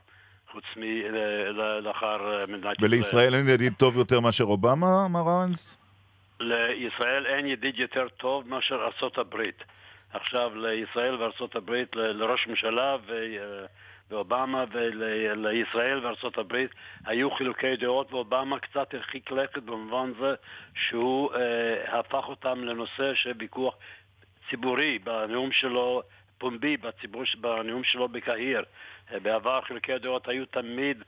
[0.52, 2.90] חוץ מלאחר אה, מדינת ישראל.
[2.90, 5.85] ולישראל אין ידיד טוב יותר מאשר אובמה, מר ארנס?
[6.40, 9.64] לישראל אין ידיד יותר טוב מאשר ארצות הברית.
[10.12, 13.36] עכשיו, לישראל וארצות הברית, לראש ממשלה ו...
[14.10, 16.70] ואובמה ולישראל וארצות הברית
[17.04, 20.34] היו חילוקי דעות ואובמה קצת הרחיק לכת במובן זה
[20.74, 23.74] שהוא אה, הפך אותם לנושא של ויכוח
[24.50, 26.02] ציבורי בנאום שלו,
[26.38, 28.64] פומבי, בציבור, בנאום שלו בקהיר.
[29.12, 31.02] אה, בעבר חילוקי הדעות היו תמיד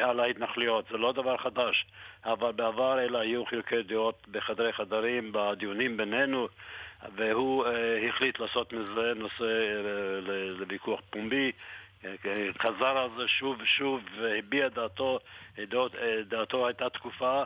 [0.00, 1.86] על ההתנחלויות, זה לא דבר חדש,
[2.24, 6.48] אבל בעבר אלה היו חילוקי דעות בחדרי חדרים, בדיונים בינינו,
[7.16, 10.20] והוא אה, החליט לעשות מזה נושא אה,
[10.58, 11.52] לוויכוח פומבי.
[12.58, 15.18] חזר על זה שוב ושוב והביע דעתו,
[15.58, 15.94] דעות,
[16.28, 17.42] דעתו הייתה תקופה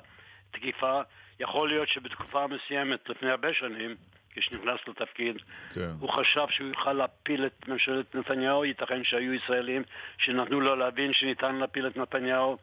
[0.50, 1.00] תקיפה.
[1.40, 3.96] יכול להיות שבתקופה מסוימת, לפני הרבה שנים,
[4.36, 5.36] כשנכנס לתפקיד,
[5.74, 5.90] כן.
[6.00, 9.82] הוא חשב שהוא יוכל להפיל את ממשלת נתניהו, ייתכן שהיו ישראלים
[10.18, 12.56] שנתנו לו להבין שניתן להפיל את נתניהו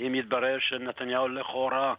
[0.00, 1.94] אם יתברר שנתניהו לכאורה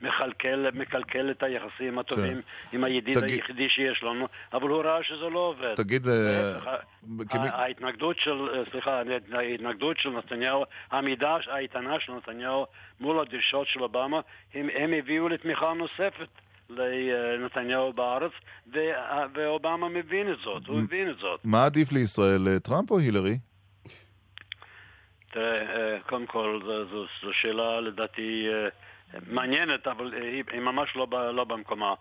[0.00, 2.76] מקלקל, מקלקל את היחסים הטובים כן.
[2.76, 3.30] עם הידיד תגיד...
[3.30, 5.74] היחידי שיש לנו, אבל הוא ראה שזה לא עובד.
[5.74, 6.08] תגיד...
[6.08, 6.58] אה,
[7.28, 7.48] כמי...
[7.48, 9.02] ההתנגדות של, אה, סליחה,
[9.32, 12.66] ההתנגדות של נתניהו, העמידה האיתנה של נתניהו
[13.00, 14.20] מול הדרישות של אובמה,
[14.54, 16.28] הם, הם הביאו לתמיכה נוספת.
[16.70, 18.32] לנתניהו בארץ,
[19.34, 21.40] ואובמה מבין את זאת, הוא מבין את זאת.
[21.44, 23.38] מה עדיף לישראל, אה, טראמפ או הילרי?
[25.30, 26.60] תראה, קודם כל,
[27.22, 28.46] זו שאלה לדעתי
[29.26, 30.14] מעניינת, אבל
[30.52, 31.94] היא ממש לא, לא במקומה.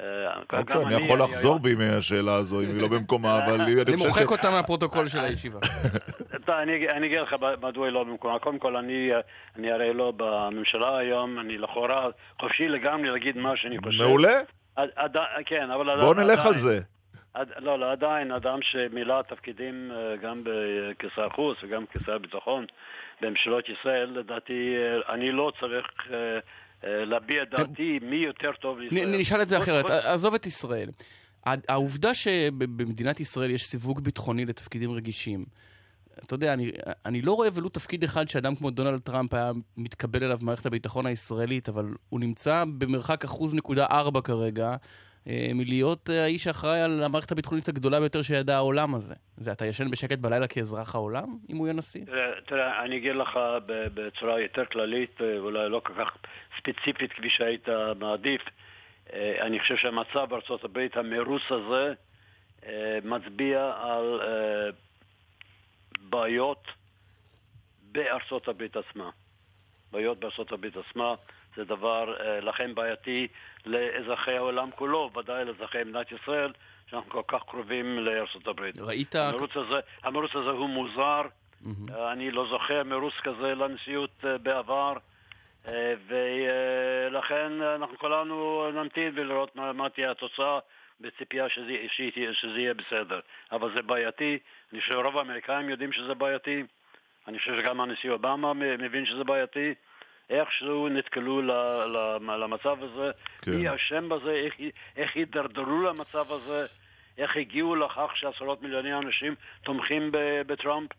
[0.00, 0.04] אה,
[0.52, 4.50] אוקיי, אני יכול לחזור בי מהשאלה הזו, אם היא לא במקומה, אבל אני מוחק אותה
[4.50, 5.58] מהפרוטוקול של הישיבה.
[6.48, 8.38] אני אגיד לך מדוע היא לא במקומה.
[8.38, 12.08] קודם כל, אני הרי לא בממשלה היום, אני לכאורה
[12.40, 14.02] חופשי לגמרי להגיד מה שאני חושב.
[14.02, 14.40] מעולה.
[15.46, 16.00] כן, אבל...
[16.00, 16.80] בואו נלך על זה.
[17.58, 20.42] לא, לא, עדיין אדם שמילא תפקידים אה, גם
[20.98, 22.66] כשר חוץ וגם כשר ביטחון
[23.20, 25.86] בממשלות ישראל, לדעתי, אה, אני לא צריך
[26.82, 29.20] להביע דעתי מי יותר טוב לישראל.
[29.20, 30.90] נשאל את זה אחרת, עזוב את ישראל.
[31.44, 35.44] העובדה שבמדינת ישראל יש סיווג ביטחוני לתפקידים רגישים,
[36.24, 36.70] אתה יודע, אני,
[37.06, 41.06] אני לא רואה ולו תפקיד אחד שאדם כמו דונלד טראמפ היה מתקבל אליו במערכת הביטחון
[41.06, 44.76] הישראלית, אבל הוא נמצא במרחק אחוז נקודה ארבע כרגע אה,
[45.26, 49.14] מלהיות אה, האיש האחראי על המערכת הביטחונית הגדולה ביותר שידע העולם הזה.
[49.38, 52.04] ואתה ישן בשקט בלילה כאזרח העולם, אם הוא יהיה נשיא?
[52.04, 56.16] תראה, תראה אני אגיד לך בצורה יותר כללית, אה, אולי לא כל כך
[56.58, 57.68] ספציפית כפי שהיית
[57.98, 58.42] מעדיף.
[59.40, 61.92] אני חושב שהמצב בארצות הברית, המרוס הזה,
[63.04, 64.20] מצביע על
[66.00, 66.64] בעיות
[67.82, 69.10] בארצות הברית עצמה.
[69.92, 71.14] בעיות בארצות הברית עצמה.
[71.56, 73.28] זה דבר אה, לכן בעייתי
[73.66, 76.52] לאזרחי העולם כולו, ודאי לאזרחי מדינת ישראל,
[76.86, 78.78] שאנחנו כל כך קרובים לארצות הברית.
[78.78, 79.14] ראית...
[79.14, 81.92] המרוץ הזה, המרוץ הזה הוא מוזר, mm-hmm.
[82.12, 84.92] אני לא זוכר מרוץ כזה לנשיאות אה, בעבר.
[86.06, 90.58] ולכן אנחנו כולנו נמתין ולראות מה, מה תהיה התוצאה
[91.00, 91.72] בציפייה שזה,
[92.32, 93.20] שזה יהיה בסדר.
[93.52, 94.38] אבל זה בעייתי,
[94.72, 96.62] אני חושב שרוב האמריקאים יודעים שזה בעייתי,
[97.28, 99.74] אני חושב שגם הנשיא אובמה מבין שזה בעייתי,
[100.30, 101.42] איכשהו נתקלו
[102.38, 103.10] למצב הזה,
[103.42, 103.54] כן.
[103.54, 104.54] מי אשם בזה, איך,
[104.96, 106.66] איך הידרדרו למצב הזה,
[107.18, 110.10] איך הגיעו לכך שעשרות מיליוני אנשים תומכים
[110.46, 110.90] בטראמפ.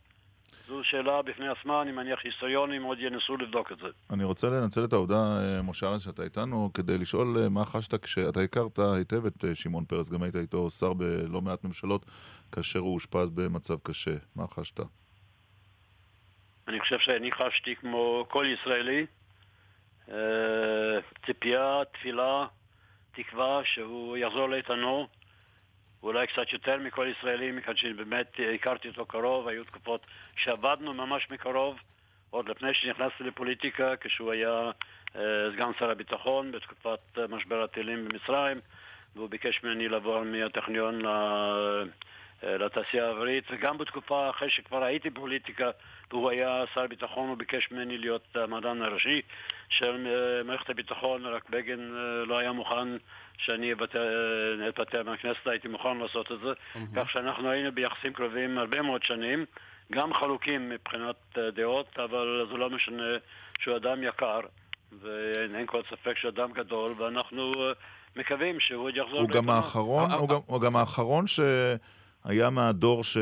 [0.68, 3.88] זו שאלה בפני עצמה, אני מניח היסטוריונים עוד ינסו לבדוק את זה.
[4.10, 8.03] אני רוצה לנצל את העובדה, אה, משה ארנס, שאתה איתנו, כדי לשאול אה, מה חשת
[8.03, 12.06] כשאתה הכרת היטב את אה, שמעון פרס, גם היית איתו שר בלא מעט ממשלות,
[12.52, 14.16] כאשר הוא אושפז במצב קשה.
[14.36, 14.80] מה חשת?
[16.68, 19.06] אני חושב שאני חשתי כמו כל ישראלי,
[21.26, 22.46] ציפייה, תפילה,
[23.12, 25.08] תקווה שהוא יחזור לאיתנו,
[26.04, 30.06] אולי קצת יותר מכל ישראלי, מכאן שבאמת הכרתי אותו קרוב, היו תקופות
[30.36, 31.78] שעבדנו ממש מקרוב,
[32.30, 34.72] עוד לפני שנכנסתי לפוליטיקה, כשהוא היה
[35.16, 35.22] אה,
[35.54, 38.60] סגן שר הביטחון בתקופת משבר הטילים במצרים,
[39.16, 41.84] והוא ביקש ממני לעבור מהטכניון אה,
[42.44, 45.70] לתעשייה האווירית, וגם בתקופה אחרי שכבר הייתי בפוליטיקה
[46.14, 49.22] והוא היה שר ביטחון, הוא ביקש ממני להיות המדען הראשי
[49.70, 52.88] של אה, מערכת הביטחון, רק בגין אה, לא היה מוכן
[53.38, 53.74] שאני
[54.70, 56.80] אתפטר מהכנסת, הייתי מוכן לעשות את זה, mm-hmm.
[56.96, 59.46] כך שאנחנו היינו ביחסים קרובים הרבה מאוד שנים,
[59.92, 63.04] גם חלוקים מבחינת דעות, אבל זה לא משנה
[63.60, 64.40] שהוא אדם יקר.
[65.02, 67.52] ואין כל ספק שאדם גדול, ואנחנו
[68.16, 69.20] מקווים שהוא יחזור.
[69.20, 73.18] הוא גם האחרון, הוא גם, הוא גם האחרון שהיה מהדור ש...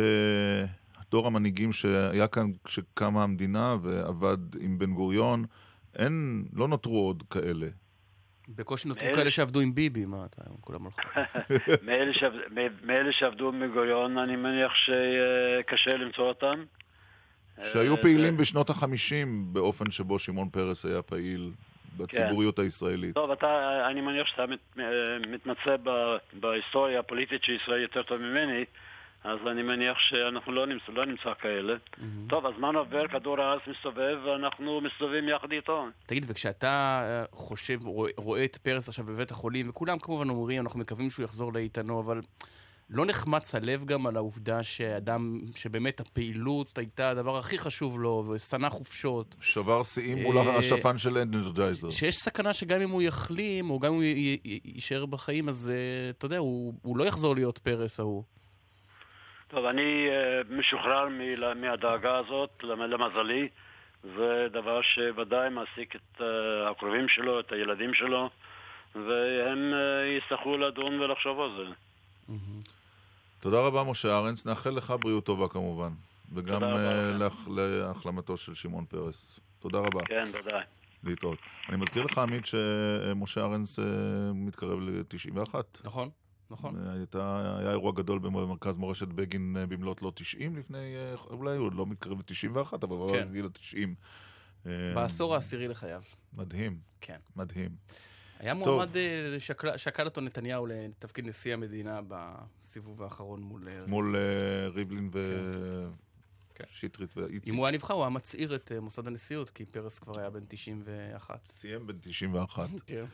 [1.12, 5.46] דור המנהיגים שהיה כאן כשקמה המדינה ועבד עם בן גוריון,
[5.96, 7.68] אין, לא נותרו עוד כאלה.
[8.56, 11.02] בקושי נותרו כאלה שעבדו עם ביבי, מה אתה, כולם הלכו.
[12.84, 16.64] מאלה שעבדו עם בן גוריון, אני מניח שקשה למצוא אותם.
[17.64, 21.52] שהיו אה, פעילים בשנות החמישים באופן שבו שמעון פרס היה פעיל
[21.98, 22.62] בציבוריות כן.
[22.62, 23.16] הישראלית.
[23.16, 24.78] טוב, אתה, אני מניח שאתה מת,
[25.28, 25.76] מתמצא
[26.34, 28.66] בהיסטוריה הפוליטית של ישראל יותר טוב ממני.
[29.24, 31.74] אז אני מניח שאנחנו לא נמצא, לא נמצא כאלה.
[31.76, 32.30] Mm-hmm.
[32.30, 35.88] טוב, הזמן עובר, כדור הארץ מסתובב, ואנחנו מסתובבים יחד איתו.
[36.06, 40.80] תגיד, וכשאתה אה, חושב, רואה, רואה את פרס עכשיו בבית החולים, וכולם כמובן אומרים, אנחנו
[40.80, 42.20] מקווים שהוא יחזור לאיתנו, אבל
[42.90, 48.70] לא נחמץ הלב גם על העובדה שאדם, שבאמת הפעילות הייתה הדבר הכי חשוב לו, ושנא
[48.70, 49.36] חופשות.
[49.42, 51.90] שבר שיאים מול אה, השפן של אנדרדייזר.
[51.90, 54.04] שיש סכנה שגם אם הוא יחלים, או גם אם הוא
[54.66, 58.24] יישאר בחיים, אז אה, אתה יודע, הוא לא יחזור להיות פרס ההוא.
[59.50, 61.08] טוב, אני uh, משוחרר
[61.56, 63.48] מהדאגה הזאת, למזלי.
[64.04, 66.24] זה דבר שוודאי מעסיק את uh,
[66.72, 68.30] הקרובים שלו, את הילדים שלו,
[68.96, 71.74] והם uh, יצטרכו לדון ולחשוב על זה.
[73.40, 74.46] תודה רבה, משה ארנס.
[74.46, 75.92] נאחל לך בריאות טובה כמובן.
[76.34, 79.40] וגם uh, להחלמתו של שמעון פרס.
[79.60, 80.02] תודה רבה.
[80.06, 80.60] כן, תודה.
[81.04, 81.40] להתראות.
[81.70, 83.80] אני מזכיר לך, עמית, שמשה ארנס
[84.34, 85.56] מתקרב ל-91.
[85.84, 86.10] נכון.
[86.52, 86.88] נכון.
[86.88, 91.66] הייתה, היה אירוע גדול במרכז מורשת בגין אה, במלאת לו 90 לפני, אה, אולי הוא
[91.66, 93.28] עוד לא מתקרב ל-91, אבל הוא כן.
[93.32, 93.88] גיל ה-90.
[94.66, 96.02] אה, בעשור העשירי לחייו.
[96.34, 96.80] מדהים.
[97.02, 97.18] כן.
[97.36, 97.70] מדהים.
[98.40, 98.90] היה מועמד,
[99.40, 103.68] שקל, שקל אותו נתניהו לתפקיד נשיא המדינה בסיבוב האחרון מול...
[103.88, 104.16] מול
[104.74, 107.22] ריבלין ושטרית כן.
[107.22, 107.22] כן.
[107.22, 107.54] ואיציק.
[107.54, 110.44] אם הוא היה נבחר, הוא היה מצעיר את מוסד הנשיאות, כי פרס כבר היה בן
[110.48, 111.48] 91.
[111.48, 112.70] סיים בן 91.
[112.86, 113.06] כן.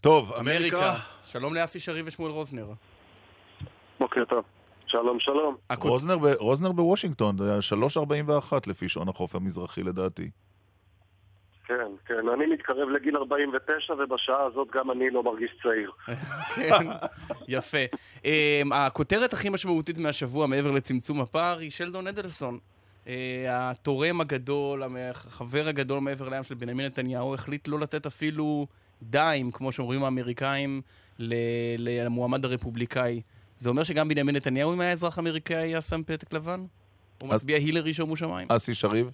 [0.00, 0.76] טוב, אמריקה.
[0.76, 1.00] אמריקה.
[1.30, 2.66] שלום לאסי שרי ושמואל רוזנר.
[3.98, 4.44] בוקר טוב.
[4.86, 5.56] שלום, שלום.
[5.78, 7.60] רוזנר, ב, רוזנר בוושינגטון, זה היה
[7.96, 10.30] 3.41 לפי שעון החוף המזרחי לדעתי.
[11.64, 15.92] כן, כן, אני מתקרב לגיל 49 ובשעה הזאת גם אני לא מרגיש צעיר.
[16.56, 16.86] כן,
[17.48, 17.84] יפה.
[18.16, 22.58] Um, הכותרת הכי משמעותית מהשבוע מעבר לצמצום הפער היא שלדון אדלסון.
[23.04, 23.08] Uh,
[23.48, 28.66] התורם הגדול, החבר הגדול מעבר לים של בנימין נתניהו, החליט לא לתת אפילו
[29.02, 30.82] דיים, כמו שאומרים האמריקאים,
[31.78, 33.22] למועמד הרפובליקאי.
[33.56, 36.60] זה אומר שגם בנימין נתניהו, אם היה אזרח אמריקאי, היה שם פתק לבן?
[37.20, 38.48] הוא מצביע הילרי שומו שמיים?
[38.50, 39.10] אסי שריב?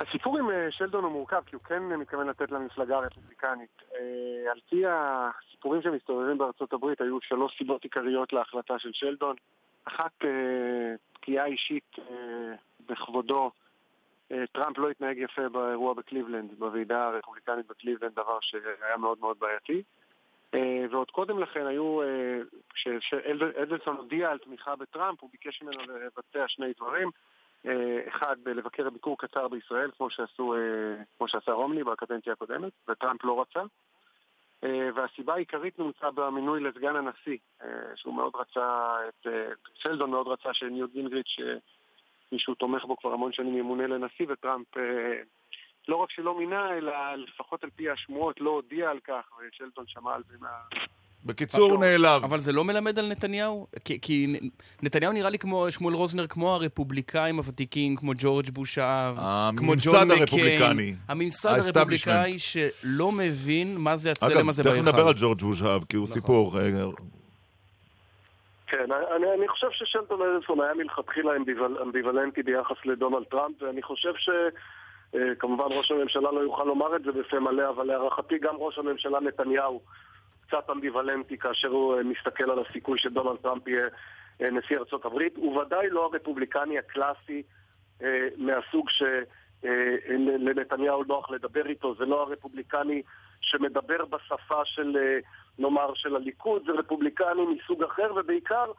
[0.00, 3.82] הסיפור עם אה, שלדון הוא מורכב, כי הוא כן מתכוון לתת למפלגה הרפובליקנית.
[3.94, 9.36] אה, על פי הסיפורים שמסתובבים בארצות הברית, היו שלוש סיבות עיקריות להחלטה של שלדון.
[9.84, 11.96] אחת, אה, פגיעה אישית
[12.88, 13.50] בכבודו
[14.52, 19.82] טראמפ לא התנהג יפה באירוע בקליבלנד, בוועידה הרפובליקנית בקליבלנד, דבר שהיה מאוד מאוד בעייתי.
[20.54, 22.38] אה, ועוד קודם לכן היו, אה,
[22.74, 27.10] כשאדלסון הודיע על תמיכה בטראמפ, הוא ביקש ממנו לבצע שני דברים.
[28.08, 30.54] אחד, לבקר ביקור קצר בישראל, כמו, שעשו,
[31.18, 33.62] כמו שעשה רומני בקדנציה הקודמת, וטראמפ לא רצה.
[34.94, 37.36] והסיבה העיקרית נמצא במינוי לסגן הנשיא,
[37.94, 39.26] שהוא מאוד רצה, את,
[39.74, 41.36] שלדון מאוד רצה שניוט גינגריץ'
[42.32, 44.82] מי שהוא תומך בו כבר המון שנים ימונה לנשיא, וטראמפ אה,
[45.88, 50.14] לא רק שלא מינה, אלא לפחות על פי השמועות לא הודיע על כך, ושלטון שמע
[50.14, 50.48] על זה מה...
[51.24, 52.24] בקיצור, הוא נעלב.
[52.24, 53.66] אבל זה לא מלמד על נתניהו?
[53.84, 54.38] כי, כי
[54.82, 59.18] נתניהו נראה לי כמו שמואל רוזנר, כמו הרפובליקאים הוותיקים, כמו ג'ורג' בוש האב,
[59.56, 60.96] כמו ג'ון מקקיין.
[61.08, 64.78] הממסד הרפובליקאי שלא מבין מה זה הצלם הזה בהיכל.
[64.78, 66.14] אגב, תכף נדבר על ג'ורג' בוש האב, כי הוא נכון.
[66.14, 66.58] סיפור.
[68.66, 74.12] כן, אני, אני חושב ששלטון אדלסון היה מלכתחילה אמביוול, אמביוולנטי ביחס לדונלד טראמפ, ואני חושב
[74.16, 78.78] שכמובן אה, ראש הממשלה לא יוכל לומר את זה בפה מלא, אבל להערכתי גם ראש
[78.78, 79.80] הממשלה נתניהו
[80.46, 83.88] קצת אמביוולנטי כאשר הוא אה, מסתכל על הסיכוי שדונלד טראמפ יהיה
[84.42, 85.36] אה, נשיא ארצות הברית.
[85.36, 87.42] הוא ודאי לא הרפובליקני הקלאסי
[88.36, 88.90] מהסוג
[89.62, 93.02] שלנתניהו נוח לדבר איתו, זה לא הרפובליקני
[93.40, 94.96] שמדבר בשפה של
[95.58, 98.72] נאמר, של הליכוד, זה רפובליקני מסוג אחר, ובעיקר,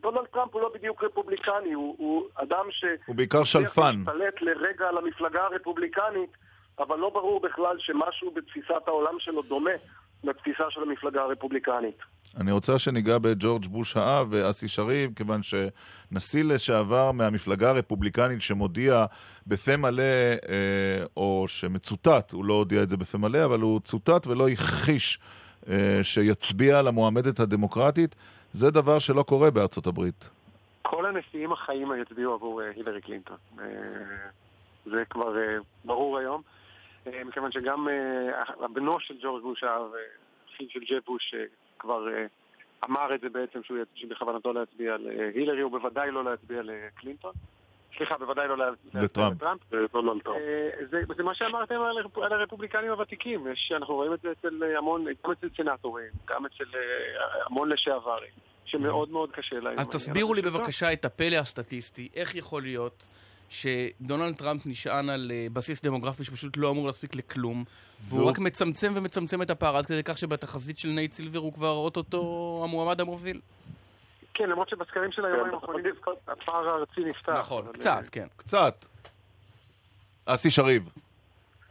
[0.00, 2.84] דונלד טראמפ הוא לא בדיוק רפובליקני, הוא, הוא אדם ש...
[3.06, 4.02] הוא בעיקר שלפן.
[4.06, 6.30] הוא לרגע על המפלגה הרפובליקנית,
[6.78, 9.70] אבל לא ברור בכלל שמשהו בתפיסת העולם שלו דומה
[10.24, 11.98] לתפיסה של המפלגה הרפובליקנית.
[12.40, 19.04] אני רוצה שניגע בג'ורג' בוש האב ואסי שריב, כיוון שנשיא לשעבר מהמפלגה הרפובליקנית שמודיע
[19.46, 24.26] בפה מלא, אה, או שמצוטט, הוא לא הודיע את זה בפה מלא, אבל הוא צוטט
[24.26, 25.18] ולא הכחיש
[26.02, 28.14] שיצביע למועמדת הדמוקרטית,
[28.52, 30.30] זה דבר שלא קורה בארצות הברית.
[30.82, 33.36] כל הנשיאים החיים יצביעו עבור אה, הילרי קלינטון.
[33.58, 33.64] אה,
[34.84, 35.36] זה כבר
[35.84, 36.42] ברור היום.
[37.06, 41.44] אה, מכיוון שגם אה, בנו של ג'ורג' בוש, האחיו של ג'ב בוש, אה,
[41.78, 42.26] כבר אה,
[42.84, 43.60] אמר את זה בעצם
[43.94, 47.32] שבכוונתו להצביע להילרי, הוא בוודאי לא להצביע לקלינטון.
[47.96, 48.56] סליחה, בוודאי לא
[48.94, 49.42] לטראמפ.
[49.42, 49.62] לטראמפ.
[50.36, 50.40] אה,
[50.90, 54.62] זה, זה מה שאמרתם על, הרפ- על הרפובליקנים הוותיקים, יש, אנחנו רואים את זה אצל
[54.64, 56.80] אה, המון, גם אצל סנטורים, גם אצל אה,
[57.46, 58.30] המון לשעברים,
[58.64, 59.78] שמאוד מאוד קשה להם.
[59.78, 63.06] אז תסבירו לי בבקשה את הפלא הסטטיסטי, איך יכול להיות
[63.48, 67.64] שדונלד טראמפ נשען על בסיס דמוגרפי שפשוט לא אמור להספיק לכלום,
[68.04, 71.52] והוא והוא- רק מצמצם ומצמצם את הפער עד כדי כך שבתחזית של נייט סילבר הוא
[71.52, 73.40] כבר אוטוטו המועמד המוביל.
[74.34, 75.94] כן, למרות שבסקרים של היומיים האחרונים
[76.28, 77.36] הפער הארצי נפתח.
[77.38, 78.26] נכון, קצת, כן.
[78.36, 78.84] קצת.
[80.26, 80.88] אסי שריב.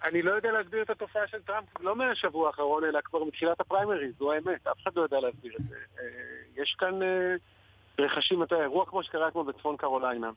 [0.04, 4.14] אני לא יודע להסביר את התופעה של טראמפ, לא מהשבוע האחרון, אלא כבר מתחילת הפריימריז,
[4.20, 5.76] זו האמת, אף אחד לא יודע להסביר את זה.
[6.00, 6.06] אה,
[6.64, 7.36] יש כאן אה,
[8.00, 10.30] רכשים, אתה יודע, אירוע כמו שקרה כמו בצפון קרוליינה,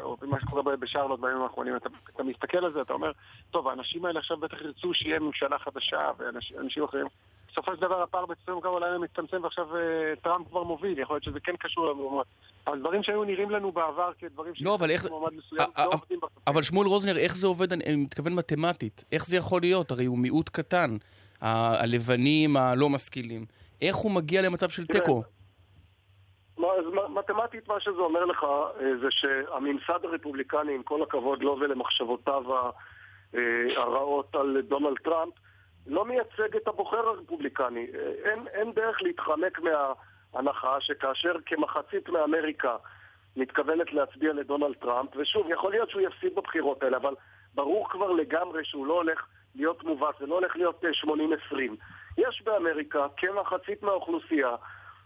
[0.00, 3.12] או מה שקורה בשרלוט בימים האחרונים, אתה, אתה מסתכל על זה, אתה אומר,
[3.50, 7.06] טוב, האנשים האלה עכשיו בטח ירצו שיהיה ממשלה חדשה ואנשים אחרים.
[7.54, 9.80] בסופו של דבר הפער בצפון קרוליינה מצטמצם ועכשיו אה,
[10.22, 12.24] טראמפ כבר מוביל, יכול להיות שזה כן קשור למועמד.
[12.66, 15.10] אבל דברים שהיו נראים לנו בעבר כדברים לא, אבל איך...
[15.10, 19.04] מועמד מסוים, אה, לא אה, עובדים אבל שמואל רוזנר, איך זה עובד, אני מתכוון מתמטית.
[19.12, 19.90] איך זה יכול להיות?
[19.90, 20.90] הרי הוא מיעוט קטן.
[21.40, 23.44] הלבנים הלא משכילים.
[23.82, 25.22] איך הוא מגיע למצב של תיקו?
[26.58, 28.46] אז מתמטית מה שזה אומר לך
[29.00, 32.42] זה שהממסד הרפובליקני, עם כל הכבוד לו ולמחשבותיו
[33.76, 35.32] הרעות על דונלד טראמפ,
[35.86, 37.86] לא מייצג את הבוחר הרפובליקני.
[37.94, 42.76] אה, אין, אין דרך להתחמק מההנחה שכאשר כמחצית מאמריקה
[43.36, 47.14] מתכוונת להצביע לדונלד טראמפ, ושוב, יכול להיות שהוא יפסיד בבחירות האלה, אבל
[47.54, 50.90] ברור כבר לגמרי שהוא לא הולך להיות מובס, זה לא הולך להיות אה,
[51.52, 51.56] 80-20.
[52.18, 54.54] יש באמריקה כמחצית מהאוכלוסייה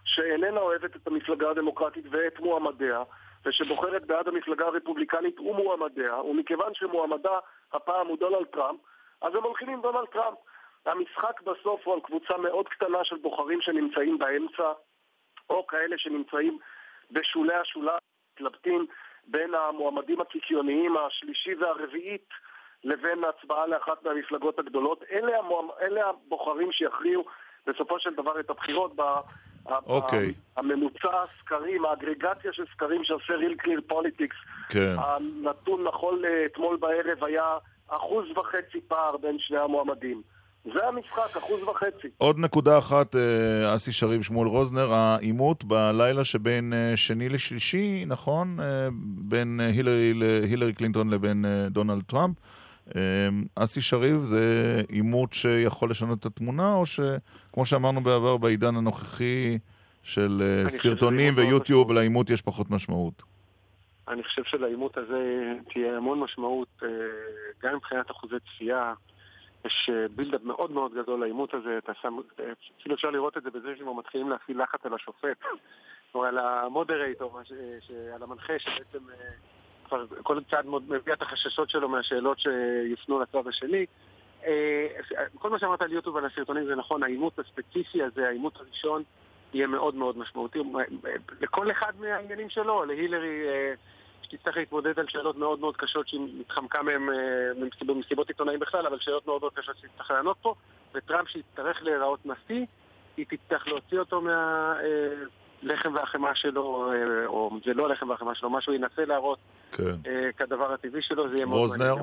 [0.04, 3.02] שאיננה אוהבת את המפלגה הדמוקרטית ואת מועמדיה,
[3.46, 7.38] ושבוחרת בעד המפלגה הרפובליקנית ומועמדיה, ומכיוון שמועמדה
[7.72, 8.80] הפעם הוא דונלד טראמפ,
[9.22, 10.38] אז הם הולכים עם דונלד טראמפ.
[10.88, 14.72] המשחק בסוף הוא על קבוצה מאוד קטנה של בוחרים שנמצאים באמצע,
[15.50, 16.58] או כאלה שנמצאים
[17.10, 17.98] בשולי השוליים,
[18.34, 18.86] מתלבטים
[19.26, 22.28] בין המועמדים הקיקיוניים השלישי והרביעית
[22.84, 25.02] לבין הצבעה לאחת מהמפלגות הגדולות.
[25.12, 25.68] אלה, המועמ...
[25.80, 27.24] אלה הבוחרים שיכריעו
[27.66, 29.02] בסופו של דבר את הבחירות ב...
[29.86, 30.34] אוקיי.
[30.56, 34.94] הממוצע הסקרים, האגרגציה של סקרים שעושה real clear politics, כן.
[34.98, 37.58] הנתון נכון לאתמול בערב היה
[37.88, 40.22] אחוז וחצי פער בין שני המועמדים.
[40.74, 42.08] זה המשחק, אחוז וחצי.
[42.18, 48.60] עוד נקודה אחת, אה, אסי שריב שמואל רוזנר, העימות בלילה שבין אה, שני לשלישי, נכון?
[48.60, 48.88] אה,
[49.18, 50.12] בין הילרי,
[50.42, 52.36] הילרי קלינטון לבין דונלד טראמפ.
[53.54, 54.42] אסי שריב, זה
[54.88, 59.58] עימות שיכול לשנות את התמונה, או שכמו שאמרנו בעבר, בעידן הנוכחי
[60.02, 63.22] של סרטונים ויוטיוב, לעימות יש פחות משמעות.
[64.08, 66.82] אני חושב שלעימות הזה תהיה המון משמעות,
[67.62, 68.92] גם מבחינת אחוזי צפייה.
[69.64, 73.42] יש אה, בילדאפ מאוד מאוד גדול לעימות הזה, אתה שם, אה, אפילו אפשר לראות את
[73.42, 75.44] זה בזה שהם מתחילים להפעיל לחץ על השופט,
[76.14, 79.30] או על המודרייטור, ש- על המנחה שבעצם אה,
[79.88, 83.86] כבר כל צד מאוד מביע את החששות שלו מהשאלות שיופנו לצד השני.
[84.46, 84.86] אה,
[85.38, 89.02] כל מה שאמרת על יוטיוב ועל הסרטונים זה נכון, העימות הספציפי הזה, העימות הראשון,
[89.54, 90.58] יהיה מאוד מאוד משמעותי.
[91.40, 93.74] לכל אחד מהעניינים שלו, להילרי אה,
[94.28, 98.98] שתצטרך להתמודד על שאלות מאוד מאוד קשות שהיא מתחמקה מהן אה, במסיבות עיתונאים בכלל, אבל
[99.00, 100.54] שאלות מאוד מאוד קשות שהיא תצטרך לענות פה,
[100.94, 102.66] וטראמפ שיצטרך להיראות נשיא,
[103.16, 108.60] היא תצטרך להוציא אותו מהלחם והחמאה שלו, אה, או זה לא הלחם והחמאה שלו, מה
[108.60, 109.38] שהוא ינסה להראות
[109.72, 109.82] כן.
[110.06, 111.70] אה, כדבר הטבעי שלו, זה יהיה מאוד?
[111.78, 111.98] מעניין.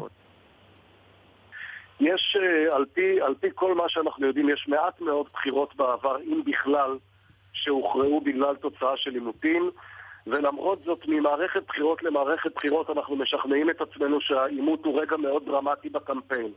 [1.99, 6.17] יש, אה, על פי, על פי כל מה שאנחנו יודעים, יש מעט מאוד בחירות בעבר,
[6.21, 6.97] אם בכלל,
[7.53, 9.71] שהוכרעו בגלל תוצאה של עימותים,
[10.27, 15.89] ולמרות זאת, ממערכת בחירות למערכת בחירות אנחנו משכנעים את עצמנו שהעימות הוא רגע מאוד דרמטי
[15.89, 16.51] בקמפיין.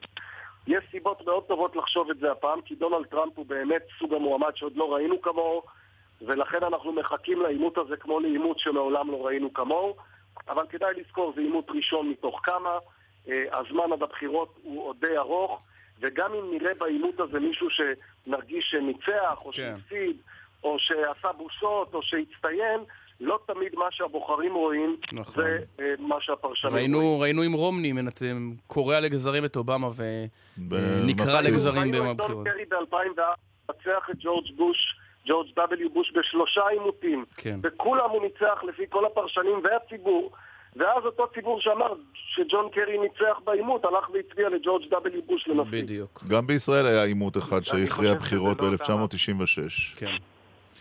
[0.67, 4.57] יש סיבות מאוד טובות לחשוב את זה הפעם, כי דונלד טראמפ הוא באמת סוג המועמד
[4.57, 5.63] שעוד לא ראינו כמוהו,
[6.23, 9.97] ולכן אנחנו מחכים לעימות הזה כמו לעימות שמעולם לא ראינו כמוהו,
[10.49, 12.79] אבל כדאי לזכור, זה עימות ראשון מתוך כמה,
[13.29, 15.61] אה, הזמן עד הבחירות הוא עוד די ארוך,
[16.01, 19.53] וגם אם נראה בעימות הזה מישהו שנרגיש שניצח, או כן.
[19.53, 20.17] שהפסיד,
[20.65, 22.81] או שעשה בושות, או שהצטיין,
[23.21, 25.45] לא תמיד מה שהבוחרים רואים נכון.
[25.45, 26.95] זה אה, מה שהפרשנים רואים.
[26.95, 31.53] ראינו, ראינו עם רומני מנצם, קורע לגזרים את אובמה ונקרע מפסיד.
[31.53, 32.47] לגזרים ראינו ביום את דון הבחירות.
[32.49, 33.23] קרי ב-2004
[33.69, 34.77] מנצח את ג'ורג' בוש,
[35.27, 35.89] ג'ורג' W.
[35.93, 37.25] בוש בשלושה עימותים.
[37.37, 37.61] כן.
[37.63, 40.33] וכולם הוא ניצח לפי כל הפרשנים והציבור.
[40.77, 45.21] ואז אותו ציבור שאמר שג'ון קרי ניצח בעימות, הלך והצביע לג'ורג' W.
[45.27, 45.83] בוש לנשיא.
[45.83, 46.25] בדיוק.
[46.29, 49.97] גם בישראל היה עימות אחד שהכריע בחירות לא ב-1996.
[49.97, 50.17] כן,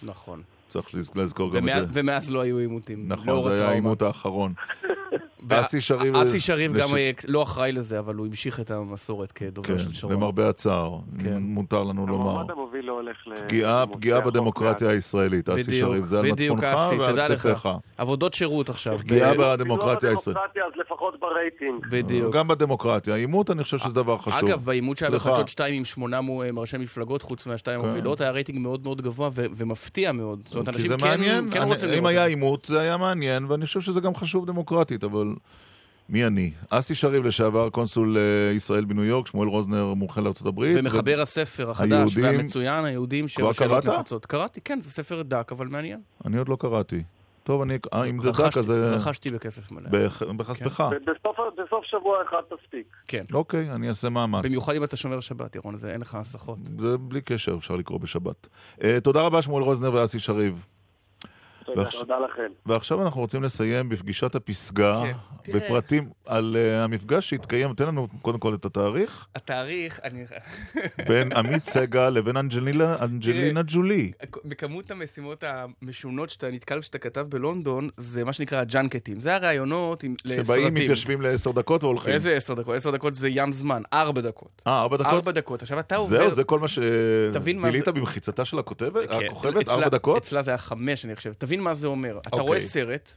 [0.03, 0.41] נכון.
[0.67, 1.85] צריך לז- לזכור גם את זה.
[1.93, 3.03] ומאז לא היו עימותים.
[3.07, 3.69] נכון, זה היה.
[3.69, 4.53] העימות האחרון.
[5.49, 6.15] אסי שריב...
[6.15, 9.93] אסי שריב גם אה, לא אחראי לזה, אבל הוא המשיך את המסורת כדובר כן, של
[9.93, 10.13] שרון.
[10.13, 11.37] למרבה הצער, כן.
[11.39, 12.29] מותר לנו לומר.
[12.29, 13.33] המועמד המוביל לא הולך ל...
[13.91, 14.89] פגיעה, בדמוקרטיה.
[14.89, 16.63] הישראלית, אסי שריב, זה על מצפונך
[16.99, 17.35] ועל.
[17.37, 17.69] כתפיך.
[17.97, 18.97] עבודות שירות עכשיו.
[18.97, 20.39] פגיעה בדמוקרטיה לא הישראלית.
[20.57, 21.85] אז לפחות ברייטינג.
[21.89, 22.35] בדיוק.
[22.35, 23.15] גם בדמוקרטיה.
[23.15, 24.49] עימות, אני חושב שזה דבר חשוב.
[24.49, 25.11] אגב, בעימות שהיה.
[25.11, 27.85] בחדשות 2 עם שמונה מו- אה, ראשי מפלגות, חוץ מהשתיים כן.
[27.85, 30.41] המובילות, היה רייטינג מאוד מאוד גבוה ומפתיע מאוד.
[30.45, 30.95] זאת אומרת, אנשים זה
[31.51, 32.35] כן רוצים אם לראות היה את זה.
[32.35, 35.26] עימות, זה היה מעניין, ואני חושב שזה גם חשוב דמוקרטית, אבל...
[36.09, 36.51] מי אני?
[36.69, 40.77] אסי שריב, לשעבר קונסול אה, ישראל בניו יורק, שמואל רוזנר, מומחה הברית.
[40.79, 43.93] ומחבר הספר החדש היהודים- והמצוין, היהודים כבר שבע שאלות קראת?
[43.95, 44.25] נפוצות.
[44.25, 45.99] קראתי, כן, זה ספר דק, אבל מעניין.
[46.25, 47.03] אני עוד לא קראתי.
[47.43, 47.77] טוב, אני...
[47.93, 48.65] אה, אם זה דק, אז...
[48.65, 49.89] זה- רכשתי בכסף מלא.
[49.89, 50.81] בח- בחספך.
[51.01, 52.87] בסוף, בסוף שבוע אחד תספיק.
[53.07, 53.23] כן.
[53.33, 54.45] אוקיי, אני אעשה מאמץ.
[54.45, 56.57] במיוחד אם אתה שומר שבת, ירון, זה אין לך הסחות.
[56.79, 58.47] זה בלי קשר, אפשר לקרוא בשבת.
[58.83, 60.65] אה, תודה רבה, שמואל רוזנר ואסי שריב.
[61.67, 62.51] תודה, ועכשיו- תודה לכם.
[62.65, 65.01] ועכשיו אנחנו רוצים לסיים בפגישת הפסגה,
[65.43, 65.53] כן.
[65.53, 70.25] בפרטים על אה, המפגש שהתקיים, תן לנו קודם כל את התאריך, התאריך, אני...
[71.07, 74.11] בין עמית סגל לבין אנג'לינה אנג'לינה ג'ולי.
[74.45, 79.19] בכמות המשימות המשונות שאתה נתקל כשאתה כתב בלונדון, זה מה שנקרא הג'אנקטים.
[79.19, 80.43] זה הראיונות עם- לסרטים.
[80.45, 82.13] שבאים, מתיישבים לעשר דקות והולכים.
[82.13, 82.75] איזה עשר דקות?
[82.75, 84.61] עשר דקות זה ים זמן, ארבע דקות.
[84.67, 85.13] אה, ארבע דקות?
[85.13, 85.61] ארבע דקות.
[85.61, 86.17] עכשיו אתה עובר...
[86.17, 86.67] זהו, זה כל מה
[87.33, 89.09] תבין מה זה- במחיצתה של הכותבת?
[89.09, 89.69] כן, הכוכבת?
[89.69, 90.17] ארבע דקות?
[90.17, 91.33] אצלה זה היה חמש, אני חושב.
[91.33, 92.17] תבין מה זה אומר.
[92.19, 92.47] אתה אוקיי.
[92.47, 93.15] רואה סרט,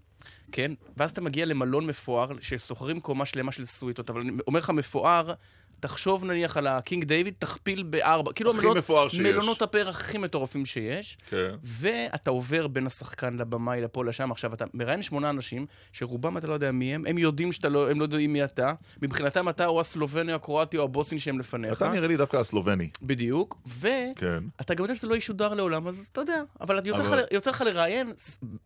[0.52, 0.72] כן?
[0.96, 5.32] ואז אתה מגיע למלון מפואר, ששוכרים קומה שלמה של סוויטות, אבל אני אומר לך מפואר,
[5.80, 8.32] תחשוב נניח על הקינג דיוויד, תכפיל בארבע.
[8.32, 9.20] כאילו הכי המלונות- מפואר שיש.
[9.20, 11.18] מלונות הפרח הכי מטורפים שיש.
[11.30, 11.54] כן.
[11.64, 14.30] ואתה עובר בין השחקן לבמאי, לפה, לשם.
[14.32, 17.90] עכשיו, אתה מראיין שמונה אנשים, שרובם אתה לא יודע מי הם, הם יודעים שאתה לא,
[17.90, 18.72] הם לא יודעים מי אתה.
[19.02, 21.72] מבחינתם אתה או הסלובני, או הקרואטי, או הבוסני שהם לפניך.
[21.72, 22.90] אתה נראה לי דווקא הסלובני.
[23.02, 24.20] בדיוק, ואתה
[24.66, 24.74] כן.
[24.74, 26.42] גם יודע שזה לא ישודר לעולם, אז אתה יודע.
[26.60, 28.12] אבל יוצא לך- אבל- יוצא לך לראיין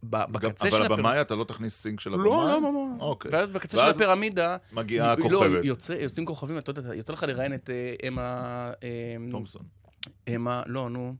[0.02, 0.94] בקצה של אבל הפירמידה.
[0.94, 2.26] הבמאי, אתה לא תכניס סינק של הבמאי?
[2.28, 3.04] לא, לא, לא, לא.
[3.04, 3.30] אוקיי.
[3.34, 4.56] ואז בקצה של ואז הפירמידה...
[4.72, 5.64] מגיעה לא, הכוכבת.
[5.64, 8.22] יוצא- יוצאים כוכבים, אתה יודע, יוצא לך לראיין את אה, אמה...
[8.82, 8.88] אה,
[9.30, 9.62] תומסון.
[10.34, 11.14] אמה, לא, נו.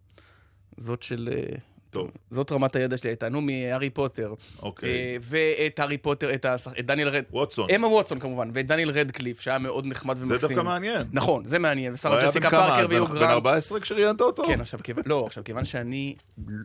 [0.77, 1.28] זאת של...
[1.32, 1.56] אה,
[1.90, 2.11] טוב.
[2.31, 4.35] זאת רמת הידע שלי הייתה, נו, מהארי פוטר.
[4.62, 5.19] אוקיי.
[5.20, 7.23] ואת הארי פוטר, את השח- את דניאל רד...
[7.31, 7.66] ווטסון.
[7.74, 10.39] אמה ווטסון כמובן, ואת דניאל רדקליף, שהיה מאוד נחמד ומקסים.
[10.39, 11.06] זה דווקא מעניין.
[11.12, 11.93] נכון, זה מעניין.
[11.93, 12.86] ושרה ג'סיקה פארקר?
[12.86, 13.31] בן- ויו בן גרנט.
[13.31, 14.43] 14 כשראיינת אותו?
[14.47, 16.15] כן, עכשיו, כיוון, לא, עכשיו, כיוון שאני,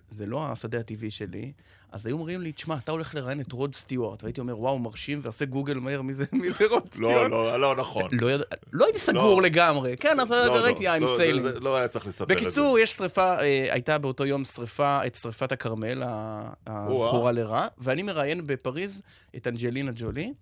[0.07, 1.51] זה לא השדה הטבעי שלי,
[1.91, 5.20] אז היו אומרים לי, תשמע, אתה הולך לראיין את רוד סטיוארט, והייתי אומר, וואו, מרשים,
[5.22, 7.32] ועושה גוגל מהר, מי זה, מי זה רוד סטיוארט?
[7.32, 8.10] לא, לא, לא נכון.
[8.22, 8.30] לא,
[8.74, 9.48] לא הייתי סגור לא.
[9.48, 11.41] לגמרי, כן, אז לא, לא, ראיתי I'm לא, זה- sailing.
[11.41, 12.36] זה- לא היה צריך לספר את זה.
[12.36, 16.03] בקיצור, יש שריפה, אה, הייתה באותו יום שריפה, את שריפת הכרמל,
[16.68, 19.02] הזכורה לרע, ואני מראיין בפריז
[19.36, 20.34] את אנג'לינה ג'ולי.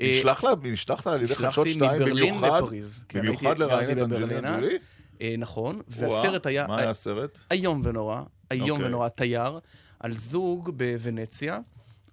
[0.00, 3.00] אה, נשלח לה, נשלחת על ידי חדשות שתיים במיוחד, לפריז.
[3.08, 4.56] כן, במיוחד לראיין את אנג'לינה.
[4.60, 4.78] ג'ולי?
[5.20, 6.66] אה, נכון, והסרט היה...
[6.66, 7.38] מה היה הסרט?
[7.50, 8.20] איום ונורא,
[8.50, 8.86] איום אוקיי.
[8.86, 9.58] ונורא, תייר,
[10.00, 11.58] על זוג בוונציה.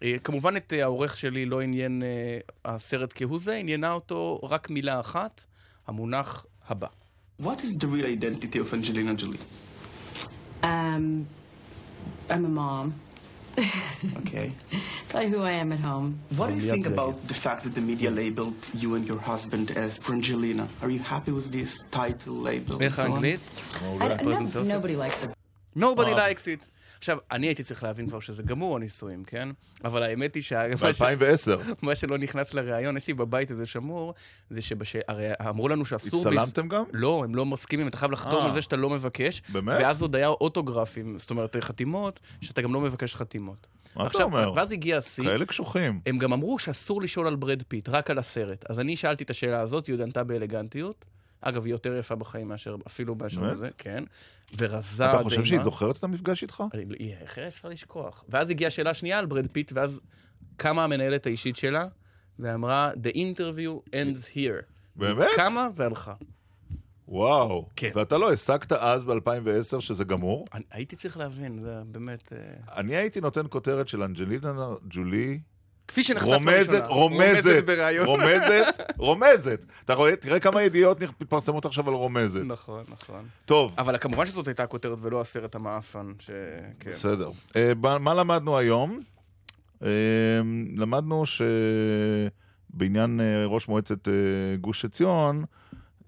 [0.03, 4.69] אה, כמובן את אה, העורך שלי לא עניין אה, הסרט כהוא זה, עניינה אותו רק
[4.69, 5.45] מילה אחת,
[5.87, 6.87] המונח הבא.
[7.41, 9.43] What is the real identity of Angelina Jolie?
[10.63, 11.27] Um,
[12.29, 12.93] I'm a mom.
[14.21, 14.47] Okay.
[15.09, 16.09] Probably who I am at home.
[16.37, 19.67] What do you think about the fact that the media labeled you and your husband
[19.83, 20.65] as Brangelina?
[20.81, 22.75] Are you happy with this title label?
[22.75, 22.99] on?
[22.99, 23.61] האנגלית?
[24.65, 25.29] Nobody likes it.
[25.75, 26.27] Nobody אה.
[26.27, 26.67] likes it.
[27.05, 29.49] עכשיו, אני הייתי צריך להבין כבר שזה גמור הנישואים, כן?
[29.83, 30.63] אבל האמת היא שה...
[30.75, 31.75] ב-2010.
[31.81, 34.13] מה שלא נכנס לראיון, יש לי בבית איזה שמור,
[34.49, 36.27] זה שהרי אמרו לנו שאסור...
[36.27, 36.83] הצטלמתם גם?
[36.91, 38.45] לא, הם לא מסכימים, אתה חייב לחתום אה.
[38.45, 39.41] על זה שאתה לא מבקש.
[39.49, 39.77] באמת?
[39.81, 43.67] ואז עוד היה אוטוגרפים, זאת אומרת חתימות, שאתה גם לא מבקש חתימות.
[43.95, 44.53] מה אתה עכשיו, אומר?
[44.55, 45.23] ואז הגיע השיא.
[45.23, 45.99] כאלה קשוחים.
[46.05, 48.65] הם גם אמרו שאסור לשאול על ברד פיט, רק על הסרט.
[48.69, 51.05] אז אני שאלתי את השאלה הזאת, היא עוד ענתה באלגנטיות.
[51.41, 53.31] אגב, היא יותר יפה בחיים מאשר, אפילו באמת?
[53.33, 54.03] בזה, כן.
[54.59, 55.43] ורזה אתה חושב.
[55.45, 56.63] שהיא זוכרת את המפגש איתך?
[57.21, 58.23] איך אפשר לשכוח?
[58.29, 60.01] ואז הגיעה השאלה השנייה על ברד פיט, ואז
[60.57, 61.85] קמה המנהלת האישית שלה,
[62.39, 64.63] ואמרה, The interview ends here.
[64.95, 65.27] באמת?
[65.35, 66.13] קמה והלכה.
[67.07, 67.69] וואו.
[67.75, 67.91] כן.
[67.95, 70.45] ואתה לא הסקת אז ב-2010 שזה גמור?
[70.53, 72.33] אני- הייתי צריך להבין, זה באמת...
[72.33, 72.39] אה,
[72.79, 74.53] אני הייתי נותן כותרת של אנג'לינה
[74.89, 75.39] ג'ולי.
[75.87, 76.87] כפי שנחשף רומזת, לראשונה.
[76.87, 77.55] רומזת,
[78.05, 78.05] רומזת.
[78.05, 79.65] רומזת, רומזת.
[79.85, 82.41] אתה רואה, תראה כמה ידיעות מתפרסמות עכשיו על רומזת.
[82.45, 83.25] נכון, נכון.
[83.45, 86.29] טוב, אבל כמובן שזאת הייתה הכותרת ולא הסרט המאפן, ש...
[86.79, 86.89] כן.
[86.89, 87.29] בסדר.
[87.55, 88.99] אה, ב- מה למדנו היום?
[89.83, 89.89] אה,
[90.77, 91.23] למדנו
[92.73, 94.13] שבעניין אה, ראש מועצת אה,
[94.61, 95.43] גוש עציון,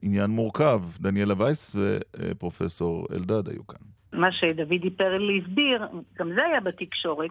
[0.01, 0.81] עניין מורכב.
[0.99, 1.75] דניאלה וייס
[2.19, 3.77] ופרופסור אלדד היו כאן.
[4.13, 5.87] מה שדודי פרל הסביר,
[6.19, 7.29] גם זה היה בתקשורת,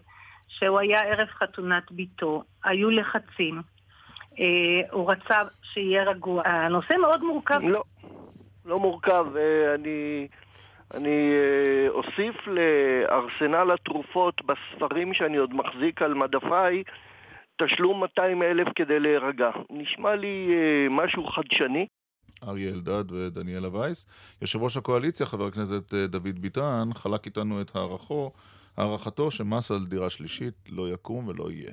[0.48, 3.62] שהוא היה ערב חתונת ביתו, היו לחצים,
[4.38, 4.44] אה,
[4.90, 6.42] הוא רצה שיהיה רגוע.
[6.48, 7.60] הנושא מאוד מורכב.
[7.62, 7.82] לא,
[8.64, 9.26] לא מורכב.
[9.36, 10.28] אה, אני,
[10.94, 16.82] אני אה, אוסיף לארסנל התרופות בספרים שאני עוד מחזיק על מדפיי
[17.62, 19.50] תשלום 200 אלף כדי להירגע.
[19.70, 21.86] נשמע לי אה, משהו חדשני.
[22.48, 24.06] אריה אלדד ודניאלה וייס.
[24.42, 28.32] יושב ראש הקואליציה, חבר הכנסת אה, דוד ביטן, חלק איתנו את הערכו,
[28.76, 31.72] הערכתו שמס על דירה שלישית לא יקום ולא יהיה.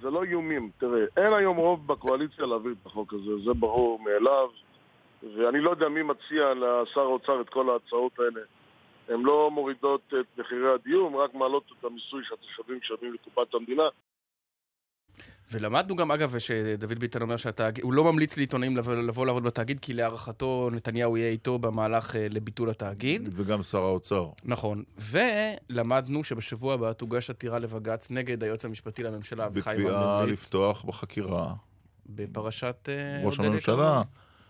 [0.00, 0.70] זה לא איומים.
[0.78, 4.48] תראה, אין היום רוב בקואליציה להעביר את החוק הזה, זה ברור מאליו.
[5.22, 8.40] ואני לא יודע מי מציע לשר האוצר את כל ההצעות האלה.
[9.08, 13.88] הן לא מורידות את מחירי הדיור, הן רק מעלות את המיסוי שהתושבים משלמים לקופת המדינה.
[15.52, 19.92] ולמדנו גם, אגב, שדוד ביטן אומר שהוא לא ממליץ לעיתונאים לבוא, לבוא לעבוד בתאגיד, כי
[19.92, 23.28] להערכתו נתניהו יהיה איתו במהלך אה, לביטול התאגיד.
[23.32, 24.26] וגם שר האוצר.
[24.44, 24.82] נכון.
[25.10, 29.96] ולמדנו שבשבוע הבא תוגש עתירה לבג"ץ נגד היועץ המשפטי לממשלה, אביחי מנדלבליט.
[29.96, 31.54] בתביעה לפתוח בחקירה.
[32.06, 34.02] בפרשת אה, ראש הממשלה.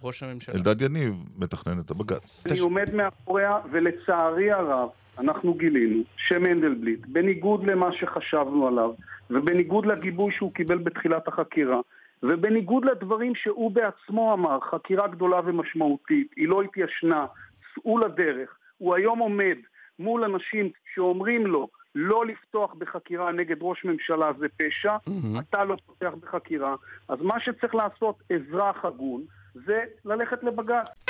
[0.02, 0.54] ראש הממשלה.
[0.54, 2.44] אלדד יניב מתכנן את הבג"ץ.
[2.50, 4.88] אני עומד מאחוריה, ולצערי הרב,
[5.18, 8.90] אנחנו גילינו שמנדלבליט, בניגוד למה שחשבנו עליו,
[9.30, 11.80] ובניגוד לגיבוי שהוא קיבל בתחילת החקירה,
[12.22, 17.26] ובניגוד לדברים שהוא בעצמו אמר, חקירה גדולה ומשמעותית, היא לא התיישנה,
[17.74, 18.56] צאו לדרך.
[18.78, 19.56] הוא היום עומד
[19.98, 25.40] מול אנשים שאומרים לו לא לפתוח בחקירה נגד ראש ממשלה זה פשע, mm-hmm.
[25.40, 26.74] אתה לא פותח בחקירה,
[27.08, 29.22] אז מה שצריך לעשות אזרח הגון
[29.54, 31.01] זה ללכת לבג"ץ.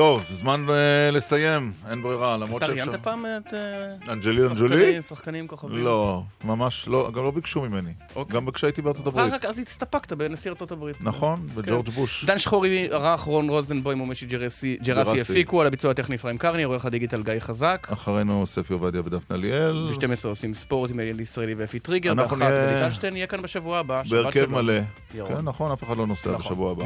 [0.00, 0.70] טוב, זמן uh,
[1.12, 2.72] לסיים, אין ברירה, למרות שאפשר...
[2.72, 3.54] אתה ראיינת פעם את...
[3.54, 5.02] אה, אנג'לי אנג'ולי?
[5.02, 5.84] שחקנים כוכבים?
[5.84, 7.92] לא, ממש לא, גם לא ביקשו ממני.
[8.16, 8.36] אוקיי.
[8.36, 9.32] גם כשהייתי בארצות הברית.
[9.32, 10.96] רק אז הסתפקת בנשיא ארצות הברית.
[11.00, 11.92] נכון, וג'ורג' כן.
[11.92, 12.24] בוש.
[12.24, 14.78] דן שחורי, ערך רון רוזנבוים ומשי ג'רסי
[15.20, 17.86] הפיקו, על הביצוע הטכני אפרים קרני, עורך הדיגיטל גיא חזק.
[17.92, 19.86] אחרינו ספי עובדיה ודפנה ליאל.
[19.90, 24.02] ב-12 עושים ספורט עם אליאל ישראלי ואפי טריגר, באחת גדי יהיה כאן בשבוע הבא.
[24.10, 24.80] בהרכב מלא.
[25.12, 26.46] כן, נכון, אף אחד לא נוסע נכון.
[26.46, 26.84] בשבוע הבא.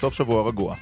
[0.00, 0.74] סוף שבוע רגוע.